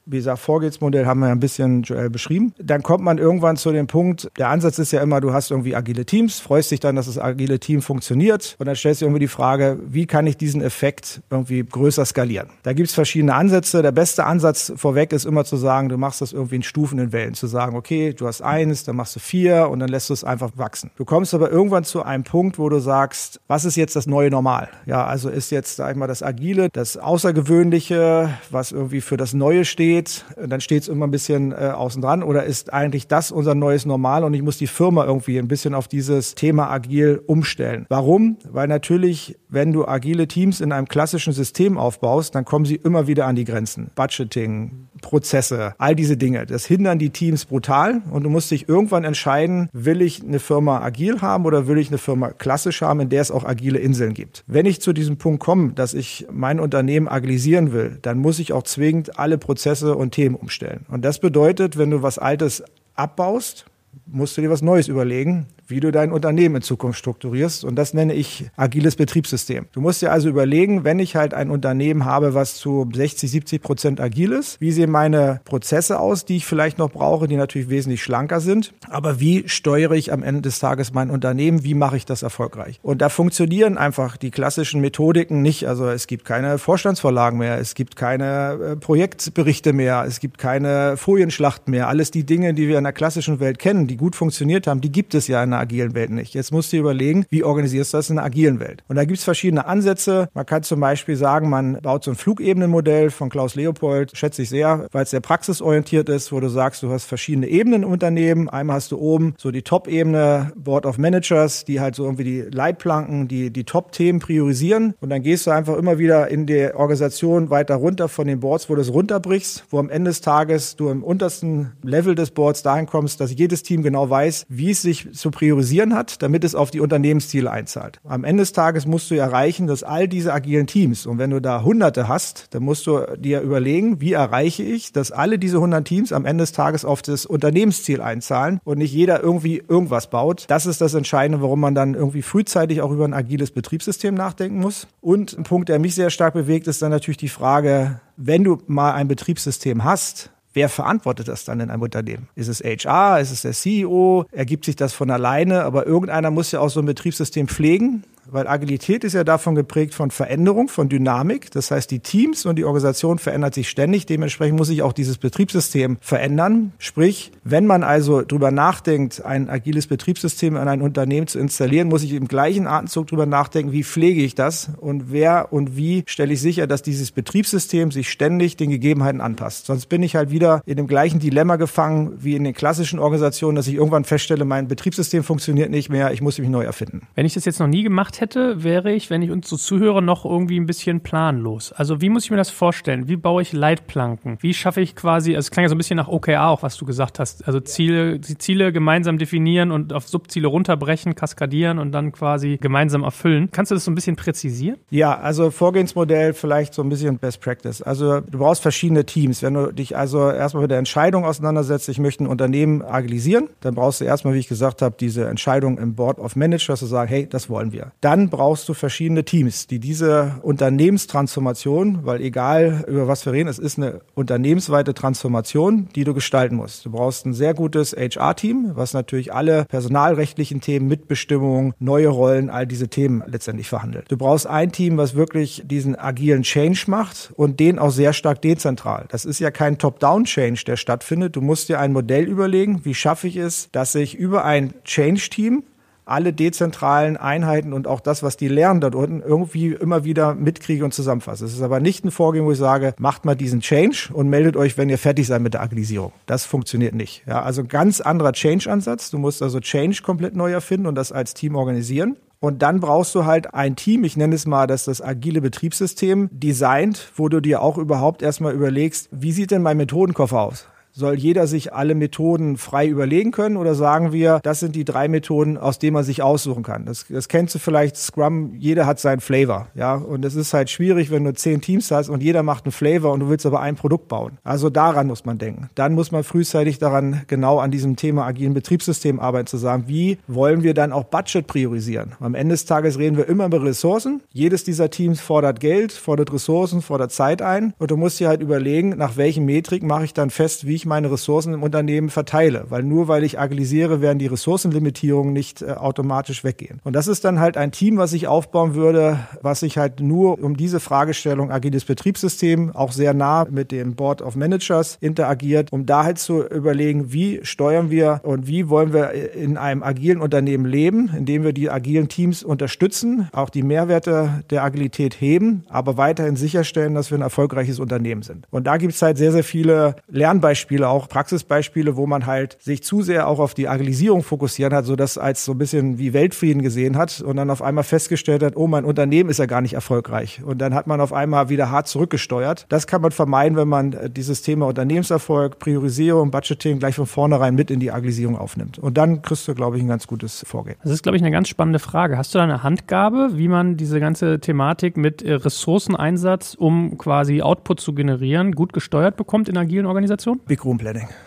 wie 0.08 0.18
gesagt, 0.18 0.40
Vorgehensmodell 0.40 1.06
haben 1.06 1.20
wir 1.20 1.28
ein 1.28 1.40
bisschen 1.40 1.84
Joel 1.84 2.10
beschrieben. 2.10 2.54
Dann 2.58 2.82
kommt 2.82 3.04
man 3.04 3.18
irgendwann 3.18 3.58
zu 3.58 3.72
dem 3.72 3.88
Punkt, 3.88 4.30
der 4.38 4.50
Ansatz 4.50 4.80
ist 4.80 4.92
ja 4.92 5.02
immer, 5.02 5.22
du 5.22 5.34
hast 5.34 5.52
irgendwie 5.52 5.76
agile 5.76 6.06
Teams, 6.06 6.40
freust 6.40 6.72
dich 6.72 6.80
dann, 6.80 6.96
dass 6.96 7.08
das 7.08 7.20
agile 7.20 7.60
Team 7.60 7.82
funktioniert 7.82 8.56
und 8.60 8.66
dann 8.66 8.76
stellst 8.76 9.02
du 9.02 9.06
irgendwie 9.06 9.20
die 9.20 9.28
Frage, 9.28 9.80
wie 9.88 10.06
kann 10.06 10.26
ich 10.26 10.38
diesen 10.38 10.62
Effekt 10.62 11.22
irgendwie 11.30 11.64
größer 11.64 12.06
skalieren? 12.06 12.50
Da 12.64 12.74
gibt 12.74 12.90
es 12.90 12.96
verschiedene 12.96 13.36
Ansätze. 13.36 13.82
Der 13.82 13.92
beste 13.92 14.26
Ansatz 14.26 14.74
vorweg 14.76 15.12
ist 15.12 15.26
immer 15.26 15.46
zu 15.46 15.58
sagen, 15.58 15.90
du 15.90 15.98
machst 15.98 16.22
das 16.22 16.34
irgendwie 16.34 16.56
in 16.56 16.64
Stufen 16.64 17.00
in 17.00 17.12
Wellen. 17.12 17.34
Zu 17.34 17.48
sagen, 17.48 17.76
okay, 17.76 18.14
du 18.14 18.28
hast 18.28 18.42
eins, 18.42 18.84
dann 18.84 18.96
machst 18.96 19.16
du 19.16 19.20
vier 19.20 19.70
und 19.70 19.80
dann 19.80 19.90
lässt 19.90 20.10
du 20.10 20.14
es 20.14 20.24
einfach 20.24 20.52
wachsen. 20.56 20.92
Du 20.96 21.06
kommst 21.06 21.34
aber 21.34 21.52
irgendwann 21.52 21.84
zu 21.84 22.04
einem 22.04 22.24
Punkt, 22.24 22.58
wo 22.58 22.70
du 22.70 22.80
sagst, 22.80 23.42
was 23.48 23.66
ist 23.66 23.76
jetzt 23.76 23.96
das 23.96 24.08
neue 24.08 24.30
Normal? 24.30 24.70
Ja, 24.86 25.06
also 25.06 25.30
ist 25.30 25.52
jetzt, 25.52 25.76
sag 25.76 25.92
ich 25.92 25.98
mal, 25.98 26.08
das 26.08 26.24
Agile, 26.24 26.70
das 26.72 26.98
Außergewöhnliche, 26.98 28.30
was 28.50 28.72
irgendwie 28.72 29.02
für 29.02 29.18
das 29.18 29.34
Neue 29.34 29.66
steht, 29.66 29.97
steht, 29.98 30.26
dann 30.38 30.62
steht 30.62 30.84
es 30.84 30.88
immer 30.88 31.08
ein 31.08 31.12
bisschen 31.12 31.52
äh, 31.52 31.72
außen 31.76 32.02
dran 32.02 32.24
oder 32.24 32.44
ist 32.44 32.74
eigentlich 32.74 33.08
das 33.08 33.32
unser 33.32 33.56
neues 33.56 33.86
Normal 33.86 34.24
und 34.24 34.34
ich 34.34 34.42
muss 34.42 34.58
die 34.58 34.68
Firma 34.68 35.06
irgendwie 35.06 35.38
ein 35.40 35.48
bisschen 35.48 35.74
auf 35.74 35.88
dieses 35.88 36.36
Thema 36.36 36.70
agil 36.70 37.22
umstellen. 37.26 37.86
Warum? 37.90 38.38
Weil 38.50 38.68
natürlich, 38.68 39.38
wenn 39.50 39.74
du 39.74 39.88
agile 39.88 40.28
Teams 40.28 40.62
in 40.62 40.72
einem 40.72 40.88
klassischen 40.88 41.34
System 41.34 41.78
aufbaust, 41.78 42.36
dann 42.36 42.46
kommen 42.46 42.66
sie 42.66 42.76
immer 42.76 43.08
wieder 43.08 43.26
an 43.26 43.36
die 43.36 43.46
Grenzen. 43.46 43.90
Budgeting, 43.96 44.88
Prozesse, 45.02 45.74
all 45.78 45.96
diese 45.96 46.18
Dinge. 46.18 46.46
Das 46.46 46.66
hindern 46.66 47.00
die 47.00 47.10
Teams 47.10 47.46
brutal 47.46 48.02
und 48.12 48.24
du 48.24 48.30
musst 48.30 48.52
dich 48.52 48.68
irgendwann 48.68 49.04
entscheiden, 49.04 49.70
will 49.74 50.02
ich 50.02 50.24
eine 50.24 50.40
Firma 50.40 50.82
agil 50.82 51.22
haben 51.22 51.46
oder 51.46 51.68
will 51.68 51.78
ich 51.78 51.90
eine 51.90 51.98
Firma 51.98 52.30
klassisch 52.30 52.82
haben, 52.82 53.00
in 53.00 53.10
der 53.10 53.22
es 53.22 53.32
auch 53.32 53.46
agile 53.46 53.80
Inseln 53.80 54.14
gibt. 54.14 54.44
Wenn 54.48 54.66
ich 54.66 54.82
zu 54.82 54.94
diesem 54.94 55.18
Punkt 55.18 55.40
komme, 55.40 55.74
dass 55.74 55.94
ich 55.94 56.28
mein 56.32 56.60
Unternehmen 56.60 57.08
agilisieren 57.08 57.72
will, 57.72 57.98
dann 58.02 58.18
muss 58.18 58.40
ich 58.40 58.54
auch 58.54 58.64
zwingend 58.64 59.18
alle 59.20 59.38
Prozesse 59.38 59.87
und 59.96 60.12
Themen 60.12 60.36
umstellen. 60.36 60.86
Und 60.90 61.06
das 61.06 61.20
bedeutet, 61.20 61.78
wenn 61.78 61.92
du 61.92 62.02
was 62.02 62.18
Altes 62.18 62.64
abbaust, 62.96 63.66
musst 64.06 64.38
du 64.38 64.42
dir 64.42 64.50
was 64.50 64.62
Neues 64.62 64.88
überlegen, 64.88 65.48
wie 65.68 65.80
du 65.80 65.92
dein 65.92 66.12
Unternehmen 66.12 66.58
in 66.58 66.62
Zukunft 66.62 67.00
strukturierst. 67.00 67.64
Und 67.64 67.76
das 67.76 67.94
nenne 67.94 68.14
ich 68.14 68.50
agiles 68.56 68.96
Betriebssystem. 68.96 69.66
Du 69.72 69.82
musst 69.82 70.02
dir 70.02 70.12
also 70.12 70.30
überlegen, 70.30 70.84
wenn 70.84 71.00
ich 71.00 71.16
halt 71.16 71.34
ein 71.34 71.50
Unternehmen 71.50 72.06
habe, 72.06 72.34
was 72.34 72.56
zu 72.56 72.90
60, 72.94 73.30
70 73.30 73.62
Prozent 73.62 74.02
agil 74.02 74.32
ist, 74.32 74.60
wie 74.62 74.72
sehen 74.72 74.92
meine 74.92 75.42
Prozesse 75.46 76.00
aus, 76.00 76.26
die 76.26 76.38
ich 76.38 76.46
vielleicht 76.46 76.78
noch 76.78 76.92
brauche, 76.92 77.28
die 77.28 77.36
natürlich 77.36 77.70
wesentlich 77.70 78.04
schlanker 78.04 78.40
sind. 78.40 78.74
Aber 78.90 79.20
wie 79.20 79.48
steuere 79.48 79.94
ich 79.94 80.12
am 80.12 80.24
Ende 80.24 80.42
des 80.42 80.60
Tages 80.60 80.94
mein 80.94 81.10
Unternehmen? 81.10 81.64
Wie 81.64 81.74
mache 81.74 81.98
ich 81.98 82.06
das 82.06 82.24
erfolgreich? 82.24 82.80
Und 82.82 83.02
da 83.02 83.10
funktionieren 83.10 83.78
einfach 83.78 84.18
die 84.18 84.32
klassischen 84.32 84.82
Methodiken 84.82 85.42
nicht. 85.42 85.68
Also 85.68 85.88
es 85.90 86.08
gibt 86.08 86.26
keine 86.26 86.58
Vorstandsvorlagen 86.58 87.40
mehr, 87.40 87.58
es 87.60 87.76
gibt 87.76 87.96
keine 87.96 88.60
äh, 88.74 88.76
Projektberichte 88.76 89.74
mehr, 89.74 90.06
es 90.08 90.20
gibt 90.20 90.38
keine 90.38 90.98
Folienschlachten 90.98 91.72
mehr. 91.72 91.88
Alles 91.88 92.12
die 92.12 92.26
Dinge, 92.26 92.54
die 92.54 92.68
wir 92.68 92.78
in 92.78 92.84
der 92.84 92.94
klassischen 92.94 93.40
Welt 93.40 93.60
kennen, 93.60 93.88
die 93.88 93.98
gut 93.98 94.16
funktioniert 94.16 94.68
haben, 94.68 94.82
die 94.82 94.92
gibt 94.92 95.14
es 95.14 95.28
ja 95.28 95.44
in 95.44 95.52
der 95.52 95.57
agilen 95.60 95.96
Welt 95.96 96.10
nicht. 96.10 96.34
Jetzt 96.34 96.52
musst 96.52 96.72
du 96.72 96.78
dir 96.78 96.82
überlegen, 96.82 97.26
wie 97.30 97.44
organisierst 97.44 97.94
du 97.94 97.98
das 97.98 98.10
in 98.10 98.18
der 98.18 98.26
agilen 98.26 98.60
Welt? 98.60 98.84
Und 98.88 98.96
da 98.96 99.06
gibt 99.06 99.18
es 99.18 99.24
verschiedene 99.24 99.66
Ansätze. 99.66 100.30
Man 100.34 100.46
kann 100.46 100.64
zum 100.64 100.80
Beispiel 100.80 101.16
sagen, 101.16 101.50
man 101.50 101.80
baut 101.82 102.04
so 102.04 102.12
ein 102.12 102.16
Flugebenenmodell 102.16 103.10
von 103.10 103.30
Klaus 103.30 103.56
Leopold, 103.56 104.16
schätze 104.16 104.44
ich 104.44 104.50
sehr, 104.50 104.88
weil 104.92 105.04
es 105.04 105.12
sehr 105.12 105.20
praxisorientiert 105.20 106.10
ist, 106.10 106.32
wo 106.32 106.40
du 106.40 106.50
sagst, 106.50 106.84
du 106.84 106.90
hast 106.90 107.06
verschiedene 107.06 107.48
Ebenen 107.48 107.84
im 107.84 107.92
Unternehmen. 107.92 108.50
Einmal 108.50 108.78
hast 108.78 108.92
du 108.92 108.98
oben 108.98 109.34
so 109.38 109.52
die 109.52 109.62
Top-Ebene, 109.62 110.52
Board 110.56 110.86
of 110.86 110.98
Managers, 110.98 111.66
die 111.66 111.80
halt 111.80 111.96
so 111.96 112.04
irgendwie 112.04 112.24
die 112.24 112.42
Leitplanken, 112.42 113.28
die, 113.28 113.52
die 113.52 113.64
Top-Themen 113.64 114.20
priorisieren. 114.20 114.94
Und 115.00 115.10
dann 115.10 115.24
gehst 115.24 115.48
du 115.48 115.52
einfach 115.52 115.78
immer 115.78 115.98
wieder 115.98 116.28
in 116.28 116.46
der 116.46 116.80
Organisation 116.80 117.50
weiter 117.50 117.76
runter 117.76 118.08
von 118.08 118.28
den 118.28 118.40
Boards, 118.40 118.70
wo 118.70 118.76
du 118.76 118.82
es 118.82 118.94
runterbrichst, 118.94 119.66
wo 119.70 119.80
am 119.80 119.90
Ende 119.90 120.12
des 120.12 120.22
Tages 120.22 120.76
du 120.76 120.90
im 120.90 121.04
untersten 121.04 121.74
Level 121.84 122.16
des 122.16 122.32
Boards 122.32 122.64
dahin 122.64 122.86
kommst, 122.86 123.20
dass 123.20 123.36
jedes 123.36 123.64
Team 123.64 123.82
genau 123.84 124.10
weiß, 124.10 124.46
wie 124.50 124.72
es 124.72 124.82
sich 124.82 125.12
zu 125.14 125.32
priorisieren 125.32 125.47
hat, 125.94 126.22
damit 126.22 126.44
es 126.44 126.56
auf 126.56 126.72
die 126.72 126.80
Unternehmensziele 126.80 127.50
einzahlt. 127.50 128.00
Am 128.04 128.24
Ende 128.24 128.42
des 128.42 128.54
Tages 128.54 128.86
musst 128.86 129.12
du 129.12 129.16
erreichen, 129.16 129.68
dass 129.68 129.84
all 129.84 130.08
diese 130.08 130.34
agilen 130.34 130.68
Teams, 130.68 131.06
und 131.06 131.18
wenn 131.18 131.30
du 131.30 131.40
da 131.40 131.64
Hunderte 131.64 132.08
hast, 132.08 132.48
dann 132.52 132.64
musst 132.64 132.88
du 132.88 133.00
dir 133.18 133.42
überlegen, 133.42 134.02
wie 134.02 134.14
erreiche 134.14 134.64
ich, 134.64 134.92
dass 134.94 135.12
alle 135.12 135.40
diese 135.40 135.58
100 135.58 135.86
Teams 135.86 136.12
am 136.12 136.26
Ende 136.26 136.44
des 136.44 136.52
Tages 136.52 136.86
auf 136.86 137.02
das 137.02 137.26
Unternehmensziel 137.26 138.02
einzahlen 138.02 138.60
und 138.64 138.78
nicht 138.78 138.94
jeder 138.94 139.22
irgendwie 139.22 139.64
irgendwas 139.68 140.10
baut. 140.10 140.46
Das 140.48 140.66
ist 140.66 140.82
das 140.82 140.94
Entscheidende, 140.94 141.42
warum 141.42 141.60
man 141.60 141.76
dann 141.76 141.94
irgendwie 141.94 142.22
frühzeitig 142.22 142.82
auch 142.82 142.92
über 142.92 143.06
ein 143.06 143.14
agiles 143.14 143.52
Betriebssystem 143.52 144.14
nachdenken 144.14 144.60
muss. 144.60 144.88
Und 145.02 145.38
ein 145.38 145.44
Punkt, 145.44 145.70
der 145.70 145.80
mich 145.80 145.96
sehr 145.96 146.10
stark 146.10 146.34
bewegt, 146.34 146.68
ist 146.68 146.82
dann 146.82 146.92
natürlich 146.92 147.18
die 147.18 147.30
Frage, 147.30 148.00
wenn 148.18 148.44
du 148.44 148.58
mal 148.68 148.94
ein 148.94 149.08
Betriebssystem 149.08 149.84
hast, 149.84 150.32
Wer 150.58 150.70
verantwortet 150.70 151.28
das 151.28 151.46
dann 151.46 151.60
in 151.60 151.70
einem 151.70 151.84
Unternehmen? 151.84 152.30
Ist 152.34 152.48
es 152.48 152.62
HR? 152.62 153.20
Ist 153.20 153.30
es 153.30 153.44
der 153.44 153.54
CEO? 153.54 154.26
Ergibt 154.32 154.66
sich 154.66 154.76
das 154.76 154.92
von 154.92 155.12
alleine? 155.12 155.64
Aber 155.66 155.86
irgendeiner 155.86 156.32
muss 156.32 156.52
ja 156.52 156.62
auch 156.62 156.70
so 156.70 156.80
ein 156.80 156.88
Betriebssystem 156.88 157.48
pflegen 157.48 158.04
weil 158.32 158.48
Agilität 158.48 159.04
ist 159.04 159.14
ja 159.14 159.24
davon 159.24 159.56
geprägt 159.56 159.94
von 159.94 160.12
Veränderung, 160.12 160.68
von 160.68 160.90
Dynamik. 160.90 161.52
Das 161.52 161.72
heißt, 161.72 161.90
die 161.92 162.00
Teams 162.00 162.46
und 162.46 162.58
die 162.58 162.66
Organisation 162.66 163.20
verändert 163.20 163.54
sich 163.54 163.70
ständig. 163.70 164.06
Dementsprechend 164.06 164.58
muss 164.58 164.68
sich 164.68 164.82
auch 164.82 164.94
dieses 164.94 165.18
Betriebssystem 165.18 165.98
verändern. 166.02 166.74
Sprich, 166.78 167.32
wenn 167.44 167.66
man 167.66 167.84
also 167.84 168.22
drüber 168.22 168.52
nachdenkt, 168.52 169.24
ein 169.24 169.50
agiles 169.50 169.88
Betriebssystem 169.88 170.56
in 170.56 170.68
ein 170.68 170.82
Unternehmen 170.82 171.28
zu 171.28 171.40
installieren, 171.40 171.88
muss 171.88 172.04
ich 172.04 172.14
im 172.14 172.28
gleichen 172.28 172.68
Atemzug 172.68 173.08
drüber 173.08 173.26
nachdenken, 173.26 173.72
wie 173.72 173.84
pflege 173.84 174.22
ich 174.22 174.36
das 174.36 174.72
und 174.78 175.12
wer 175.12 175.54
und 175.54 175.78
wie 175.78 176.04
stelle 176.08 176.34
ich 176.34 176.42
sicher, 176.42 176.68
dass 176.68 176.82
dieses 176.82 177.12
Betriebssystem 177.12 177.92
sich 177.92 178.10
ständig 178.10 178.58
den 178.58 178.70
Gegebenheiten 178.70 179.22
anpasst. 179.22 179.66
Sonst 179.66 179.88
bin 179.88 180.04
ich 180.04 180.16
halt 180.16 180.32
wieder 180.32 180.62
in 180.66 180.78
dem 180.78 180.88
gleichen 180.88 181.20
Dilemma 181.20 181.56
gefangen 181.56 182.14
wie 182.20 182.36
in 182.36 182.44
den 182.44 182.54
klassischen 182.54 183.00
Organisationen, 183.00 183.56
dass 183.56 183.68
ich 183.68 183.76
irgendwann 183.76 184.04
feststelle, 184.04 184.46
mein 184.46 184.68
Betriebssystem 184.68 185.24
funktioniert 185.24 185.72
nicht 185.72 185.90
mehr, 185.90 186.12
ich 186.12 186.22
muss 186.22 186.38
mich 186.38 186.50
neu 186.50 186.64
erfinden. 186.64 187.02
Wenn 187.16 187.26
ich 187.26 187.34
das 187.34 187.46
jetzt 187.46 187.60
noch 187.60 187.68
nie 187.68 187.84
gemacht 187.84 188.17
hätte, 188.22 188.64
wäre 188.64 188.92
ich, 188.92 189.10
wenn 189.10 189.22
ich 189.22 189.32
uns 189.32 189.50
so 189.50 189.58
zuhöre, 189.58 190.02
noch 190.02 190.26
irgendwie 190.26 190.60
ein 190.60 190.66
bisschen 190.66 191.02
planlos. 191.02 191.72
Also 191.72 192.02
wie 192.02 192.10
muss 192.10 192.26
ich 192.26 192.32
mir 192.32 192.38
das 192.38 192.50
vorstellen? 192.50 193.08
Wie 193.08 193.16
baue 193.16 193.42
ich 193.42 193.54
Leitplanken? 193.54 194.38
Wie 194.42 194.54
schaffe 194.54 194.82
ich 194.82 194.96
quasi, 194.96 195.36
also 195.36 195.48
es 195.48 195.52
klang 195.52 195.64
ja 195.64 195.70
so 195.70 195.76
ein 195.76 195.78
bisschen 195.78 195.98
nach 195.98 196.08
OKR 196.08 196.48
auch, 196.48 196.64
was 196.64 196.78
du 196.78 196.86
gesagt 196.86 197.20
hast, 197.20 197.48
also 197.48 197.60
Ziele, 197.60 198.20
die 198.20 198.38
Ziele 198.38 198.72
gemeinsam 198.72 199.18
definieren 199.18 199.72
und 199.72 199.94
auf 199.94 200.08
Subziele 200.08 200.48
runterbrechen, 200.48 201.16
kaskadieren 201.16 201.80
und 201.80 201.92
dann 201.92 202.12
quasi 202.12 202.58
gemeinsam 202.62 203.04
erfüllen. 203.04 203.50
Kannst 203.52 203.72
du 203.72 203.76
das 203.76 203.86
so 203.86 203.92
ein 203.92 203.96
bisschen 203.96 204.16
präzisieren? 204.16 204.78
Ja, 204.90 205.18
also 205.18 205.52
Vorgehensmodell 205.52 206.34
vielleicht 206.34 206.74
so 206.74 206.82
ein 206.82 206.90
bisschen 206.90 207.18
Best 207.18 207.42
Practice. 207.42 207.82
Also 207.82 208.22
du 208.22 208.40
brauchst 208.40 208.62
verschiedene 208.62 209.06
Teams. 209.06 209.44
Wenn 209.44 209.54
du 209.54 209.72
dich 209.72 209.98
also 209.98 210.30
erstmal 210.30 210.62
mit 210.64 210.72
der 210.72 210.80
Entscheidung 210.80 211.26
auseinandersetzt, 211.26 211.90
ich 211.90 212.00
möchte 212.00 212.24
ein 212.24 212.28
Unternehmen 212.28 212.82
agilisieren, 212.82 213.50
dann 213.62 213.76
brauchst 213.76 214.02
du 214.02 214.06
erstmal, 214.06 214.34
wie 214.34 214.40
ich 214.40 214.48
gesagt 214.48 214.82
habe, 214.82 214.96
diese 215.00 215.28
Entscheidung 215.28 215.78
im 215.78 215.96
Board 215.96 216.20
of 216.20 216.36
Managers 216.36 216.80
zu 216.80 216.86
sagen, 216.86 217.10
hey, 217.10 217.28
das 217.30 217.50
wollen 217.50 217.72
wir. 217.72 217.92
Dann 218.02 218.07
brauchst 218.30 218.70
du 218.70 218.74
verschiedene 218.74 219.26
Teams, 219.26 219.68
die 219.68 219.80
diese 219.80 220.36
Unternehmenstransformation, 220.42 222.06
weil 222.06 222.22
egal 222.22 222.86
über 222.88 223.10
was 223.10 223.26
wir 223.26 223.34
reden, 223.34 223.50
es 223.50 223.60
ist 223.60 223.78
eine 223.78 224.00
unternehmensweite 224.16 224.94
Transformation, 224.94 225.90
die 225.94 226.06
du 226.06 226.14
gestalten 226.14 226.56
musst. 226.56 226.86
Du 226.86 226.92
brauchst 226.92 227.26
ein 227.26 227.34
sehr 227.34 227.54
gutes 227.54 227.92
HR-Team, 227.92 228.72
was 228.76 228.94
natürlich 228.94 229.34
alle 229.34 229.66
personalrechtlichen 229.66 230.62
Themen, 230.62 230.88
Mitbestimmung, 230.88 231.74
neue 231.80 232.08
Rollen, 232.08 232.50
all 232.50 232.66
diese 232.66 232.88
Themen 232.88 233.24
letztendlich 233.28 233.68
verhandelt. 233.68 234.06
Du 234.10 234.16
brauchst 234.16 234.48
ein 234.48 234.72
Team, 234.72 234.96
was 234.96 235.16
wirklich 235.16 235.64
diesen 235.66 235.98
agilen 235.98 236.44
Change 236.44 236.86
macht 236.88 237.34
und 237.36 237.60
den 237.60 237.78
auch 237.78 237.92
sehr 237.92 238.14
stark 238.14 238.42
dezentral. 238.42 239.06
Das 239.10 239.26
ist 239.26 239.40
ja 239.40 239.52
kein 239.52 239.80
Top-Down-Change, 239.80 240.64
der 240.66 240.78
stattfindet. 240.78 241.36
Du 241.36 241.42
musst 241.42 241.68
dir 241.68 241.82
ein 241.82 241.92
Modell 241.92 242.24
überlegen, 242.24 242.86
wie 242.86 242.94
schaffe 242.94 243.28
ich 243.28 243.36
es, 243.36 243.68
dass 243.74 243.96
ich 243.96 244.16
über 244.16 244.46
ein 244.46 244.74
Change-Team 244.86 245.64
alle 246.08 246.34
dezentralen 246.34 247.18
Einheiten 247.18 247.74
und 247.74 247.88
auch 247.88 248.00
das, 248.00 248.24
was 248.24 248.38
die 248.38 248.48
lernen 248.48 248.82
dort 248.82 248.96
unten, 248.96 249.22
irgendwie 249.22 249.74
immer 249.74 250.04
wieder 250.04 250.36
mitkriege 250.36 250.86
und 250.86 250.94
zusammenfasse. 250.94 251.46
Es 251.46 251.54
ist 251.54 251.62
aber 251.62 251.80
nicht 251.80 252.06
ein 252.06 252.12
Vorgehen, 252.12 252.46
wo 252.46 252.52
ich 252.52 252.58
sage, 252.58 252.94
macht 252.98 253.26
mal 253.26 253.36
diesen 253.36 253.62
Change 253.62 254.10
und 254.14 254.30
meldet 254.30 254.56
euch, 254.56 254.78
wenn 254.78 254.90
ihr 254.90 254.98
fertig 254.98 255.28
seid 255.28 255.42
mit 255.42 255.54
der 255.54 255.62
Agilisierung. 255.62 256.12
Das 256.26 256.46
funktioniert 256.46 256.96
nicht. 256.96 257.24
Ja, 257.28 257.42
also 257.42 257.64
ganz 257.64 258.02
anderer 258.02 258.34
Change-Ansatz. 258.34 259.12
Du 259.12 259.18
musst 259.18 259.42
also 259.42 259.60
Change 259.60 260.02
komplett 260.04 260.36
neu 260.36 260.52
erfinden 260.52 260.88
und 260.88 260.96
das 260.96 261.12
als 261.12 261.34
Team 261.34 261.56
organisieren. 261.56 262.18
Und 262.40 262.62
dann 262.62 262.80
brauchst 262.80 263.16
du 263.16 263.26
halt 263.26 263.54
ein 263.54 263.76
Team, 263.76 264.04
ich 264.04 264.16
nenne 264.16 264.36
es 264.36 264.46
mal 264.46 264.68
das, 264.68 264.86
das 264.86 265.02
agile 265.02 265.42
Betriebssystem, 265.42 266.30
designt, 266.32 267.12
wo 267.16 267.30
du 267.30 267.42
dir 267.42 267.62
auch 267.62 267.78
überhaupt 267.78 268.22
erstmal 268.22 268.54
überlegst, 268.54 269.10
wie 269.12 269.32
sieht 269.32 269.50
denn 269.50 269.64
mein 269.64 269.78
Methodenkoffer 269.78 270.40
aus? 270.40 270.68
Soll 270.98 271.14
jeder 271.14 271.46
sich 271.46 271.76
alle 271.76 271.94
Methoden 271.94 272.58
frei 272.58 272.88
überlegen 272.88 273.30
können 273.30 273.56
oder 273.56 273.76
sagen 273.76 274.14
wir, 274.14 274.40
das 274.42 274.62
sind 274.62 274.76
die 274.76 274.84
drei 274.84 275.08
Methoden, 275.08 275.56
aus 275.56 275.78
denen 275.78 275.94
man 275.94 276.04
sich 276.04 276.24
aussuchen 276.24 276.64
kann? 276.64 276.86
Das, 276.86 277.06
das 277.08 277.28
kennst 277.28 277.54
du 277.54 277.60
vielleicht, 277.60 277.98
Scrum, 277.98 278.56
jeder 278.58 278.88
hat 278.88 279.00
seinen 279.00 279.20
Flavor, 279.20 279.68
ja. 279.76 279.94
Und 279.94 280.26
es 280.26 280.34
ist 280.34 280.56
halt 280.56 280.72
schwierig, 280.72 281.12
wenn 281.12 281.24
du 281.24 281.36
zehn 281.36 281.62
Teams 281.62 281.92
hast 281.92 282.10
und 282.10 282.24
jeder 282.24 282.42
macht 282.42 282.66
einen 282.66 282.72
Flavor 282.72 283.14
und 283.14 283.20
du 283.20 283.30
willst 283.30 283.46
aber 283.46 283.60
ein 283.60 283.76
Produkt 283.76 284.08
bauen. 284.08 284.40
Also 284.44 284.72
daran 284.72 285.06
muss 285.06 285.24
man 285.24 285.38
denken. 285.38 285.70
Dann 285.76 285.94
muss 285.94 286.12
man 286.12 286.24
frühzeitig 286.24 286.80
daran 286.80 287.22
genau 287.28 287.60
an 287.60 287.70
diesem 287.70 287.96
Thema 287.96 288.26
agilen 288.26 288.56
Betriebssystem 288.56 289.20
arbeiten, 289.20 289.46
zu 289.46 289.58
sagen, 289.58 289.84
wie 289.86 290.18
wollen 290.26 290.64
wir 290.64 290.74
dann 290.74 290.94
auch 290.94 291.04
Budget 291.04 291.46
priorisieren? 291.46 292.14
Am 292.20 292.34
Ende 292.34 292.54
des 292.54 292.66
Tages 292.66 292.98
reden 292.98 293.18
wir 293.18 293.30
immer 293.30 293.46
über 293.46 293.64
Ressourcen. 293.64 294.24
Jedes 294.34 294.64
dieser 294.64 294.90
Teams 294.90 295.22
fordert 295.22 295.60
Geld, 295.60 295.92
fordert 295.92 296.34
Ressourcen, 296.34 296.82
fordert 296.82 297.12
Zeit 297.12 297.44
ein. 297.44 297.76
Und 297.78 297.92
du 297.92 297.98
musst 297.98 298.20
dir 298.20 298.30
halt 298.30 298.42
überlegen, 298.42 298.98
nach 298.98 299.16
welchen 299.16 299.46
Metrik 299.46 299.84
mache 299.84 300.06
ich 300.06 300.16
dann 300.16 300.32
fest, 300.32 300.66
wie 300.66 300.74
ich 300.74 300.87
meine 300.88 301.12
Ressourcen 301.12 301.54
im 301.54 301.64
Unternehmen 301.64 302.10
verteile. 302.10 302.66
Weil 302.70 302.84
nur 302.84 303.08
weil 303.08 303.24
ich 303.24 303.40
agilisiere, 303.40 304.02
werden 304.02 304.20
die 304.20 304.28
Ressourcenlimitierungen 304.28 305.34
nicht 305.34 305.62
äh, 305.62 305.72
automatisch 305.72 306.44
weggehen. 306.44 306.80
Und 306.84 306.96
das 306.96 307.08
ist 307.08 307.26
dann 307.26 307.40
halt 307.40 307.58
ein 307.58 307.72
Team, 307.72 307.98
was 307.98 308.14
ich 308.14 308.28
aufbauen 308.28 308.74
würde, 308.74 309.20
was 309.42 309.60
sich 309.60 309.78
halt 309.78 310.00
nur 310.00 310.42
um 310.42 310.58
diese 310.58 310.80
Fragestellung 310.80 311.52
agiles 311.52 311.86
Betriebssystem 311.86 312.76
auch 312.76 312.92
sehr 312.92 313.14
nah 313.14 313.46
mit 313.50 313.72
dem 313.72 313.96
Board 313.96 314.22
of 314.22 314.36
Managers 314.36 314.98
interagiert, 315.02 315.72
um 315.72 315.86
da 315.86 316.04
halt 316.04 316.20
zu 316.20 316.44
überlegen, 316.48 317.12
wie 317.14 317.40
steuern 317.44 317.90
wir 317.90 318.22
und 318.24 318.48
wie 318.48 318.70
wollen 318.70 318.94
wir 318.94 319.12
in 319.12 319.58
einem 319.58 319.84
agilen 319.84 320.22
Unternehmen 320.22 320.66
leben, 320.66 321.10
indem 321.16 321.44
wir 321.44 321.54
die 321.54 321.70
agilen 321.70 322.08
Teams 322.08 322.44
unterstützen, 322.44 323.30
auch 323.34 323.50
die 323.50 323.64
Mehrwerte 323.64 324.44
der 324.50 324.64
Agilität 324.64 325.20
heben, 325.20 325.64
aber 325.70 325.98
weiterhin 325.98 326.36
sicherstellen, 326.36 326.94
dass 326.94 327.12
wir 327.12 327.18
ein 327.18 327.22
erfolgreiches 327.22 327.80
Unternehmen 327.80 328.22
sind. 328.22 328.46
Und 328.52 328.68
da 328.68 328.78
gibt 328.78 328.94
es 328.94 329.02
halt 329.02 329.18
sehr, 329.18 329.32
sehr 329.32 329.44
viele 329.44 329.96
Lernbeispiele 330.10 330.77
Beispiele, 330.78 330.90
auch 330.90 331.10
Praxisbeispiele, 331.10 331.96
wo 331.96 332.06
man 332.06 332.26
halt 332.26 332.58
sich 332.60 332.84
zu 332.84 333.02
sehr 333.02 333.28
auch 333.28 333.40
auf 333.40 333.54
die 333.54 333.68
Agilisierung 333.68 334.24
fokussiert 334.24 334.74
hat, 334.74 334.86
so 334.86 334.96
das 334.96 335.18
als 335.18 335.44
so 335.44 335.54
ein 335.54 335.58
bisschen 335.58 335.98
wie 335.98 336.14
Weltfrieden 336.14 336.62
gesehen 336.62 336.98
hat 336.98 337.22
und 337.22 337.38
dann 337.38 337.50
auf 337.50 337.62
einmal 337.62 337.84
festgestellt 337.84 338.44
hat, 338.44 338.56
oh, 338.56 338.68
mein 338.68 338.86
Unternehmen 338.86 339.30
ist 339.30 339.40
ja 339.40 339.46
gar 339.46 339.62
nicht 339.62 339.74
erfolgreich. 339.74 340.42
Und 340.46 340.60
dann 340.60 340.74
hat 340.74 340.88
man 340.88 341.02
auf 341.02 341.14
einmal 341.14 341.50
wieder 341.50 341.72
hart 341.72 341.88
zurückgesteuert. 341.88 342.66
Das 342.70 342.86
kann 342.86 343.02
man 343.02 343.12
vermeiden, 343.12 343.58
wenn 343.58 343.68
man 343.68 343.94
äh, 343.94 344.10
dieses 344.10 344.42
Thema 344.42 344.68
Unternehmenserfolg, 344.68 345.60
Priorisierung, 345.60 346.32
Budgeting 346.32 346.80
gleich 346.80 346.96
von 346.96 347.08
vornherein 347.08 347.56
mit 347.56 347.72
in 347.72 347.80
die 347.80 347.92
Agilisierung 347.92 348.38
aufnimmt. 348.38 348.78
Und 348.78 348.98
dann 348.98 349.22
kriegst 349.22 349.48
du, 349.48 349.56
glaube 349.56 349.78
ich, 349.78 349.84
ein 349.84 349.88
ganz 349.88 350.06
gutes 350.08 350.44
Vorgehen. 350.48 350.78
Das 350.84 350.92
ist, 350.92 351.04
glaube 351.04 351.18
ich, 351.18 351.24
eine 351.24 351.32
ganz 351.32 351.48
spannende 351.48 351.80
Frage. 351.80 352.18
Hast 352.18 352.34
du 352.34 352.38
da 352.38 352.44
eine 352.44 352.64
Handgabe, 352.64 353.32
wie 353.34 353.48
man 353.48 353.78
diese 353.78 354.00
ganze 354.00 354.40
Thematik 354.40 354.98
mit 354.98 355.24
äh, 355.24 355.34
Ressourceneinsatz, 355.34 356.54
um 356.54 356.98
quasi 356.98 357.42
Output 357.42 357.80
zu 357.80 357.94
generieren, 357.94 358.54
gut 358.54 358.74
gesteuert 358.74 359.18
bekommt 359.18 359.50
in 359.50 359.58
agilen 359.58 359.86
Organisationen? 359.86 360.40
Room 360.68 360.78
Planning. 360.78 361.27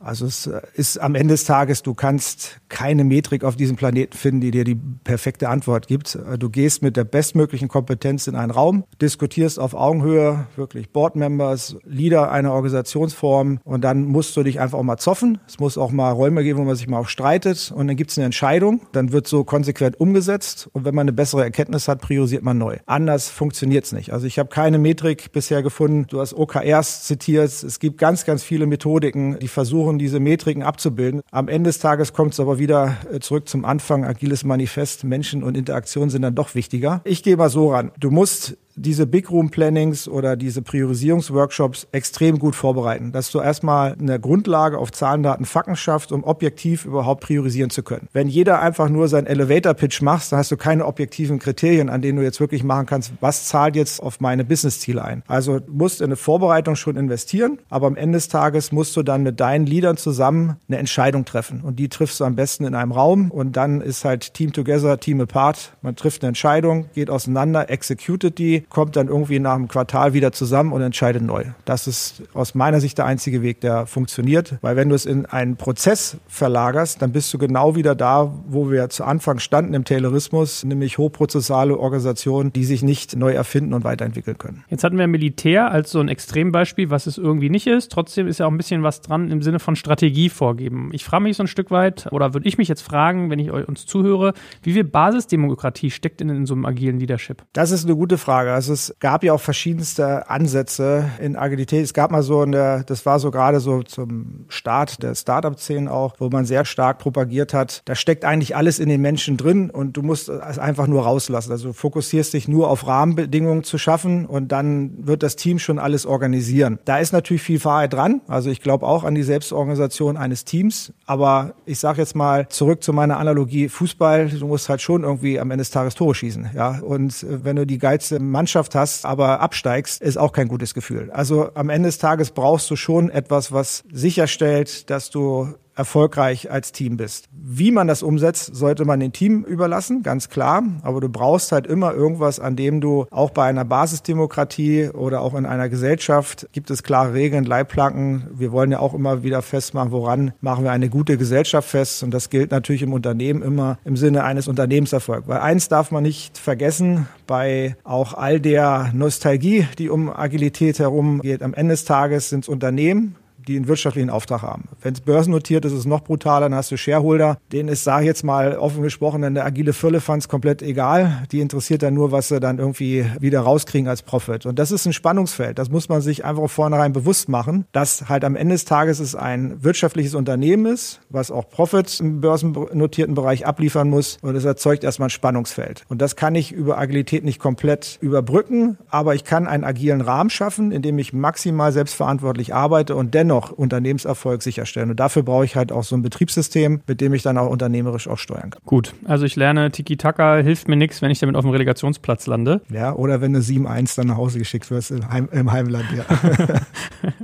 Also 0.00 0.26
es 0.26 0.46
äh, 0.46 0.60
ist 0.74 0.98
am 0.98 1.14
Ende 1.14 1.34
des 1.34 1.44
Tages, 1.44 1.82
du 1.82 1.94
kannst 1.94 2.60
keine 2.68 3.04
Metrik 3.04 3.44
auf 3.44 3.56
diesem 3.56 3.76
Planeten 3.76 4.16
finden, 4.16 4.40
die 4.40 4.50
dir 4.50 4.64
die 4.64 4.74
perfekte 4.74 5.48
Antwort 5.48 5.86
gibt. 5.86 6.14
Äh, 6.14 6.38
du 6.38 6.50
gehst 6.50 6.82
mit 6.82 6.96
der 6.96 7.04
bestmöglichen 7.04 7.68
Kompetenz 7.68 8.26
in 8.26 8.36
einen 8.36 8.50
Raum, 8.50 8.84
diskutierst 9.00 9.58
auf 9.58 9.74
Augenhöhe, 9.74 10.46
wirklich 10.56 10.90
Boardmembers, 10.90 11.76
Leader 11.84 12.30
einer 12.30 12.52
Organisationsform 12.52 13.60
und 13.64 13.82
dann 13.82 14.04
musst 14.04 14.36
du 14.36 14.42
dich 14.42 14.60
einfach 14.60 14.78
auch 14.78 14.82
mal 14.82 14.98
zoffen. 14.98 15.38
Es 15.46 15.58
muss 15.58 15.78
auch 15.78 15.90
mal 15.90 16.10
Räume 16.10 16.42
geben, 16.42 16.58
wo 16.58 16.64
man 16.64 16.76
sich 16.76 16.88
mal 16.88 16.98
auch 16.98 17.08
streitet 17.08 17.72
und 17.74 17.88
dann 17.88 17.96
gibt 17.96 18.10
es 18.10 18.18
eine 18.18 18.26
Entscheidung, 18.26 18.80
dann 18.92 19.12
wird 19.12 19.26
so 19.26 19.44
konsequent 19.44 20.00
umgesetzt 20.00 20.68
und 20.72 20.84
wenn 20.84 20.94
man 20.94 21.04
eine 21.04 21.12
bessere 21.12 21.42
Erkenntnis 21.42 21.88
hat, 21.88 22.00
priorisiert 22.00 22.42
man 22.42 22.58
neu. 22.58 22.78
Anders 22.86 23.28
funktioniert 23.28 23.84
es 23.84 23.92
nicht. 23.92 24.12
Also 24.12 24.26
ich 24.26 24.38
habe 24.38 24.48
keine 24.48 24.78
Metrik 24.78 25.32
bisher 25.32 25.62
gefunden. 25.62 26.06
Du 26.08 26.20
hast 26.20 26.34
OKRs 26.34 27.04
zitiert. 27.04 27.46
Es 27.46 27.78
gibt 27.78 27.98
ganz, 27.98 28.24
ganz 28.24 28.42
viele 28.42 28.66
Methodiken, 28.66 29.38
die 29.38 29.48
versuchen, 29.48 29.85
diese 29.98 30.20
Metriken 30.20 30.62
abzubilden. 30.62 31.22
Am 31.30 31.48
Ende 31.48 31.68
des 31.68 31.78
Tages 31.78 32.12
kommt 32.12 32.32
es 32.32 32.40
aber 32.40 32.58
wieder 32.58 32.96
äh, 33.12 33.20
zurück 33.20 33.48
zum 33.48 33.64
Anfang. 33.64 34.04
Agiles 34.04 34.44
Manifest, 34.44 35.04
Menschen 35.04 35.42
und 35.42 35.56
Interaktion 35.56 36.10
sind 36.10 36.22
dann 36.22 36.34
doch 36.34 36.54
wichtiger. 36.54 37.00
Ich 37.04 37.22
gehe 37.22 37.36
mal 37.36 37.50
so 37.50 37.72
ran. 37.72 37.92
Du 37.98 38.10
musst 38.10 38.56
diese 38.76 39.06
Big 39.06 39.30
Room 39.30 39.50
Plannings 39.50 40.06
oder 40.06 40.36
diese 40.36 40.62
Priorisierungsworkshops 40.62 41.88
extrem 41.92 42.38
gut 42.38 42.54
vorbereiten, 42.54 43.10
dass 43.10 43.30
du 43.30 43.40
erstmal 43.40 43.96
eine 43.98 44.20
Grundlage 44.20 44.78
auf 44.78 44.92
Zahlen, 44.92 45.22
Daten, 45.22 45.46
Fakten 45.46 45.76
schaffst, 45.76 46.12
um 46.12 46.24
objektiv 46.24 46.84
überhaupt 46.84 47.22
priorisieren 47.22 47.70
zu 47.70 47.82
können. 47.82 48.08
Wenn 48.12 48.28
jeder 48.28 48.60
einfach 48.60 48.88
nur 48.88 49.08
seinen 49.08 49.26
Elevator 49.26 49.74
Pitch 49.74 50.02
macht, 50.02 50.30
dann 50.30 50.38
hast 50.38 50.50
du 50.50 50.56
keine 50.56 50.84
objektiven 50.84 51.38
Kriterien, 51.38 51.88
an 51.88 52.02
denen 52.02 52.18
du 52.18 52.24
jetzt 52.24 52.38
wirklich 52.38 52.62
machen 52.62 52.86
kannst, 52.86 53.12
was 53.20 53.46
zahlt 53.46 53.76
jetzt 53.76 54.02
auf 54.02 54.20
meine 54.20 54.44
Business-Ziele 54.44 55.02
ein. 55.02 55.22
Also 55.26 55.60
musst 55.68 56.00
in 56.00 56.06
eine 56.06 56.16
Vorbereitung 56.16 56.76
schon 56.76 56.96
investieren, 56.96 57.58
aber 57.70 57.86
am 57.86 57.96
Ende 57.96 58.16
des 58.16 58.28
Tages 58.28 58.72
musst 58.72 58.96
du 58.96 59.02
dann 59.02 59.22
mit 59.22 59.40
deinen 59.40 59.66
Leadern 59.66 59.96
zusammen 59.96 60.56
eine 60.68 60.78
Entscheidung 60.78 61.24
treffen 61.24 61.62
und 61.62 61.78
die 61.78 61.88
triffst 61.88 62.20
du 62.20 62.24
am 62.24 62.36
besten 62.36 62.64
in 62.64 62.74
einem 62.74 62.92
Raum 62.92 63.30
und 63.30 63.56
dann 63.56 63.80
ist 63.80 64.04
halt 64.04 64.34
Team 64.34 64.52
Together, 64.52 65.00
Team 65.00 65.20
Apart. 65.20 65.72
Man 65.80 65.96
trifft 65.96 66.22
eine 66.22 66.28
Entscheidung, 66.28 66.86
geht 66.94 67.08
auseinander, 67.08 67.70
executed 67.70 68.38
die 68.38 68.65
kommt 68.68 68.96
dann 68.96 69.08
irgendwie 69.08 69.38
nach 69.38 69.54
einem 69.54 69.68
Quartal 69.68 70.12
wieder 70.12 70.32
zusammen 70.32 70.72
und 70.72 70.82
entscheidet 70.82 71.22
neu. 71.22 71.44
Das 71.64 71.86
ist 71.86 72.22
aus 72.34 72.54
meiner 72.54 72.80
Sicht 72.80 72.98
der 72.98 73.06
einzige 73.06 73.42
Weg, 73.42 73.60
der 73.60 73.86
funktioniert, 73.86 74.56
weil 74.60 74.76
wenn 74.76 74.88
du 74.88 74.94
es 74.94 75.06
in 75.06 75.26
einen 75.26 75.56
Prozess 75.56 76.18
verlagerst, 76.26 77.00
dann 77.00 77.12
bist 77.12 77.32
du 77.32 77.38
genau 77.38 77.76
wieder 77.76 77.94
da, 77.94 78.32
wo 78.46 78.70
wir 78.70 78.88
zu 78.88 79.04
Anfang 79.04 79.38
standen 79.38 79.74
im 79.74 79.84
Taylorismus, 79.84 80.64
nämlich 80.64 80.98
hochprozessale 80.98 81.78
Organisationen, 81.78 82.52
die 82.52 82.64
sich 82.64 82.82
nicht 82.82 83.16
neu 83.16 83.32
erfinden 83.32 83.72
und 83.72 83.84
weiterentwickeln 83.84 84.38
können. 84.38 84.64
Jetzt 84.68 84.84
hatten 84.84 84.98
wir 84.98 85.06
Militär 85.06 85.70
als 85.70 85.90
so 85.90 86.00
ein 86.00 86.08
Extrembeispiel, 86.08 86.90
was 86.90 87.06
es 87.06 87.18
irgendwie 87.18 87.50
nicht 87.50 87.66
ist. 87.66 87.92
Trotzdem 87.92 88.26
ist 88.26 88.38
ja 88.38 88.46
auch 88.46 88.50
ein 88.50 88.56
bisschen 88.56 88.82
was 88.82 89.00
dran 89.00 89.30
im 89.30 89.42
Sinne 89.42 89.58
von 89.58 89.76
Strategie 89.76 90.28
vorgeben. 90.28 90.90
Ich 90.92 91.04
frage 91.04 91.22
mich 91.22 91.36
so 91.36 91.44
ein 91.44 91.48
Stück 91.48 91.70
weit, 91.70 92.08
oder 92.10 92.34
würde 92.34 92.48
ich 92.48 92.58
mich 92.58 92.68
jetzt 92.68 92.82
fragen, 92.82 93.30
wenn 93.30 93.38
ich 93.38 93.50
uns 93.50 93.86
zuhöre, 93.86 94.34
wie 94.62 94.72
viel 94.72 94.84
Basisdemokratie 94.84 95.90
steckt 95.90 96.20
in, 96.20 96.28
in 96.28 96.46
so 96.46 96.54
einem 96.54 96.66
agilen 96.66 96.98
Leadership? 96.98 97.44
Das 97.52 97.70
ist 97.70 97.84
eine 97.84 97.94
gute 97.94 98.18
Frage. 98.18 98.52
Also 98.56 98.72
es 98.72 98.96
gab 99.00 99.22
ja 99.22 99.34
auch 99.34 99.40
verschiedenste 99.40 100.30
Ansätze 100.30 101.10
in 101.20 101.36
Agilität. 101.36 101.84
Es 101.84 101.92
gab 101.92 102.10
mal 102.10 102.22
so 102.22 102.40
eine, 102.40 102.84
das 102.86 103.04
war 103.04 103.18
so 103.18 103.30
gerade 103.30 103.60
so 103.60 103.82
zum 103.82 104.46
Start 104.48 105.02
der 105.02 105.14
Startup-Szenen 105.14 105.88
auch, 105.88 106.14
wo 106.20 106.30
man 106.30 106.46
sehr 106.46 106.64
stark 106.64 106.98
propagiert 106.98 107.52
hat. 107.52 107.82
Da 107.84 107.94
steckt 107.94 108.24
eigentlich 108.24 108.56
alles 108.56 108.78
in 108.78 108.88
den 108.88 109.02
Menschen 109.02 109.36
drin 109.36 109.68
und 109.68 109.98
du 109.98 110.02
musst 110.02 110.30
es 110.30 110.58
einfach 110.58 110.86
nur 110.86 111.02
rauslassen. 111.02 111.52
Also 111.52 111.68
du 111.68 111.72
fokussierst 111.74 112.32
dich 112.32 112.48
nur 112.48 112.70
auf 112.70 112.86
Rahmenbedingungen 112.86 113.62
zu 113.62 113.76
schaffen 113.76 114.24
und 114.24 114.52
dann 114.52 115.06
wird 115.06 115.22
das 115.22 115.36
Team 115.36 115.58
schon 115.58 115.78
alles 115.78 116.06
organisieren. 116.06 116.78
Da 116.86 116.96
ist 116.96 117.12
natürlich 117.12 117.42
viel 117.42 117.62
Wahrheit 117.62 117.92
dran. 117.92 118.22
Also 118.26 118.48
ich 118.48 118.62
glaube 118.62 118.86
auch 118.86 119.04
an 119.04 119.14
die 119.14 119.22
Selbstorganisation 119.22 120.16
eines 120.16 120.46
Teams. 120.46 120.94
Aber 121.04 121.52
ich 121.66 121.78
sage 121.78 122.00
jetzt 122.00 122.16
mal 122.16 122.48
zurück 122.48 122.82
zu 122.82 122.94
meiner 122.94 123.18
Analogie 123.18 123.68
Fußball. 123.68 124.30
Du 124.30 124.46
musst 124.46 124.70
halt 124.70 124.80
schon 124.80 125.02
irgendwie 125.02 125.38
am 125.38 125.50
Ende 125.50 125.60
des 125.60 125.70
Tages 125.70 125.94
Tore 125.94 126.14
schießen. 126.14 126.52
Ja, 126.54 126.78
und 126.78 127.22
äh, 127.22 127.44
wenn 127.44 127.56
du 127.56 127.66
die 127.66 127.76
geilste 127.76 128.18
Mannschaft 128.18 128.45
Mannschaft 128.46 128.76
hast, 128.76 129.04
aber 129.04 129.40
absteigst, 129.40 130.00
ist 130.00 130.16
auch 130.16 130.30
kein 130.30 130.46
gutes 130.46 130.72
Gefühl. 130.72 131.10
Also 131.10 131.50
am 131.54 131.68
Ende 131.68 131.88
des 131.88 131.98
Tages 131.98 132.30
brauchst 132.30 132.70
du 132.70 132.76
schon 132.76 133.10
etwas, 133.10 133.50
was 133.50 133.82
sicherstellt, 133.90 134.88
dass 134.88 135.10
du 135.10 135.56
erfolgreich 135.76 136.50
als 136.50 136.72
Team 136.72 136.96
bist. 136.96 137.28
Wie 137.32 137.70
man 137.70 137.86
das 137.86 138.02
umsetzt, 138.02 138.54
sollte 138.54 138.84
man 138.84 139.00
dem 139.00 139.12
Team 139.12 139.44
überlassen, 139.44 140.02
ganz 140.02 140.28
klar. 140.28 140.62
Aber 140.82 141.00
du 141.00 141.08
brauchst 141.08 141.52
halt 141.52 141.66
immer 141.66 141.94
irgendwas, 141.94 142.40
an 142.40 142.56
dem 142.56 142.80
du 142.80 143.06
auch 143.10 143.30
bei 143.30 143.44
einer 143.44 143.64
Basisdemokratie 143.64 144.88
oder 144.88 145.20
auch 145.20 145.34
in 145.34 145.46
einer 145.46 145.68
Gesellschaft 145.68 146.48
gibt 146.52 146.70
es 146.70 146.82
klare 146.82 147.14
Regeln, 147.14 147.44
Leitplanken. 147.44 148.26
Wir 148.34 148.52
wollen 148.52 148.72
ja 148.72 148.80
auch 148.80 148.94
immer 148.94 149.22
wieder 149.22 149.42
festmachen, 149.42 149.92
woran 149.92 150.32
machen 150.40 150.64
wir 150.64 150.72
eine 150.72 150.88
gute 150.88 151.18
Gesellschaft 151.18 151.68
fest. 151.68 152.02
Und 152.02 152.12
das 152.12 152.30
gilt 152.30 152.50
natürlich 152.50 152.82
im 152.82 152.92
Unternehmen 152.92 153.42
immer 153.42 153.78
im 153.84 153.96
Sinne 153.96 154.24
eines 154.24 154.48
Unternehmenserfolgs. 154.48 155.28
Weil 155.28 155.40
eins 155.40 155.68
darf 155.68 155.90
man 155.90 156.02
nicht 156.02 156.38
vergessen, 156.38 157.06
bei 157.26 157.76
auch 157.84 158.14
all 158.14 158.40
der 158.40 158.90
Nostalgie, 158.94 159.66
die 159.78 159.90
um 159.90 160.08
Agilität 160.08 160.78
herum 160.78 161.20
geht. 161.20 161.42
Am 161.42 161.54
Ende 161.54 161.74
des 161.74 161.84
Tages 161.84 162.30
sind 162.30 162.44
es 162.44 162.48
Unternehmen, 162.48 163.16
die 163.46 163.56
einen 163.56 163.68
wirtschaftlichen 163.68 164.10
Auftrag 164.10 164.42
haben. 164.42 164.64
Wenn 164.82 164.94
es 164.94 165.00
börsennotiert 165.00 165.64
ist, 165.64 165.72
ist 165.72 165.80
es 165.80 165.86
noch 165.86 166.02
brutaler, 166.02 166.48
dann 166.48 166.54
hast 166.54 166.70
du 166.70 166.76
Shareholder, 166.76 167.38
denen 167.52 167.68
ist, 167.68 167.84
sage 167.84 168.02
ich 168.02 168.06
jetzt 168.06 168.24
mal 168.24 168.56
offen 168.58 168.82
gesprochen, 168.82 169.22
dann 169.22 169.34
der 169.34 169.44
agile 169.44 169.72
Firlefanz 169.72 170.28
komplett 170.28 170.62
egal. 170.62 171.26
Die 171.32 171.40
interessiert 171.40 171.82
dann 171.82 171.94
nur, 171.94 172.12
was 172.12 172.28
sie 172.28 172.40
dann 172.40 172.58
irgendwie 172.58 173.06
wieder 173.20 173.40
rauskriegen 173.40 173.88
als 173.88 174.02
Profit. 174.02 174.46
Und 174.46 174.58
das 174.58 174.72
ist 174.72 174.86
ein 174.86 174.92
Spannungsfeld. 174.92 175.58
Das 175.58 175.70
muss 175.70 175.88
man 175.88 176.00
sich 176.00 176.24
einfach 176.24 176.48
vornherein 176.48 176.92
bewusst 176.92 177.28
machen, 177.28 177.66
dass 177.72 178.08
halt 178.08 178.24
am 178.24 178.36
Ende 178.36 178.54
des 178.54 178.64
Tages 178.64 179.00
es 179.00 179.14
ein 179.14 179.62
wirtschaftliches 179.62 180.14
Unternehmen 180.14 180.66
ist, 180.66 181.00
was 181.10 181.30
auch 181.30 181.48
Profit 181.48 182.00
im 182.00 182.20
börsennotierten 182.20 183.14
Bereich 183.14 183.46
abliefern 183.46 183.88
muss. 183.88 184.18
Und 184.22 184.34
es 184.34 184.44
erzeugt 184.44 184.84
erstmal 184.84 185.06
ein 185.08 185.10
Spannungsfeld. 185.10 185.84
Und 185.88 186.02
das 186.02 186.16
kann 186.16 186.34
ich 186.34 186.52
über 186.52 186.78
Agilität 186.78 187.24
nicht 187.24 187.38
komplett 187.38 187.98
überbrücken, 188.00 188.78
aber 188.88 189.14
ich 189.14 189.24
kann 189.24 189.46
einen 189.46 189.64
agilen 189.64 190.00
Rahmen 190.00 190.30
schaffen, 190.30 190.72
in 190.72 190.82
dem 190.82 190.98
ich 190.98 191.12
maximal 191.12 191.72
selbstverantwortlich 191.72 192.54
arbeite 192.54 192.96
und 192.96 193.14
dennoch 193.14 193.35
noch 193.36 193.52
Unternehmenserfolg 193.52 194.42
sicherstellen. 194.42 194.90
Und 194.90 195.00
dafür 195.00 195.22
brauche 195.22 195.44
ich 195.44 195.56
halt 195.56 195.72
auch 195.72 195.84
so 195.84 195.96
ein 195.96 196.02
Betriebssystem, 196.02 196.80
mit 196.86 197.00
dem 197.00 197.14
ich 197.14 197.22
dann 197.22 197.38
auch 197.38 197.50
unternehmerisch 197.50 198.08
auch 198.08 198.18
steuern 198.18 198.50
kann. 198.50 198.62
Gut, 198.64 198.94
also 199.04 199.24
ich 199.24 199.36
lerne 199.36 199.70
Tiki-Taka, 199.70 200.38
hilft 200.38 200.68
mir 200.68 200.76
nichts, 200.76 201.02
wenn 201.02 201.10
ich 201.10 201.18
damit 201.18 201.36
auf 201.36 201.44
dem 201.44 201.50
Relegationsplatz 201.50 202.26
lande. 202.26 202.60
Ja, 202.70 202.94
oder 202.94 203.20
wenn 203.20 203.32
du 203.32 203.40
7-1 203.40 203.96
dann 203.96 204.08
nach 204.08 204.16
Hause 204.16 204.38
geschickt 204.38 204.70
wirst 204.70 204.90
im, 204.90 205.08
Heim, 205.10 205.28
im 205.32 205.52
Heimland, 205.52 205.86
ja. 205.96 206.04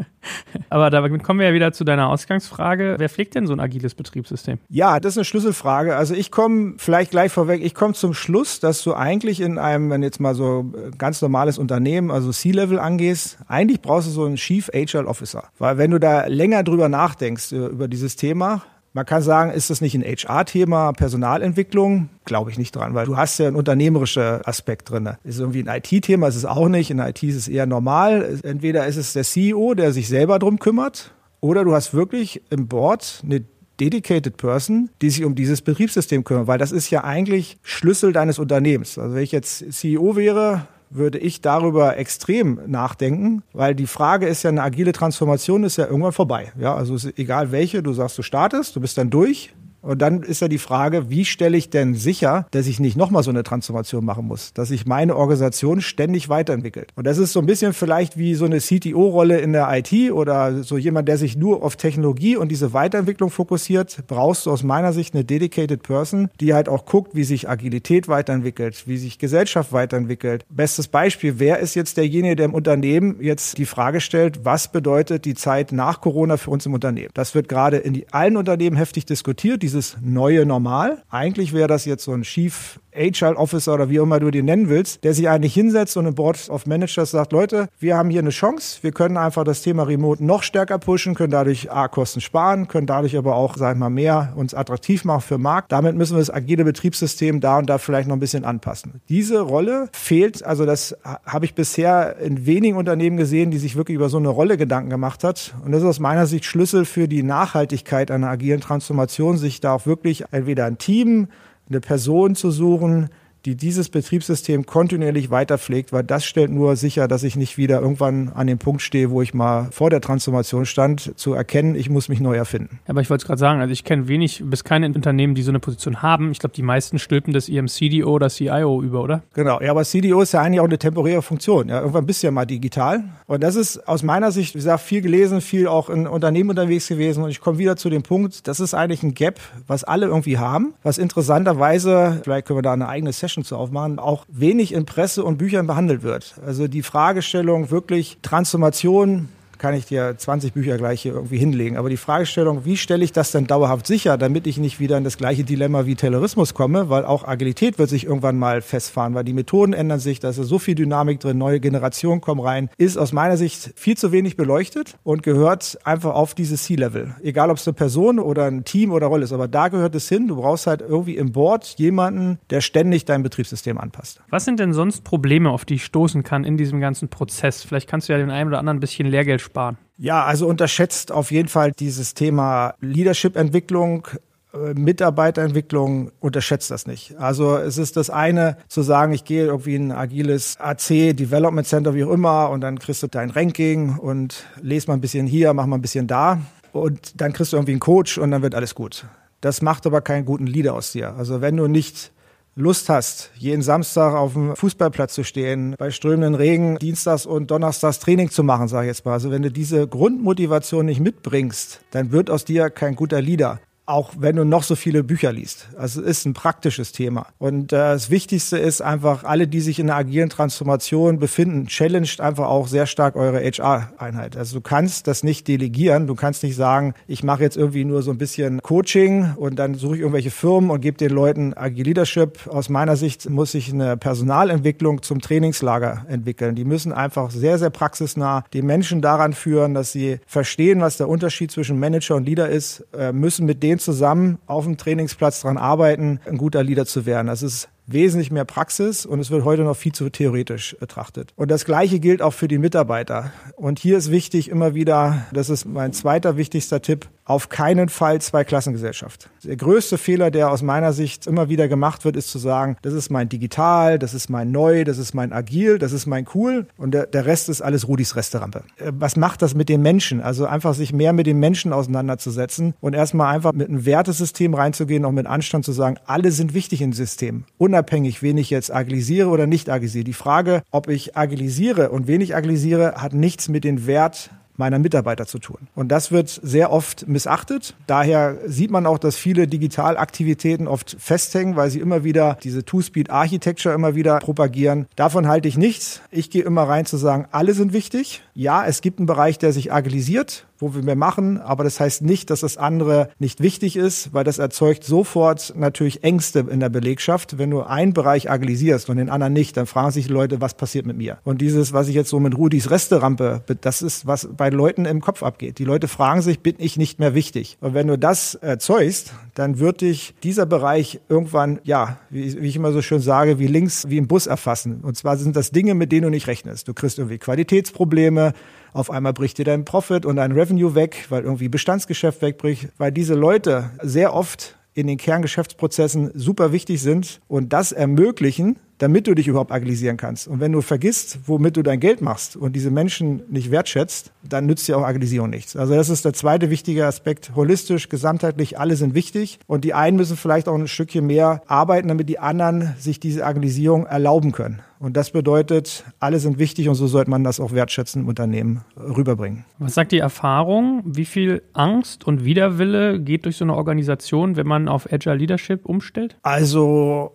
Aber 0.70 0.90
damit 0.90 1.22
kommen 1.22 1.40
wir 1.40 1.48
ja 1.48 1.54
wieder 1.54 1.72
zu 1.72 1.84
deiner 1.84 2.08
Ausgangsfrage. 2.08 2.94
Wer 2.98 3.08
pflegt 3.08 3.34
denn 3.34 3.46
so 3.46 3.52
ein 3.52 3.60
agiles 3.60 3.94
Betriebssystem? 3.94 4.58
Ja, 4.68 5.00
das 5.00 5.14
ist 5.14 5.18
eine 5.18 5.24
Schlüsselfrage. 5.24 5.96
Also 5.96 6.14
ich 6.14 6.30
komme 6.30 6.74
vielleicht 6.78 7.10
gleich 7.10 7.32
vorweg, 7.32 7.62
ich 7.62 7.74
komme 7.74 7.94
zum 7.94 8.14
Schluss, 8.14 8.60
dass 8.60 8.82
du 8.82 8.94
eigentlich 8.94 9.40
in 9.40 9.58
einem, 9.58 9.90
wenn 9.90 10.02
jetzt 10.02 10.20
mal 10.20 10.34
so 10.34 10.72
ganz 10.98 11.20
normales 11.20 11.58
Unternehmen, 11.58 12.10
also 12.10 12.32
C-Level 12.32 12.78
angehst, 12.78 13.38
eigentlich 13.48 13.80
brauchst 13.82 14.08
du 14.08 14.12
so 14.12 14.24
einen 14.24 14.36
Chief 14.36 14.70
Agile 14.72 15.06
Officer. 15.06 15.44
Weil 15.58 15.78
wenn 15.78 15.90
du 15.90 15.98
da 16.02 16.26
länger 16.26 16.62
drüber 16.62 16.90
nachdenkst, 16.90 17.52
äh, 17.52 17.66
über 17.66 17.88
dieses 17.88 18.16
Thema, 18.16 18.62
man 18.94 19.06
kann 19.06 19.22
sagen, 19.22 19.52
ist 19.52 19.70
das 19.70 19.80
nicht 19.80 19.94
ein 19.94 20.02
HR-Thema, 20.02 20.92
Personalentwicklung? 20.92 22.10
Glaube 22.26 22.50
ich 22.50 22.58
nicht 22.58 22.76
dran, 22.76 22.92
weil 22.94 23.06
du 23.06 23.16
hast 23.16 23.38
ja 23.38 23.46
einen 23.46 23.56
unternehmerischen 23.56 24.44
Aspekt 24.44 24.90
drin. 24.90 25.08
Ist 25.24 25.40
irgendwie 25.40 25.66
ein 25.66 25.80
IT-Thema, 25.82 26.28
ist 26.28 26.36
es 26.36 26.44
auch 26.44 26.68
nicht. 26.68 26.90
In 26.90 26.98
IT 26.98 27.22
ist 27.22 27.36
es 27.36 27.48
eher 27.48 27.64
normal. 27.64 28.38
Entweder 28.42 28.86
ist 28.86 28.98
es 28.98 29.14
der 29.14 29.24
CEO, 29.24 29.72
der 29.72 29.92
sich 29.92 30.08
selber 30.08 30.38
drum 30.38 30.58
kümmert, 30.58 31.14
oder 31.40 31.64
du 31.64 31.74
hast 31.74 31.94
wirklich 31.94 32.42
im 32.50 32.68
Board 32.68 33.22
eine 33.24 33.44
dedicated 33.80 34.36
person, 34.36 34.90
die 35.00 35.10
sich 35.10 35.24
um 35.24 35.34
dieses 35.34 35.62
Betriebssystem 35.62 36.22
kümmert, 36.22 36.46
weil 36.46 36.58
das 36.58 36.70
ist 36.70 36.90
ja 36.90 37.02
eigentlich 37.02 37.58
Schlüssel 37.62 38.12
deines 38.12 38.38
Unternehmens. 38.38 38.98
Also 38.98 39.14
wenn 39.14 39.22
ich 39.22 39.32
jetzt 39.32 39.72
CEO 39.72 40.14
wäre, 40.14 40.68
würde 40.94 41.18
ich 41.18 41.40
darüber 41.40 41.96
extrem 41.96 42.60
nachdenken, 42.66 43.42
weil 43.52 43.74
die 43.74 43.86
Frage 43.86 44.26
ist 44.26 44.42
ja, 44.42 44.50
eine 44.50 44.62
agile 44.62 44.92
Transformation 44.92 45.64
ist 45.64 45.76
ja 45.76 45.86
irgendwann 45.86 46.12
vorbei. 46.12 46.52
Ja, 46.58 46.74
also 46.74 46.96
egal 47.16 47.52
welche, 47.52 47.82
du 47.82 47.92
sagst, 47.92 48.18
du 48.18 48.22
startest, 48.22 48.76
du 48.76 48.80
bist 48.80 48.98
dann 48.98 49.10
durch, 49.10 49.54
und 49.82 50.00
dann 50.00 50.22
ist 50.22 50.40
ja 50.40 50.48
die 50.48 50.58
Frage, 50.58 51.10
wie 51.10 51.24
stelle 51.24 51.56
ich 51.56 51.70
denn 51.70 51.94
sicher, 51.94 52.46
dass 52.52 52.66
ich 52.66 52.80
nicht 52.80 52.96
nochmal 52.96 53.22
so 53.22 53.30
eine 53.30 53.42
Transformation 53.42 54.04
machen 54.04 54.26
muss, 54.26 54.52
dass 54.54 54.68
sich 54.68 54.86
meine 54.86 55.16
Organisation 55.16 55.80
ständig 55.80 56.28
weiterentwickelt. 56.28 56.90
Und 56.94 57.06
das 57.06 57.18
ist 57.18 57.32
so 57.32 57.40
ein 57.40 57.46
bisschen 57.46 57.72
vielleicht 57.72 58.16
wie 58.16 58.34
so 58.34 58.44
eine 58.44 58.58
CTO-Rolle 58.58 59.40
in 59.40 59.52
der 59.52 59.68
IT 59.72 60.12
oder 60.12 60.62
so 60.62 60.78
jemand, 60.78 61.08
der 61.08 61.18
sich 61.18 61.36
nur 61.36 61.62
auf 61.62 61.76
Technologie 61.76 62.36
und 62.36 62.50
diese 62.50 62.72
Weiterentwicklung 62.72 63.30
fokussiert, 63.30 64.04
brauchst 64.06 64.46
du 64.46 64.50
aus 64.52 64.62
meiner 64.62 64.92
Sicht 64.92 65.14
eine 65.14 65.24
dedicated 65.24 65.82
person, 65.82 66.30
die 66.40 66.54
halt 66.54 66.68
auch 66.68 66.84
guckt, 66.84 67.14
wie 67.14 67.24
sich 67.24 67.48
Agilität 67.48 68.06
weiterentwickelt, 68.06 68.84
wie 68.86 68.96
sich 68.96 69.18
Gesellschaft 69.18 69.72
weiterentwickelt. 69.72 70.44
Bestes 70.48 70.86
Beispiel, 70.86 71.38
wer 71.38 71.58
ist 71.58 71.74
jetzt 71.74 71.96
derjenige, 71.96 72.36
der 72.36 72.44
im 72.46 72.54
Unternehmen 72.54 73.16
jetzt 73.20 73.58
die 73.58 73.66
Frage 73.66 74.00
stellt, 74.00 74.44
was 74.44 74.70
bedeutet 74.70 75.24
die 75.24 75.34
Zeit 75.34 75.72
nach 75.72 76.00
Corona 76.00 76.36
für 76.36 76.50
uns 76.50 76.66
im 76.66 76.74
Unternehmen? 76.74 77.10
Das 77.14 77.34
wird 77.34 77.48
gerade 77.48 77.78
in 77.78 78.04
allen 78.12 78.36
Unternehmen 78.36 78.76
heftig 78.76 79.06
diskutiert. 79.06 79.62
Die 79.62 79.71
dieses 79.72 79.96
neue 80.02 80.44
Normal. 80.44 81.02
Eigentlich 81.08 81.54
wäre 81.54 81.68
das 81.68 81.86
jetzt 81.86 82.04
so 82.04 82.12
ein 82.12 82.22
Chief 82.22 82.78
Agile 82.94 83.36
Officer 83.36 83.74
oder 83.74 83.88
wie 83.88 84.00
auch 84.00 84.04
immer 84.04 84.20
du 84.20 84.30
den 84.30 84.44
nennen 84.44 84.68
willst, 84.68 85.02
der 85.04 85.14
sich 85.14 85.28
eigentlich 85.28 85.54
hinsetzt 85.54 85.96
und 85.96 86.06
im 86.06 86.14
Board 86.14 86.48
of 86.50 86.66
Managers 86.66 87.10
sagt, 87.10 87.32
Leute, 87.32 87.68
wir 87.78 87.96
haben 87.96 88.10
hier 88.10 88.20
eine 88.20 88.30
Chance, 88.30 88.78
wir 88.82 88.92
können 88.92 89.16
einfach 89.16 89.44
das 89.44 89.62
Thema 89.62 89.84
Remote 89.84 90.24
noch 90.24 90.42
stärker 90.42 90.78
pushen, 90.78 91.14
können 91.14 91.30
dadurch 91.30 91.70
A, 91.70 91.88
Kosten 91.88 92.20
sparen, 92.20 92.68
können 92.68 92.86
dadurch 92.86 93.16
aber 93.16 93.34
auch, 93.34 93.56
sagen 93.56 93.80
wir 93.80 93.88
mal, 93.88 93.90
mehr 93.90 94.32
uns 94.36 94.54
attraktiv 94.54 95.04
machen 95.04 95.22
für 95.22 95.36
den 95.36 95.42
Markt. 95.42 95.72
Damit 95.72 95.96
müssen 95.96 96.16
wir 96.16 96.20
das 96.20 96.32
agile 96.32 96.64
Betriebssystem 96.64 97.40
da 97.40 97.58
und 97.58 97.66
da 97.66 97.78
vielleicht 97.78 98.08
noch 98.08 98.16
ein 98.16 98.20
bisschen 98.20 98.44
anpassen. 98.44 99.00
Diese 99.08 99.40
Rolle 99.40 99.88
fehlt, 99.92 100.44
also 100.44 100.66
das 100.66 100.96
habe 101.24 101.44
ich 101.44 101.54
bisher 101.54 102.18
in 102.18 102.46
wenigen 102.46 102.76
Unternehmen 102.76 103.16
gesehen, 103.16 103.50
die 103.50 103.58
sich 103.58 103.76
wirklich 103.76 103.96
über 103.96 104.08
so 104.08 104.18
eine 104.18 104.28
Rolle 104.28 104.56
Gedanken 104.56 104.90
gemacht 104.90 105.24
hat. 105.24 105.54
Und 105.64 105.72
das 105.72 105.82
ist 105.82 105.88
aus 105.88 106.00
meiner 106.00 106.26
Sicht 106.26 106.44
Schlüssel 106.44 106.84
für 106.84 107.08
die 107.08 107.22
Nachhaltigkeit 107.22 108.10
einer 108.10 108.28
agilen 108.28 108.60
Transformation, 108.60 109.36
sich 109.36 109.60
da 109.60 109.74
auch 109.74 109.86
wirklich 109.86 110.24
entweder 110.30 110.66
ein 110.66 110.78
Team, 110.78 111.28
eine 111.72 111.80
Person 111.80 112.34
zu 112.34 112.50
suchen, 112.50 113.08
die 113.44 113.56
dieses 113.56 113.88
Betriebssystem 113.88 114.66
kontinuierlich 114.66 115.30
weiterpflegt, 115.30 115.92
weil 115.92 116.04
das 116.04 116.24
stellt 116.24 116.50
nur 116.50 116.76
sicher, 116.76 117.08
dass 117.08 117.22
ich 117.22 117.36
nicht 117.36 117.56
wieder 117.56 117.80
irgendwann 117.80 118.30
an 118.34 118.46
dem 118.46 118.58
Punkt 118.58 118.82
stehe, 118.82 119.10
wo 119.10 119.20
ich 119.22 119.34
mal 119.34 119.68
vor 119.72 119.90
der 119.90 120.00
Transformation 120.00 120.64
stand, 120.64 121.18
zu 121.18 121.34
erkennen, 121.34 121.74
ich 121.74 121.90
muss 121.90 122.08
mich 122.08 122.20
neu 122.20 122.36
erfinden. 122.36 122.78
Aber 122.86 123.00
ich 123.00 123.10
wollte 123.10 123.22
es 123.22 123.26
gerade 123.26 123.38
sagen, 123.38 123.60
also 123.60 123.72
ich 123.72 123.84
kenne 123.84 124.06
wenig 124.08 124.42
bis 124.44 124.64
keine 124.64 124.86
Unternehmen, 124.86 125.34
die 125.34 125.42
so 125.42 125.50
eine 125.50 125.60
Position 125.60 126.02
haben. 126.02 126.30
Ich 126.30 126.38
glaube, 126.38 126.54
die 126.54 126.62
meisten 126.62 126.98
stülpen 126.98 127.32
das 127.32 127.48
ihrem 127.48 127.66
CDO 127.66 128.10
oder 128.12 128.28
CIO 128.28 128.82
über, 128.82 129.02
oder? 129.02 129.22
Genau, 129.34 129.60
ja, 129.60 129.70
aber 129.72 129.84
CDO 129.84 130.20
ist 130.20 130.32
ja 130.32 130.40
eigentlich 130.40 130.60
auch 130.60 130.66
eine 130.66 130.78
temporäre 130.78 131.22
Funktion. 131.22 131.68
Ja, 131.68 131.80
irgendwann 131.80 132.06
bist 132.06 132.22
du 132.22 132.28
ja 132.28 132.30
mal 132.30 132.46
digital. 132.46 133.04
Und 133.26 133.42
das 133.42 133.56
ist 133.56 133.88
aus 133.88 134.02
meiner 134.02 134.30
Sicht, 134.30 134.54
wie 134.54 134.58
gesagt, 134.58 134.82
viel 134.82 135.00
gelesen, 135.00 135.40
viel 135.40 135.66
auch 135.66 135.90
in 135.90 136.06
Unternehmen 136.06 136.50
unterwegs 136.50 136.88
gewesen. 136.88 137.24
Und 137.24 137.30
ich 137.30 137.40
komme 137.40 137.58
wieder 137.58 137.76
zu 137.76 137.90
dem 137.90 138.02
Punkt, 138.02 138.46
das 138.46 138.60
ist 138.60 138.74
eigentlich 138.74 139.02
ein 139.02 139.14
Gap, 139.14 139.40
was 139.66 139.82
alle 139.82 140.06
irgendwie 140.06 140.38
haben, 140.38 140.74
was 140.82 140.98
interessanterweise, 140.98 142.20
vielleicht 142.22 142.46
können 142.46 142.58
wir 142.58 142.62
da 142.62 142.72
eine 142.72 142.88
eigene 142.88 143.12
Session 143.12 143.31
Session 143.32 143.44
zu 143.44 143.56
aufmachen, 143.56 143.98
auch 143.98 144.26
wenig 144.28 144.72
in 144.72 144.84
Presse 144.84 145.24
und 145.24 145.38
Büchern 145.38 145.66
behandelt 145.66 146.02
wird. 146.02 146.34
Also 146.44 146.68
die 146.68 146.82
Fragestellung 146.82 147.70
wirklich 147.70 148.18
Transformation, 148.22 149.28
kann 149.62 149.74
ich 149.74 149.86
dir 149.86 150.18
20 150.18 150.54
Bücher 150.54 150.76
gleich 150.76 151.02
hier 151.02 151.14
irgendwie 151.14 151.38
hinlegen. 151.38 151.76
Aber 151.76 151.88
die 151.88 151.96
Fragestellung, 151.96 152.64
wie 152.64 152.76
stelle 152.76 153.04
ich 153.04 153.12
das 153.12 153.30
denn 153.30 153.46
dauerhaft 153.46 153.86
sicher, 153.86 154.18
damit 154.18 154.48
ich 154.48 154.58
nicht 154.58 154.80
wieder 154.80 154.98
in 154.98 155.04
das 155.04 155.16
gleiche 155.16 155.44
Dilemma 155.44 155.86
wie 155.86 155.94
Terrorismus 155.94 156.52
komme, 156.52 156.90
weil 156.90 157.04
auch 157.04 157.22
Agilität 157.22 157.78
wird 157.78 157.88
sich 157.88 158.04
irgendwann 158.04 158.40
mal 158.40 158.60
festfahren, 158.60 159.14
weil 159.14 159.22
die 159.22 159.32
Methoden 159.32 159.72
ändern 159.72 160.00
sich, 160.00 160.18
da 160.18 160.30
ist 160.30 160.36
so 160.36 160.58
viel 160.58 160.74
Dynamik 160.74 161.20
drin, 161.20 161.38
neue 161.38 161.60
Generationen 161.60 162.20
kommen 162.20 162.40
rein, 162.40 162.70
ist 162.76 162.96
aus 162.96 163.12
meiner 163.12 163.36
Sicht 163.36 163.72
viel 163.76 163.96
zu 163.96 164.10
wenig 164.10 164.36
beleuchtet 164.36 164.98
und 165.04 165.22
gehört 165.22 165.78
einfach 165.84 166.12
auf 166.12 166.34
dieses 166.34 166.64
C-Level. 166.64 167.14
Egal, 167.22 167.48
ob 167.48 167.58
es 167.58 167.68
eine 167.68 167.74
Person 167.74 168.18
oder 168.18 168.46
ein 168.46 168.64
Team 168.64 168.90
oder 168.90 169.06
Rolle 169.06 169.22
ist, 169.22 169.32
aber 169.32 169.46
da 169.46 169.68
gehört 169.68 169.94
es 169.94 170.08
hin. 170.08 170.26
Du 170.26 170.34
brauchst 170.34 170.66
halt 170.66 170.80
irgendwie 170.80 171.16
im 171.16 171.30
Board 171.30 171.76
jemanden, 171.78 172.40
der 172.50 172.62
ständig 172.62 173.04
dein 173.04 173.22
Betriebssystem 173.22 173.78
anpasst. 173.78 174.22
Was 174.28 174.44
sind 174.44 174.58
denn 174.58 174.72
sonst 174.72 175.04
Probleme, 175.04 175.50
auf 175.50 175.64
die 175.64 175.74
ich 175.74 175.84
stoßen 175.84 176.24
kann 176.24 176.42
in 176.42 176.56
diesem 176.56 176.80
ganzen 176.80 177.10
Prozess? 177.10 177.62
Vielleicht 177.62 177.88
kannst 177.88 178.08
du 178.08 178.12
ja 178.12 178.18
den 178.18 178.30
einen 178.30 178.48
oder 178.48 178.58
anderen 178.58 178.78
ein 178.78 178.80
bisschen 178.80 179.06
Lehrgeld 179.06 179.51
sparen? 179.52 179.76
Ja, 179.98 180.24
also 180.24 180.48
unterschätzt 180.48 181.12
auf 181.12 181.30
jeden 181.30 181.48
Fall 181.48 181.72
dieses 181.72 182.14
Thema 182.14 182.74
Leadership-Entwicklung, 182.80 184.08
äh, 184.54 184.74
Mitarbeiterentwicklung 184.74 186.10
unterschätzt 186.20 186.70
das 186.70 186.86
nicht. 186.86 187.16
Also 187.18 187.56
es 187.56 187.78
ist 187.78 187.96
das 187.96 188.10
eine 188.10 188.56
zu 188.68 188.82
sagen, 188.82 189.12
ich 189.12 189.24
gehe 189.24 189.44
irgendwie 189.44 189.76
in 189.76 189.92
ein 189.92 189.98
agiles 189.98 190.56
AC, 190.58 191.14
Development 191.14 191.66
Center, 191.66 191.94
wie 191.94 192.04
auch 192.04 192.10
immer, 192.10 192.50
und 192.50 192.62
dann 192.62 192.78
kriegst 192.78 193.02
du 193.02 193.06
dein 193.06 193.30
Ranking 193.30 193.98
und 193.98 194.46
lese 194.60 194.88
mal 194.88 194.94
ein 194.94 195.00
bisschen 195.00 195.26
hier, 195.26 195.52
mach 195.52 195.66
mal 195.66 195.76
ein 195.76 195.82
bisschen 195.82 196.06
da. 196.06 196.40
Und 196.72 197.20
dann 197.20 197.34
kriegst 197.34 197.52
du 197.52 197.58
irgendwie 197.58 197.72
einen 197.72 197.80
Coach 197.80 198.16
und 198.16 198.30
dann 198.30 198.40
wird 198.40 198.54
alles 198.54 198.74
gut. 198.74 199.04
Das 199.42 199.60
macht 199.60 199.86
aber 199.86 200.00
keinen 200.00 200.24
guten 200.24 200.46
Leader 200.46 200.72
aus 200.72 200.92
dir. 200.92 201.14
Also 201.14 201.42
wenn 201.42 201.56
du 201.56 201.66
nicht 201.68 202.12
Lust 202.54 202.90
hast, 202.90 203.30
jeden 203.34 203.62
Samstag 203.62 204.12
auf 204.12 204.34
dem 204.34 204.54
Fußballplatz 204.54 205.14
zu 205.14 205.24
stehen, 205.24 205.74
bei 205.78 205.90
strömenden 205.90 206.34
Regen 206.34 206.78
Dienstags 206.78 207.24
und 207.24 207.50
Donnerstags 207.50 207.98
Training 207.98 208.30
zu 208.30 208.42
machen, 208.42 208.68
sage 208.68 208.86
ich 208.86 208.90
jetzt 208.90 209.06
mal. 209.06 209.14
Also 209.14 209.30
wenn 209.30 209.40
du 209.40 209.50
diese 209.50 209.88
Grundmotivation 209.88 210.84
nicht 210.84 211.00
mitbringst, 211.00 211.80
dann 211.92 212.12
wird 212.12 212.28
aus 212.28 212.44
dir 212.44 212.68
kein 212.68 212.94
guter 212.94 213.22
Leader 213.22 213.58
auch 213.84 214.12
wenn 214.16 214.36
du 214.36 214.44
noch 214.44 214.62
so 214.62 214.76
viele 214.76 215.02
Bücher 215.02 215.32
liest. 215.32 215.68
Also 215.76 216.00
es 216.02 216.18
ist 216.18 216.26
ein 216.26 216.34
praktisches 216.34 216.92
Thema. 216.92 217.26
Und 217.38 217.72
äh, 217.72 217.76
das 217.76 218.10
Wichtigste 218.10 218.56
ist 218.56 218.80
einfach, 218.80 219.24
alle, 219.24 219.48
die 219.48 219.60
sich 219.60 219.80
in 219.80 219.90
einer 219.90 219.98
agilen 219.98 220.28
Transformation 220.28 221.18
befinden, 221.18 221.66
challenged 221.66 222.20
einfach 222.20 222.46
auch 222.46 222.68
sehr 222.68 222.86
stark 222.86 223.16
eure 223.16 223.40
HR-Einheit. 223.40 224.36
Also 224.36 224.56
du 224.56 224.60
kannst 224.60 225.08
das 225.08 225.24
nicht 225.24 225.48
delegieren. 225.48 226.06
Du 226.06 226.14
kannst 226.14 226.44
nicht 226.44 226.54
sagen, 226.54 226.94
ich 227.08 227.24
mache 227.24 227.42
jetzt 227.42 227.56
irgendwie 227.56 227.84
nur 227.84 228.02
so 228.02 228.12
ein 228.12 228.18
bisschen 228.18 228.62
Coaching 228.62 229.34
und 229.34 229.58
dann 229.58 229.74
suche 229.74 229.96
ich 229.96 230.00
irgendwelche 230.02 230.30
Firmen 230.30 230.70
und 230.70 230.80
gebe 230.80 230.96
den 230.96 231.10
Leuten 231.10 231.52
Agile 231.56 231.82
Leadership. 231.82 232.46
Aus 232.46 232.68
meiner 232.68 232.94
Sicht 232.94 233.28
muss 233.28 233.52
ich 233.54 233.72
eine 233.72 233.96
Personalentwicklung 233.96 235.02
zum 235.02 235.20
Trainingslager 235.20 236.06
entwickeln. 236.08 236.54
Die 236.54 236.64
müssen 236.64 236.92
einfach 236.92 237.32
sehr, 237.32 237.58
sehr 237.58 237.70
praxisnah 237.70 238.44
die 238.52 238.62
Menschen 238.62 239.02
daran 239.02 239.32
führen, 239.32 239.74
dass 239.74 239.90
sie 239.90 240.20
verstehen, 240.26 240.80
was 240.80 240.98
der 240.98 241.08
Unterschied 241.08 241.50
zwischen 241.50 241.80
Manager 241.80 242.14
und 242.14 242.26
Leader 242.26 242.48
ist, 242.48 242.86
äh, 242.96 243.12
müssen 243.12 243.44
mit 243.44 243.62
denen 243.62 243.71
denen 243.72 243.80
zusammen 243.80 244.38
auf 244.46 244.64
dem 244.64 244.76
Trainingsplatz 244.76 245.40
dran 245.40 245.56
arbeiten, 245.56 246.20
ein 246.26 246.36
guter 246.36 246.62
Leader 246.62 246.84
zu 246.84 247.06
werden. 247.06 247.26
Das 247.26 247.42
ist 247.42 247.68
wesentlich 247.86 248.30
mehr 248.30 248.44
Praxis 248.44 249.06
und 249.06 249.18
es 249.18 249.30
wird 249.30 249.44
heute 249.44 249.62
noch 249.62 249.76
viel 249.76 249.92
zu 249.92 250.08
theoretisch 250.10 250.76
betrachtet. 250.78 251.32
Und 251.36 251.50
das 251.50 251.64
Gleiche 251.64 251.98
gilt 251.98 252.22
auch 252.22 252.32
für 252.32 252.48
die 252.48 252.58
Mitarbeiter. 252.58 253.32
Und 253.56 253.78
hier 253.78 253.98
ist 253.98 254.10
wichtig 254.10 254.48
immer 254.50 254.74
wieder, 254.74 255.26
das 255.32 255.50
ist 255.50 255.64
mein 255.64 255.92
zweiter 255.92 256.36
wichtigster 256.36 256.82
Tipp, 256.82 257.08
auf 257.32 257.48
keinen 257.48 257.88
Fall 257.88 258.20
Zweiklassengesellschaft. 258.20 259.30
Der 259.42 259.56
größte 259.56 259.98
Fehler, 259.98 260.30
der 260.30 260.50
aus 260.50 260.62
meiner 260.62 260.92
Sicht 260.92 261.26
immer 261.26 261.48
wieder 261.48 261.66
gemacht 261.66 262.04
wird, 262.04 262.16
ist 262.16 262.30
zu 262.30 262.38
sagen, 262.38 262.76
das 262.82 262.92
ist 262.92 263.10
mein 263.10 263.28
Digital, 263.28 263.98
das 263.98 264.14
ist 264.14 264.28
mein 264.28 264.52
Neu, 264.52 264.84
das 264.84 264.98
ist 264.98 265.14
mein 265.14 265.32
Agil, 265.32 265.78
das 265.78 265.92
ist 265.92 266.06
mein 266.06 266.26
Cool 266.34 266.66
und 266.76 266.92
der, 266.92 267.06
der 267.06 267.26
Rest 267.26 267.48
ist 267.48 267.62
alles 267.62 267.88
Rudis 267.88 268.16
Resterampe. 268.16 268.64
Äh, 268.76 268.92
was 268.94 269.16
macht 269.16 269.42
das 269.42 269.54
mit 269.54 269.68
den 269.68 269.82
Menschen? 269.82 270.20
Also 270.20 270.46
einfach 270.46 270.74
sich 270.74 270.92
mehr 270.92 271.12
mit 271.12 271.26
den 271.26 271.38
Menschen 271.38 271.72
auseinanderzusetzen 271.72 272.74
und 272.80 272.94
erstmal 272.94 273.34
einfach 273.34 273.52
mit 273.52 273.68
einem 273.68 273.84
Wertesystem 273.86 274.54
reinzugehen, 274.54 275.04
auch 275.04 275.12
mit 275.12 275.26
Anstand 275.26 275.64
zu 275.64 275.72
sagen, 275.72 275.96
alle 276.06 276.30
sind 276.32 276.54
wichtig 276.54 276.82
im 276.82 276.92
System, 276.92 277.44
unabhängig, 277.56 278.22
wen 278.22 278.36
ich 278.36 278.50
jetzt 278.50 278.72
agilisiere 278.72 279.28
oder 279.30 279.46
nicht 279.46 279.70
agilisiere. 279.70 280.04
Die 280.04 280.12
Frage, 280.12 280.62
ob 280.70 280.88
ich 280.88 281.16
agilisiere 281.16 281.90
und 281.90 282.06
wen 282.06 282.20
ich 282.20 282.36
agilisiere, 282.36 282.94
hat 282.96 283.14
nichts 283.14 283.48
mit 283.48 283.64
den 283.64 283.86
Wert 283.86 284.30
meiner 284.62 284.78
Mitarbeiter 284.78 285.26
zu 285.26 285.40
tun. 285.40 285.66
Und 285.74 285.88
das 285.88 286.12
wird 286.12 286.28
sehr 286.28 286.70
oft 286.70 287.08
missachtet. 287.08 287.74
Daher 287.88 288.38
sieht 288.46 288.70
man 288.70 288.86
auch, 288.86 288.98
dass 288.98 289.16
viele 289.16 289.48
Digitalaktivitäten 289.48 290.68
oft 290.68 290.96
festhängen, 291.00 291.56
weil 291.56 291.68
sie 291.68 291.80
immer 291.80 292.04
wieder 292.04 292.38
diese 292.44 292.64
Two-Speed-Architecture 292.64 293.74
immer 293.74 293.96
wieder 293.96 294.20
propagieren. 294.20 294.86
Davon 294.94 295.26
halte 295.26 295.48
ich 295.48 295.58
nichts. 295.58 296.00
Ich 296.12 296.30
gehe 296.30 296.44
immer 296.44 296.62
rein 296.62 296.86
zu 296.86 296.96
sagen, 296.96 297.26
alle 297.32 297.54
sind 297.54 297.72
wichtig. 297.72 298.22
Ja, 298.34 298.64
es 298.64 298.82
gibt 298.82 299.00
einen 299.00 299.06
Bereich, 299.06 299.36
der 299.36 299.52
sich 299.52 299.72
agilisiert 299.72 300.46
wo 300.62 300.74
wir 300.74 300.82
mehr 300.82 300.96
machen, 300.96 301.38
aber 301.38 301.64
das 301.64 301.80
heißt 301.80 302.02
nicht, 302.02 302.30
dass 302.30 302.40
das 302.40 302.56
andere 302.56 303.10
nicht 303.18 303.42
wichtig 303.42 303.76
ist, 303.76 304.14
weil 304.14 304.24
das 304.24 304.38
erzeugt 304.38 304.84
sofort 304.84 305.52
natürlich 305.56 306.04
Ängste 306.04 306.46
in 306.48 306.60
der 306.60 306.68
Belegschaft. 306.68 307.36
Wenn 307.36 307.50
du 307.50 307.62
einen 307.62 307.92
Bereich 307.92 308.30
agilisierst 308.30 308.88
und 308.88 308.96
den 308.96 309.10
anderen 309.10 309.32
nicht, 309.32 309.56
dann 309.56 309.66
fragen 309.66 309.90
sich 309.90 310.06
die 310.06 310.12
Leute, 310.12 310.40
was 310.40 310.54
passiert 310.54 310.86
mit 310.86 310.96
mir? 310.96 311.18
Und 311.24 311.40
dieses, 311.40 311.72
was 311.72 311.88
ich 311.88 311.94
jetzt 311.94 312.10
so 312.10 312.20
mit 312.20 312.38
Rudis 312.38 312.70
Resterampe, 312.70 313.42
das 313.60 313.82
ist, 313.82 314.06
was 314.06 314.28
bei 314.36 314.50
Leuten 314.50 314.84
im 314.84 315.00
Kopf 315.00 315.22
abgeht. 315.22 315.58
Die 315.58 315.64
Leute 315.64 315.88
fragen 315.88 316.22
sich, 316.22 316.40
bin 316.40 316.54
ich 316.58 316.76
nicht 316.76 317.00
mehr 317.00 317.14
wichtig? 317.14 317.58
Und 317.60 317.74
wenn 317.74 317.88
du 317.88 317.98
das 317.98 318.36
erzeugst, 318.36 319.12
dann 319.34 319.58
wird 319.58 319.80
dich 319.80 320.14
dieser 320.22 320.46
Bereich 320.46 321.00
irgendwann, 321.08 321.58
ja, 321.64 321.98
wie, 322.10 322.40
wie 322.40 322.46
ich 322.46 322.56
immer 322.56 322.72
so 322.72 322.82
schön 322.82 323.00
sage, 323.00 323.40
wie 323.40 323.48
links, 323.48 323.88
wie 323.88 323.98
im 323.98 324.06
Bus 324.06 324.28
erfassen. 324.28 324.80
Und 324.82 324.96
zwar 324.96 325.16
sind 325.16 325.34
das 325.34 325.50
Dinge, 325.50 325.74
mit 325.74 325.90
denen 325.90 326.02
du 326.02 326.10
nicht 326.10 326.28
rechnest. 326.28 326.68
Du 326.68 326.74
kriegst 326.74 326.98
irgendwie 326.98 327.18
Qualitätsprobleme, 327.18 328.32
auf 328.72 328.90
einmal 328.90 329.12
bricht 329.12 329.38
dir 329.38 329.44
dein 329.44 329.64
Profit 329.64 330.06
und 330.06 330.16
dein 330.16 330.32
Revenue 330.32 330.74
weg, 330.74 331.06
weil 331.08 331.24
irgendwie 331.24 331.48
Bestandsgeschäft 331.48 332.22
wegbricht, 332.22 332.68
weil 332.78 332.92
diese 332.92 333.14
Leute 333.14 333.70
sehr 333.82 334.14
oft 334.14 334.56
in 334.74 334.86
den 334.86 334.96
Kerngeschäftsprozessen 334.96 336.12
super 336.14 336.52
wichtig 336.52 336.80
sind 336.80 337.20
und 337.28 337.52
das 337.52 337.72
ermöglichen, 337.72 338.58
damit 338.82 339.06
du 339.06 339.14
dich 339.14 339.28
überhaupt 339.28 339.52
agilisieren 339.52 339.96
kannst. 339.96 340.26
Und 340.26 340.40
wenn 340.40 340.50
du 340.50 340.60
vergisst, 340.60 341.20
womit 341.26 341.56
du 341.56 341.62
dein 341.62 341.78
Geld 341.78 342.00
machst 342.00 342.34
und 342.34 342.56
diese 342.56 342.72
Menschen 342.72 343.22
nicht 343.30 343.52
wertschätzt, 343.52 344.10
dann 344.28 344.46
nützt 344.46 344.66
dir 344.66 344.76
auch 344.76 344.82
Agilisierung 344.82 345.30
nichts. 345.30 345.54
Also 345.54 345.76
das 345.76 345.88
ist 345.88 346.04
der 346.04 346.14
zweite 346.14 346.50
wichtige 346.50 346.84
Aspekt. 346.84 347.30
Holistisch, 347.36 347.88
gesamtheitlich, 347.88 348.58
alle 348.58 348.74
sind 348.74 348.94
wichtig. 348.94 349.38
Und 349.46 349.62
die 349.62 349.72
einen 349.72 349.96
müssen 349.96 350.16
vielleicht 350.16 350.48
auch 350.48 350.56
ein 350.56 350.66
Stückchen 350.66 351.06
mehr 351.06 351.42
arbeiten, 351.46 351.86
damit 351.86 352.08
die 352.08 352.18
anderen 352.18 352.74
sich 352.76 352.98
diese 352.98 353.24
Agilisierung 353.24 353.86
erlauben 353.86 354.32
können. 354.32 354.62
Und 354.80 354.96
das 354.96 355.12
bedeutet, 355.12 355.84
alle 356.00 356.18
sind 356.18 356.40
wichtig 356.40 356.68
und 356.68 356.74
so 356.74 356.88
sollte 356.88 357.08
man 357.08 357.22
das 357.22 357.38
auch 357.38 357.52
wertschätzen 357.52 358.02
im 358.02 358.08
Unternehmen 358.08 358.62
rüberbringen. 358.76 359.44
Was 359.60 359.74
sagt 359.74 359.92
die 359.92 359.98
Erfahrung? 359.98 360.82
Wie 360.84 361.04
viel 361.04 361.44
Angst 361.52 362.04
und 362.04 362.24
Widerwille 362.24 362.98
geht 362.98 363.26
durch 363.26 363.36
so 363.36 363.44
eine 363.44 363.54
Organisation, 363.54 364.34
wenn 364.34 364.48
man 364.48 364.66
auf 364.66 364.92
Agile 364.92 365.14
Leadership 365.14 365.66
umstellt? 365.66 366.16
Also 366.24 367.12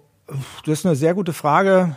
das 0.65 0.79
ist 0.79 0.85
eine 0.85 0.95
sehr 0.95 1.13
gute 1.13 1.33
Frage. 1.33 1.95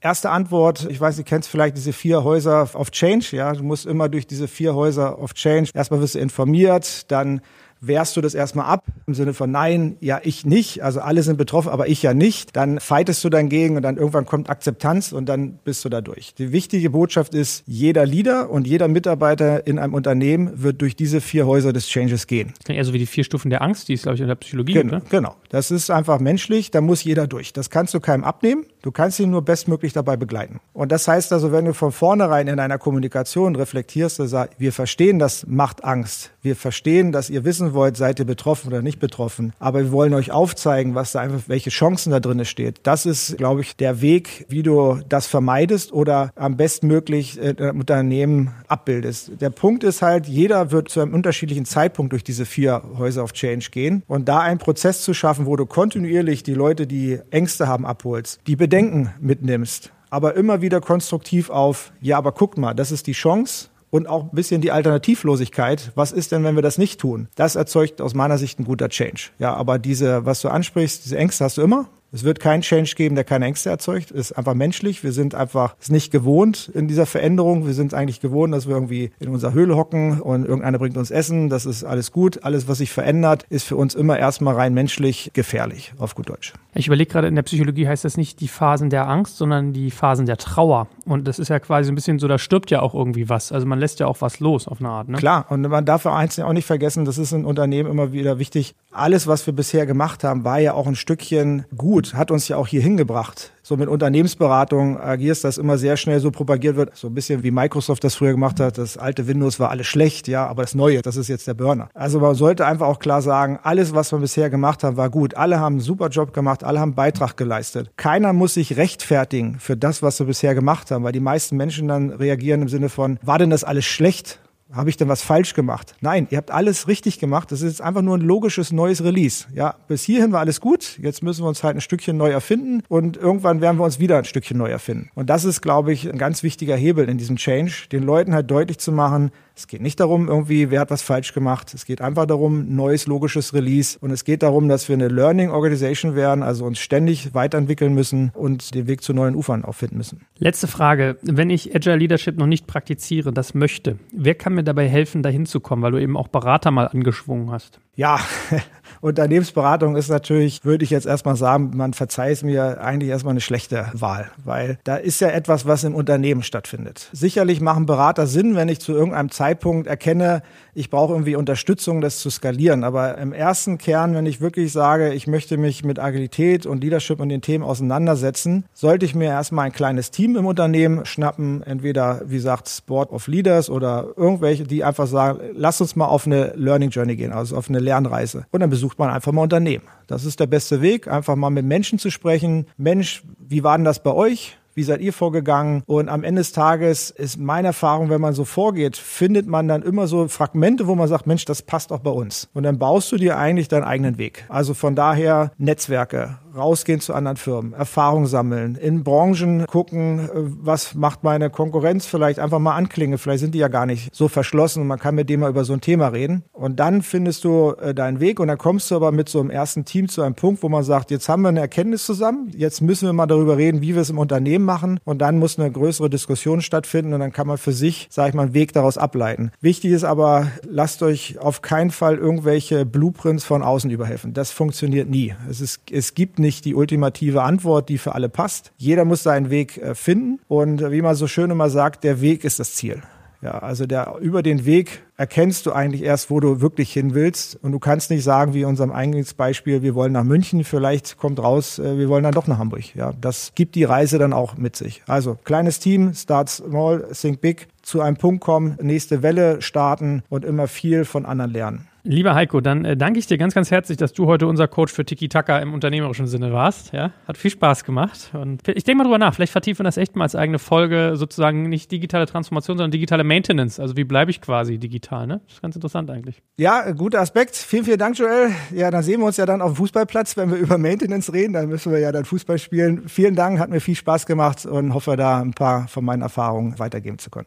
Erste 0.00 0.30
Antwort, 0.30 0.88
ich 0.90 1.00
weiß, 1.00 1.16
du 1.16 1.22
kennst 1.22 1.48
vielleicht 1.48 1.76
diese 1.76 1.92
vier 1.92 2.24
Häuser 2.24 2.68
of 2.74 2.90
Change, 2.90 3.36
ja. 3.36 3.52
Du 3.52 3.62
musst 3.62 3.86
immer 3.86 4.08
durch 4.08 4.26
diese 4.26 4.48
vier 4.48 4.74
Häuser 4.74 5.18
of 5.20 5.34
Change. 5.34 5.70
Erstmal 5.74 6.00
wirst 6.00 6.16
du 6.16 6.18
informiert, 6.18 7.10
dann 7.10 7.40
wehrst 7.82 8.16
du 8.16 8.20
das 8.20 8.34
erstmal 8.34 8.66
ab 8.66 8.84
im 9.06 9.14
Sinne 9.14 9.34
von 9.34 9.50
nein, 9.50 9.96
ja, 10.00 10.20
ich 10.22 10.46
nicht, 10.46 10.82
also 10.82 11.00
alle 11.00 11.22
sind 11.22 11.36
betroffen, 11.36 11.68
aber 11.68 11.88
ich 11.88 12.02
ja 12.02 12.14
nicht. 12.14 12.56
Dann 12.56 12.80
fightest 12.80 13.22
du 13.24 13.28
dagegen 13.28 13.76
und 13.76 13.82
dann 13.82 13.96
irgendwann 13.96 14.24
kommt 14.24 14.48
Akzeptanz 14.48 15.12
und 15.12 15.28
dann 15.28 15.58
bist 15.64 15.84
du 15.84 15.88
da 15.88 16.00
durch. 16.00 16.34
Die 16.34 16.52
wichtige 16.52 16.90
Botschaft 16.90 17.34
ist, 17.34 17.64
jeder 17.66 18.06
Leader 18.06 18.48
und 18.50 18.66
jeder 18.66 18.88
Mitarbeiter 18.88 19.66
in 19.66 19.78
einem 19.78 19.94
Unternehmen 19.94 20.62
wird 20.62 20.80
durch 20.80 20.96
diese 20.96 21.20
vier 21.20 21.46
Häuser 21.46 21.72
des 21.72 21.88
Changes 21.88 22.26
gehen. 22.26 22.54
Das 22.64 22.74
eher 22.74 22.84
so 22.84 22.92
wie 22.92 22.98
die 22.98 23.06
vier 23.06 23.24
Stufen 23.24 23.50
der 23.50 23.62
Angst, 23.62 23.88
die 23.88 23.94
ist, 23.94 24.04
glaube 24.04 24.14
ich, 24.14 24.20
in 24.20 24.28
der 24.28 24.36
Psychologie. 24.36 24.74
Genau, 24.74 24.94
ne? 24.94 25.02
genau. 25.10 25.34
Das 25.50 25.70
ist 25.70 25.90
einfach 25.90 26.20
menschlich, 26.20 26.70
da 26.70 26.80
muss 26.80 27.02
jeder 27.02 27.26
durch. 27.26 27.52
Das 27.52 27.68
kannst 27.68 27.92
du 27.94 28.00
keinem 28.00 28.22
abnehmen. 28.22 28.64
Du 28.82 28.90
kannst 28.90 29.20
ihn 29.20 29.30
nur 29.30 29.42
bestmöglich 29.42 29.92
dabei 29.92 30.16
begleiten. 30.16 30.60
Und 30.72 30.90
das 30.90 31.06
heißt 31.06 31.32
also, 31.32 31.52
wenn 31.52 31.64
du 31.64 31.72
von 31.72 31.92
vornherein 31.92 32.48
in 32.48 32.58
einer 32.58 32.78
Kommunikation 32.78 33.54
reflektierst, 33.54 34.16
sagst, 34.16 34.58
wir 34.58 34.72
verstehen, 34.72 35.20
das 35.20 35.46
macht 35.46 35.84
Angst. 35.84 36.32
Wir 36.42 36.56
verstehen, 36.56 37.12
dass 37.12 37.30
ihr 37.30 37.44
wissen 37.44 37.74
wollt, 37.74 37.96
seid 37.96 38.18
ihr 38.18 38.24
betroffen 38.24 38.68
oder 38.68 38.82
nicht 38.82 38.98
betroffen. 38.98 39.52
Aber 39.60 39.80
wir 39.80 39.92
wollen 39.92 40.14
euch 40.14 40.32
aufzeigen, 40.32 40.96
was 40.96 41.12
da 41.12 41.20
einfach, 41.20 41.42
welche 41.46 41.70
Chancen 41.70 42.10
da 42.10 42.18
drin 42.18 42.44
steht. 42.44 42.80
Das 42.82 43.06
ist, 43.06 43.36
glaube 43.36 43.60
ich, 43.60 43.76
der 43.76 44.00
Weg, 44.00 44.46
wie 44.48 44.64
du 44.64 44.98
das 45.08 45.28
vermeidest 45.28 45.92
oder 45.92 46.32
am 46.34 46.56
bestmöglich 46.56 47.40
äh, 47.40 47.70
Unternehmen 47.70 48.50
abbildest. 48.66 49.40
Der 49.40 49.50
Punkt 49.50 49.84
ist 49.84 50.02
halt, 50.02 50.26
jeder 50.26 50.72
wird 50.72 50.88
zu 50.88 51.00
einem 51.00 51.14
unterschiedlichen 51.14 51.66
Zeitpunkt 51.66 52.12
durch 52.12 52.24
diese 52.24 52.46
vier 52.46 52.82
Häuser 52.98 53.22
of 53.22 53.32
Change 53.32 53.68
gehen. 53.70 54.02
Und 54.08 54.28
da 54.28 54.40
einen 54.40 54.58
Prozess 54.58 55.02
zu 55.02 55.14
schaffen, 55.14 55.46
wo 55.46 55.54
du 55.54 55.66
kontinuierlich 55.66 56.42
die 56.42 56.54
Leute, 56.54 56.88
die 56.88 57.20
Ängste 57.30 57.68
haben, 57.68 57.86
abholst, 57.86 58.40
die 58.48 58.56
Bedenken 58.72 59.10
mitnimmst, 59.20 59.92
aber 60.08 60.34
immer 60.34 60.62
wieder 60.62 60.80
konstruktiv 60.80 61.50
auf, 61.50 61.92
ja, 62.00 62.16
aber 62.16 62.32
guck 62.32 62.56
mal, 62.56 62.72
das 62.72 62.90
ist 62.90 63.06
die 63.06 63.12
Chance, 63.12 63.68
und 63.90 64.08
auch 64.08 64.22
ein 64.22 64.30
bisschen 64.32 64.62
die 64.62 64.72
Alternativlosigkeit. 64.72 65.92
Was 65.94 66.12
ist 66.12 66.32
denn, 66.32 66.42
wenn 66.44 66.54
wir 66.54 66.62
das 66.62 66.78
nicht 66.78 66.98
tun? 66.98 67.28
Das 67.34 67.56
erzeugt 67.56 68.00
aus 68.00 68.14
meiner 68.14 68.38
Sicht 68.38 68.58
ein 68.58 68.64
guter 68.64 68.88
Change. 68.88 69.24
Ja, 69.38 69.52
aber 69.52 69.78
diese, 69.78 70.24
was 70.24 70.40
du 70.40 70.48
ansprichst, 70.48 71.04
diese 71.04 71.18
Ängste 71.18 71.44
hast 71.44 71.58
du 71.58 71.62
immer. 71.62 71.90
Es 72.14 72.24
wird 72.24 72.40
keinen 72.40 72.60
Change 72.60 72.92
geben, 72.94 73.14
der 73.14 73.24
keine 73.24 73.46
Ängste 73.46 73.70
erzeugt. 73.70 74.10
Ist 74.10 74.32
einfach 74.32 74.52
menschlich. 74.52 75.02
Wir 75.02 75.12
sind 75.12 75.34
einfach 75.34 75.76
es 75.80 75.90
nicht 75.90 76.12
gewohnt 76.12 76.70
in 76.74 76.86
dieser 76.86 77.06
Veränderung. 77.06 77.66
Wir 77.66 77.72
sind 77.72 77.94
eigentlich 77.94 78.20
gewohnt, 78.20 78.52
dass 78.52 78.68
wir 78.68 78.74
irgendwie 78.74 79.12
in 79.18 79.30
unserer 79.30 79.54
Höhle 79.54 79.76
hocken 79.76 80.20
und 80.20 80.44
irgendeiner 80.44 80.78
bringt 80.78 80.98
uns 80.98 81.10
Essen. 81.10 81.48
Das 81.48 81.64
ist 81.64 81.84
alles 81.84 82.12
gut. 82.12 82.44
Alles, 82.44 82.68
was 82.68 82.78
sich 82.78 82.90
verändert, 82.90 83.46
ist 83.48 83.64
für 83.64 83.76
uns 83.76 83.94
immer 83.94 84.18
erstmal 84.18 84.54
rein 84.54 84.74
menschlich 84.74 85.30
gefährlich, 85.32 85.94
auf 85.98 86.14
gut 86.14 86.28
Deutsch. 86.28 86.52
Ich 86.74 86.86
überlege 86.86 87.10
gerade, 87.10 87.28
in 87.28 87.34
der 87.34 87.42
Psychologie 87.42 87.86
heißt 87.86 88.04
das 88.04 88.16
nicht 88.16 88.40
die 88.40 88.48
Phasen 88.48 88.88
der 88.88 89.08
Angst, 89.08 89.36
sondern 89.36 89.72
die 89.72 89.90
Phasen 89.90 90.24
der 90.24 90.38
Trauer. 90.38 90.88
Und 91.04 91.28
das 91.28 91.38
ist 91.38 91.48
ja 91.48 91.58
quasi 91.60 91.90
ein 91.90 91.94
bisschen 91.94 92.18
so, 92.18 92.28
da 92.28 92.38
stirbt 92.38 92.70
ja 92.70 92.80
auch 92.80 92.94
irgendwie 92.94 93.28
was. 93.28 93.52
Also 93.52 93.66
man 93.66 93.78
lässt 93.78 94.00
ja 94.00 94.06
auch 94.06 94.20
was 94.20 94.40
los 94.40 94.68
auf 94.68 94.80
eine 94.80 94.88
Art. 94.88 95.08
Ne? 95.08 95.18
Klar, 95.18 95.46
und 95.50 95.62
man 95.62 95.84
darf 95.84 96.06
eins 96.06 96.38
auch 96.38 96.52
nicht 96.52 96.66
vergessen, 96.66 97.04
das 97.04 97.18
ist 97.18 97.32
in 97.32 97.44
Unternehmen 97.44 97.90
immer 97.90 98.12
wieder 98.12 98.38
wichtig. 98.38 98.74
Alles, 98.90 99.26
was 99.26 99.46
wir 99.46 99.54
bisher 99.54 99.84
gemacht 99.84 100.24
haben, 100.24 100.44
war 100.44 100.60
ja 100.60 100.72
auch 100.72 100.86
ein 100.86 100.94
Stückchen 100.94 101.64
gut, 101.76 102.01
hat 102.14 102.30
uns 102.30 102.48
ja 102.48 102.56
auch 102.56 102.66
hier 102.66 102.82
hingebracht 102.82 103.52
so 103.62 103.76
mit 103.76 103.88
Unternehmensberatung 103.88 105.00
agierst, 105.00 105.44
dass 105.44 105.56
immer 105.56 105.78
sehr 105.78 105.96
schnell 105.96 106.20
so 106.20 106.30
propagiert 106.30 106.76
wird, 106.76 106.96
so 106.96 107.06
ein 107.06 107.14
bisschen 107.14 107.42
wie 107.42 107.50
Microsoft 107.50 108.02
das 108.04 108.14
früher 108.16 108.32
gemacht 108.32 108.60
hat, 108.60 108.76
das 108.76 108.96
alte 108.96 109.26
Windows 109.28 109.60
war 109.60 109.70
alles 109.70 109.86
schlecht, 109.86 110.28
ja, 110.28 110.46
aber 110.46 110.62
das 110.62 110.74
neue, 110.74 111.00
das 111.00 111.16
ist 111.16 111.28
jetzt 111.28 111.46
der 111.46 111.54
Burner. 111.54 111.88
Also 111.94 112.20
man 112.20 112.34
sollte 112.34 112.66
einfach 112.66 112.86
auch 112.86 112.98
klar 112.98 113.22
sagen, 113.22 113.58
alles, 113.62 113.94
was 113.94 114.12
wir 114.12 114.18
bisher 114.18 114.50
gemacht 114.50 114.84
haben, 114.84 114.96
war 114.96 115.10
gut. 115.10 115.36
Alle 115.36 115.60
haben 115.60 115.74
einen 115.74 115.80
super 115.80 116.08
Job 116.08 116.34
gemacht, 116.34 116.64
alle 116.64 116.80
haben 116.80 116.94
Beitrag 116.94 117.36
geleistet. 117.36 117.90
Keiner 117.96 118.32
muss 118.32 118.54
sich 118.54 118.76
rechtfertigen 118.76 119.58
für 119.58 119.76
das, 119.76 120.02
was 120.02 120.18
wir 120.18 120.26
bisher 120.26 120.54
gemacht 120.54 120.90
haben, 120.90 121.04
weil 121.04 121.12
die 121.12 121.20
meisten 121.20 121.56
Menschen 121.56 121.88
dann 121.88 122.10
reagieren 122.10 122.62
im 122.62 122.68
Sinne 122.68 122.88
von, 122.88 123.18
war 123.22 123.38
denn 123.38 123.50
das 123.50 123.64
alles 123.64 123.84
schlecht? 123.84 124.40
Habe 124.72 124.90
ich 124.90 124.96
denn 124.96 125.08
was 125.08 125.22
falsch 125.22 125.54
gemacht? 125.54 125.94
Nein, 126.00 126.26
ihr 126.30 126.38
habt 126.38 126.50
alles 126.50 126.88
richtig 126.88 127.18
gemacht. 127.18 127.52
Das 127.52 127.60
ist 127.60 127.70
jetzt 127.70 127.82
einfach 127.82 128.02
nur 128.02 128.16
ein 128.16 128.22
logisches 128.22 128.72
neues 128.72 129.04
Release. 129.04 129.46
Ja, 129.54 129.76
bis 129.88 130.02
hierhin 130.02 130.32
war 130.32 130.40
alles 130.40 130.60
gut. 130.60 130.98
Jetzt 131.00 131.22
müssen 131.22 131.44
wir 131.44 131.48
uns 131.48 131.62
halt 131.62 131.76
ein 131.76 131.80
Stückchen 131.80 132.16
neu 132.16 132.30
erfinden 132.30 132.82
und 132.88 133.16
irgendwann 133.16 133.60
werden 133.60 133.78
wir 133.78 133.84
uns 133.84 133.98
wieder 133.98 134.18
ein 134.18 134.24
Stückchen 134.24 134.58
neu 134.58 134.70
erfinden. 134.70 135.10
Und 135.14 135.30
das 135.30 135.44
ist, 135.44 135.60
glaube 135.60 135.92
ich, 135.92 136.10
ein 136.10 136.18
ganz 136.18 136.42
wichtiger 136.42 136.76
Hebel 136.76 137.08
in 137.08 137.18
diesem 137.18 137.36
Change, 137.36 137.88
den 137.92 138.02
Leuten 138.02 138.34
halt 138.34 138.50
deutlich 138.50 138.78
zu 138.78 138.92
machen, 138.92 139.30
es 139.54 139.66
geht 139.66 139.82
nicht 139.82 140.00
darum, 140.00 140.28
irgendwie, 140.28 140.70
wer 140.70 140.80
hat 140.80 140.90
was 140.90 141.02
falsch 141.02 141.34
gemacht. 141.34 141.74
Es 141.74 141.84
geht 141.84 142.00
einfach 142.00 142.26
darum, 142.26 142.74
neues 142.74 143.06
logisches 143.06 143.52
Release. 143.52 143.98
Und 144.00 144.10
es 144.10 144.24
geht 144.24 144.42
darum, 144.42 144.68
dass 144.68 144.88
wir 144.88 144.94
eine 144.94 145.08
Learning 145.08 145.50
Organization 145.50 146.16
werden, 146.16 146.42
also 146.42 146.64
uns 146.64 146.78
ständig 146.78 147.34
weiterentwickeln 147.34 147.94
müssen 147.94 148.30
und 148.34 148.74
den 148.74 148.86
Weg 148.86 149.02
zu 149.02 149.12
neuen 149.12 149.34
Ufern 149.34 149.64
auffinden 149.64 149.98
müssen. 149.98 150.22
Letzte 150.38 150.68
Frage. 150.68 151.18
Wenn 151.22 151.50
ich 151.50 151.74
Agile 151.74 151.96
Leadership 151.96 152.38
noch 152.38 152.46
nicht 152.46 152.66
praktiziere, 152.66 153.32
das 153.32 153.54
möchte, 153.54 153.98
wer 154.12 154.34
kann 154.34 154.54
mir 154.54 154.64
dabei 154.64 154.88
helfen, 154.88 155.22
dahin 155.22 155.46
zu 155.46 155.60
kommen, 155.60 155.82
weil 155.82 155.92
du 155.92 156.00
eben 156.00 156.16
auch 156.16 156.28
Berater 156.28 156.70
mal 156.70 156.88
angeschwungen 156.88 157.50
hast? 157.50 157.78
Ja, 157.94 158.20
Unternehmensberatung 159.02 159.96
ist 159.96 160.08
natürlich, 160.08 160.64
würde 160.64 160.84
ich 160.84 160.90
jetzt 160.90 161.06
erstmal 161.06 161.34
sagen, 161.34 161.72
man 161.74 161.92
verzeiht 161.92 162.44
mir 162.44 162.80
eigentlich 162.80 163.10
erstmal 163.10 163.32
eine 163.32 163.40
schlechte 163.40 163.88
Wahl, 163.94 164.30
weil 164.44 164.78
da 164.84 164.94
ist 164.94 165.20
ja 165.20 165.28
etwas, 165.28 165.66
was 165.66 165.82
im 165.82 165.96
Unternehmen 165.96 166.44
stattfindet. 166.44 167.08
Sicherlich 167.12 167.60
machen 167.60 167.84
Berater 167.84 168.28
Sinn, 168.28 168.54
wenn 168.54 168.68
ich 168.68 168.80
zu 168.80 168.92
irgendeinem 168.92 169.32
Zeitpunkt 169.32 169.88
erkenne, 169.88 170.42
ich 170.74 170.90
brauche 170.90 171.12
irgendwie 171.12 171.36
Unterstützung, 171.36 172.00
das 172.00 172.18
zu 172.18 172.30
skalieren. 172.30 172.84
Aber 172.84 173.18
im 173.18 173.32
ersten 173.32 173.78
Kern, 173.78 174.14
wenn 174.14 174.26
ich 174.26 174.40
wirklich 174.40 174.72
sage, 174.72 175.12
ich 175.12 175.26
möchte 175.26 175.58
mich 175.58 175.84
mit 175.84 175.98
Agilität 175.98 176.64
und 176.66 176.82
Leadership 176.82 177.20
und 177.20 177.28
den 177.28 177.42
Themen 177.42 177.62
auseinandersetzen, 177.62 178.64
sollte 178.72 179.04
ich 179.04 179.14
mir 179.14 179.28
erstmal 179.28 179.66
ein 179.66 179.72
kleines 179.72 180.10
Team 180.10 180.36
im 180.36 180.46
Unternehmen 180.46 181.04
schnappen, 181.04 181.62
entweder, 181.62 182.22
wie 182.26 182.36
gesagt, 182.36 182.84
Board 182.86 183.10
of 183.10 183.26
Leaders 183.26 183.68
oder 183.68 184.08
irgendwelche, 184.16 184.64
die 184.64 184.82
einfach 184.84 185.06
sagen, 185.06 185.40
lass 185.54 185.80
uns 185.80 185.96
mal 185.96 186.06
auf 186.06 186.26
eine 186.26 186.52
Learning 186.56 186.90
Journey 186.90 187.16
gehen, 187.16 187.32
also 187.32 187.56
auf 187.56 187.68
eine 187.68 187.78
Lernreise. 187.78 188.46
Und 188.50 188.60
dann 188.60 188.70
besucht 188.70 188.98
man 188.98 189.10
einfach 189.10 189.32
mal 189.32 189.42
Unternehmen. 189.42 189.84
Das 190.06 190.24
ist 190.24 190.40
der 190.40 190.46
beste 190.46 190.80
Weg, 190.80 191.08
einfach 191.08 191.36
mal 191.36 191.50
mit 191.50 191.64
Menschen 191.64 191.98
zu 191.98 192.10
sprechen. 192.10 192.66
Mensch, 192.76 193.22
wie 193.38 193.62
war 193.62 193.76
denn 193.76 193.84
das 193.84 194.02
bei 194.02 194.12
euch? 194.12 194.58
Wie 194.74 194.82
seid 194.82 195.00
ihr 195.00 195.12
vorgegangen? 195.12 195.82
Und 195.86 196.08
am 196.08 196.24
Ende 196.24 196.40
des 196.40 196.52
Tages 196.52 197.10
ist 197.10 197.38
meine 197.38 197.68
Erfahrung, 197.68 198.08
wenn 198.08 198.20
man 198.20 198.32
so 198.32 198.44
vorgeht, 198.44 198.96
findet 198.96 199.46
man 199.46 199.68
dann 199.68 199.82
immer 199.82 200.06
so 200.06 200.28
Fragmente, 200.28 200.86
wo 200.86 200.94
man 200.94 201.08
sagt, 201.08 201.26
Mensch, 201.26 201.44
das 201.44 201.62
passt 201.62 201.92
auch 201.92 202.00
bei 202.00 202.10
uns. 202.10 202.48
Und 202.54 202.62
dann 202.62 202.78
baust 202.78 203.12
du 203.12 203.16
dir 203.16 203.36
eigentlich 203.36 203.68
deinen 203.68 203.84
eigenen 203.84 204.18
Weg. 204.18 204.44
Also 204.48 204.74
von 204.74 204.94
daher 204.94 205.52
Netzwerke, 205.58 206.38
rausgehen 206.56 207.00
zu 207.00 207.14
anderen 207.14 207.36
Firmen, 207.36 207.72
Erfahrung 207.72 208.26
sammeln, 208.26 208.76
in 208.76 209.04
Branchen 209.04 209.66
gucken, 209.66 210.20
äh, 210.20 210.28
was 210.34 210.94
macht 210.94 211.24
meine 211.24 211.50
Konkurrenz, 211.50 212.06
vielleicht 212.06 212.38
einfach 212.38 212.58
mal 212.58 212.74
anklingen, 212.74 213.18
vielleicht 213.18 213.40
sind 213.40 213.54
die 213.54 213.58
ja 213.58 213.68
gar 213.68 213.86
nicht 213.86 214.14
so 214.14 214.28
verschlossen 214.28 214.82
und 214.82 214.88
man 214.88 214.98
kann 214.98 215.14
mit 215.14 215.28
dem 215.28 215.40
mal 215.40 215.50
über 215.50 215.64
so 215.64 215.72
ein 215.72 215.80
Thema 215.80 216.08
reden. 216.08 216.44
Und 216.52 216.80
dann 216.80 217.02
findest 217.02 217.44
du 217.44 217.74
äh, 217.80 217.94
deinen 217.94 218.20
Weg 218.20 218.40
und 218.40 218.48
dann 218.48 218.58
kommst 218.58 218.90
du 218.90 218.96
aber 218.96 219.12
mit 219.12 219.28
so 219.28 219.40
einem 219.40 219.50
ersten 219.50 219.84
Team 219.84 220.08
zu 220.08 220.22
einem 220.22 220.34
Punkt, 220.34 220.62
wo 220.62 220.68
man 220.68 220.84
sagt, 220.84 221.10
jetzt 221.10 221.28
haben 221.28 221.42
wir 221.42 221.48
eine 221.48 221.60
Erkenntnis 221.60 222.04
zusammen, 222.04 222.50
jetzt 222.56 222.80
müssen 222.80 223.06
wir 223.06 223.12
mal 223.12 223.26
darüber 223.26 223.56
reden, 223.56 223.80
wie 223.80 223.94
wir 223.94 224.02
es 224.02 224.10
im 224.10 224.18
Unternehmen 224.18 224.64
machen 224.64 225.00
und 225.04 225.18
dann 225.18 225.38
muss 225.38 225.58
eine 225.58 225.70
größere 225.70 226.10
Diskussion 226.10 226.60
stattfinden 226.60 227.14
und 227.14 227.20
dann 227.20 227.32
kann 227.32 227.46
man 227.46 227.58
für 227.58 227.72
sich, 227.72 228.08
sage 228.10 228.30
ich 228.30 228.34
mal, 228.34 228.42
einen 228.42 228.54
Weg 228.54 228.72
daraus 228.72 228.98
ableiten. 228.98 229.52
Wichtig 229.60 229.92
ist 229.92 230.04
aber, 230.04 230.48
lasst 230.68 231.02
euch 231.02 231.38
auf 231.38 231.62
keinen 231.62 231.90
Fall 231.90 232.16
irgendwelche 232.16 232.84
Blueprints 232.84 233.44
von 233.44 233.62
außen 233.62 233.90
überhelfen. 233.90 234.34
Das 234.34 234.50
funktioniert 234.50 235.08
nie. 235.08 235.34
Es, 235.48 235.60
ist, 235.60 235.80
es 235.90 236.14
gibt 236.14 236.38
nicht 236.42 236.66
die 236.66 236.74
ultimative 236.74 237.42
Antwort, 237.42 237.88
die 237.88 237.96
für 237.96 238.14
alle 238.14 238.28
passt. 238.28 238.72
Jeder 238.76 239.06
muss 239.06 239.22
seinen 239.22 239.48
Weg 239.48 239.78
äh, 239.78 239.94
finden 239.94 240.40
und 240.48 240.90
wie 240.90 241.00
man 241.00 241.14
so 241.14 241.26
schön 241.26 241.50
immer 241.50 241.70
sagt, 241.70 242.04
der 242.04 242.20
Weg 242.20 242.44
ist 242.44 242.60
das 242.60 242.74
Ziel. 242.74 243.02
Ja, 243.42 243.58
also 243.58 243.86
der, 243.86 244.18
über 244.20 244.40
den 244.40 244.64
Weg 244.64 245.02
erkennst 245.16 245.66
du 245.66 245.72
eigentlich 245.72 246.02
erst, 246.02 246.30
wo 246.30 246.38
du 246.38 246.60
wirklich 246.60 246.92
hin 246.92 247.12
willst. 247.12 247.58
Und 247.60 247.72
du 247.72 247.80
kannst 247.80 248.08
nicht 248.10 248.22
sagen, 248.22 248.54
wie 248.54 248.60
in 248.60 248.68
unserem 248.68 248.92
Eingangsbeispiel, 248.92 249.82
wir 249.82 249.96
wollen 249.96 250.12
nach 250.12 250.22
München, 250.22 250.62
vielleicht 250.62 251.18
kommt 251.18 251.42
raus, 251.42 251.80
äh, 251.80 251.98
wir 251.98 252.08
wollen 252.08 252.22
dann 252.22 252.34
doch 252.34 252.46
nach 252.46 252.58
Hamburg. 252.58 252.94
Ja, 252.94 253.12
das 253.20 253.52
gibt 253.56 253.74
die 253.74 253.82
Reise 253.82 254.18
dann 254.18 254.32
auch 254.32 254.56
mit 254.56 254.76
sich. 254.76 255.02
Also 255.08 255.36
kleines 255.42 255.80
Team, 255.80 256.14
start 256.14 256.50
small, 256.50 257.08
think 257.12 257.40
big, 257.40 257.66
zu 257.82 258.00
einem 258.00 258.16
Punkt 258.16 258.44
kommen, 258.44 258.78
nächste 258.80 259.24
Welle 259.24 259.60
starten 259.60 260.22
und 260.28 260.44
immer 260.44 260.68
viel 260.68 261.04
von 261.04 261.26
anderen 261.26 261.50
lernen. 261.50 261.88
Lieber 262.04 262.34
Heiko, 262.34 262.60
dann 262.60 262.84
äh, 262.84 262.96
danke 262.96 263.20
ich 263.20 263.28
dir 263.28 263.38
ganz, 263.38 263.54
ganz 263.54 263.70
herzlich, 263.70 263.96
dass 263.96 264.12
du 264.12 264.26
heute 264.26 264.48
unser 264.48 264.66
Coach 264.66 264.92
für 264.92 265.04
Tiki 265.04 265.28
Taka 265.28 265.60
im 265.60 265.72
unternehmerischen 265.72 266.26
Sinne 266.26 266.52
warst. 266.52 266.92
Ja, 266.92 267.12
hat 267.28 267.36
viel 267.36 267.52
Spaß 267.52 267.84
gemacht. 267.84 268.32
Und 268.32 268.66
ich 268.66 268.82
denke 268.82 268.98
mal 268.98 269.04
drüber 269.04 269.18
nach. 269.18 269.34
Vielleicht 269.34 269.52
vertiefen 269.52 269.80
wir 269.80 269.84
das 269.84 269.98
echt 269.98 270.16
mal 270.16 270.24
als 270.24 270.34
eigene 270.34 270.58
Folge, 270.58 271.12
sozusagen 271.14 271.68
nicht 271.68 271.92
digitale 271.92 272.26
Transformation, 272.26 272.76
sondern 272.76 272.90
digitale 272.90 273.22
Maintenance. 273.22 273.78
Also 273.78 273.96
wie 273.96 274.02
bleibe 274.02 274.32
ich 274.32 274.40
quasi 274.40 274.78
digital, 274.78 275.28
ne? 275.28 275.42
Das 275.46 275.54
ist 275.54 275.62
ganz 275.62 275.76
interessant 275.76 276.10
eigentlich. 276.10 276.42
Ja, 276.58 276.90
guter 276.90 277.20
Aspekt. 277.20 277.54
Vielen, 277.54 277.84
vielen 277.84 277.98
Dank, 277.98 278.18
Joel. 278.18 278.50
Ja, 278.74 278.90
dann 278.90 279.04
sehen 279.04 279.20
wir 279.20 279.26
uns 279.26 279.36
ja 279.36 279.46
dann 279.46 279.62
auf 279.62 279.74
dem 279.74 279.76
Fußballplatz, 279.76 280.36
wenn 280.36 280.50
wir 280.50 280.58
über 280.58 280.78
Maintenance 280.78 281.32
reden. 281.32 281.52
Dann 281.52 281.68
müssen 281.68 281.92
wir 281.92 282.00
ja 282.00 282.10
dann 282.10 282.24
Fußball 282.24 282.58
spielen. 282.58 283.08
Vielen 283.08 283.36
Dank, 283.36 283.60
hat 283.60 283.70
mir 283.70 283.80
viel 283.80 283.94
Spaß 283.94 284.26
gemacht 284.26 284.66
und 284.66 284.92
hoffe, 284.92 285.16
da 285.16 285.40
ein 285.40 285.52
paar 285.52 285.86
von 285.86 286.04
meinen 286.04 286.22
Erfahrungen 286.22 286.80
weitergeben 286.80 287.18
zu 287.18 287.30
können. 287.30 287.46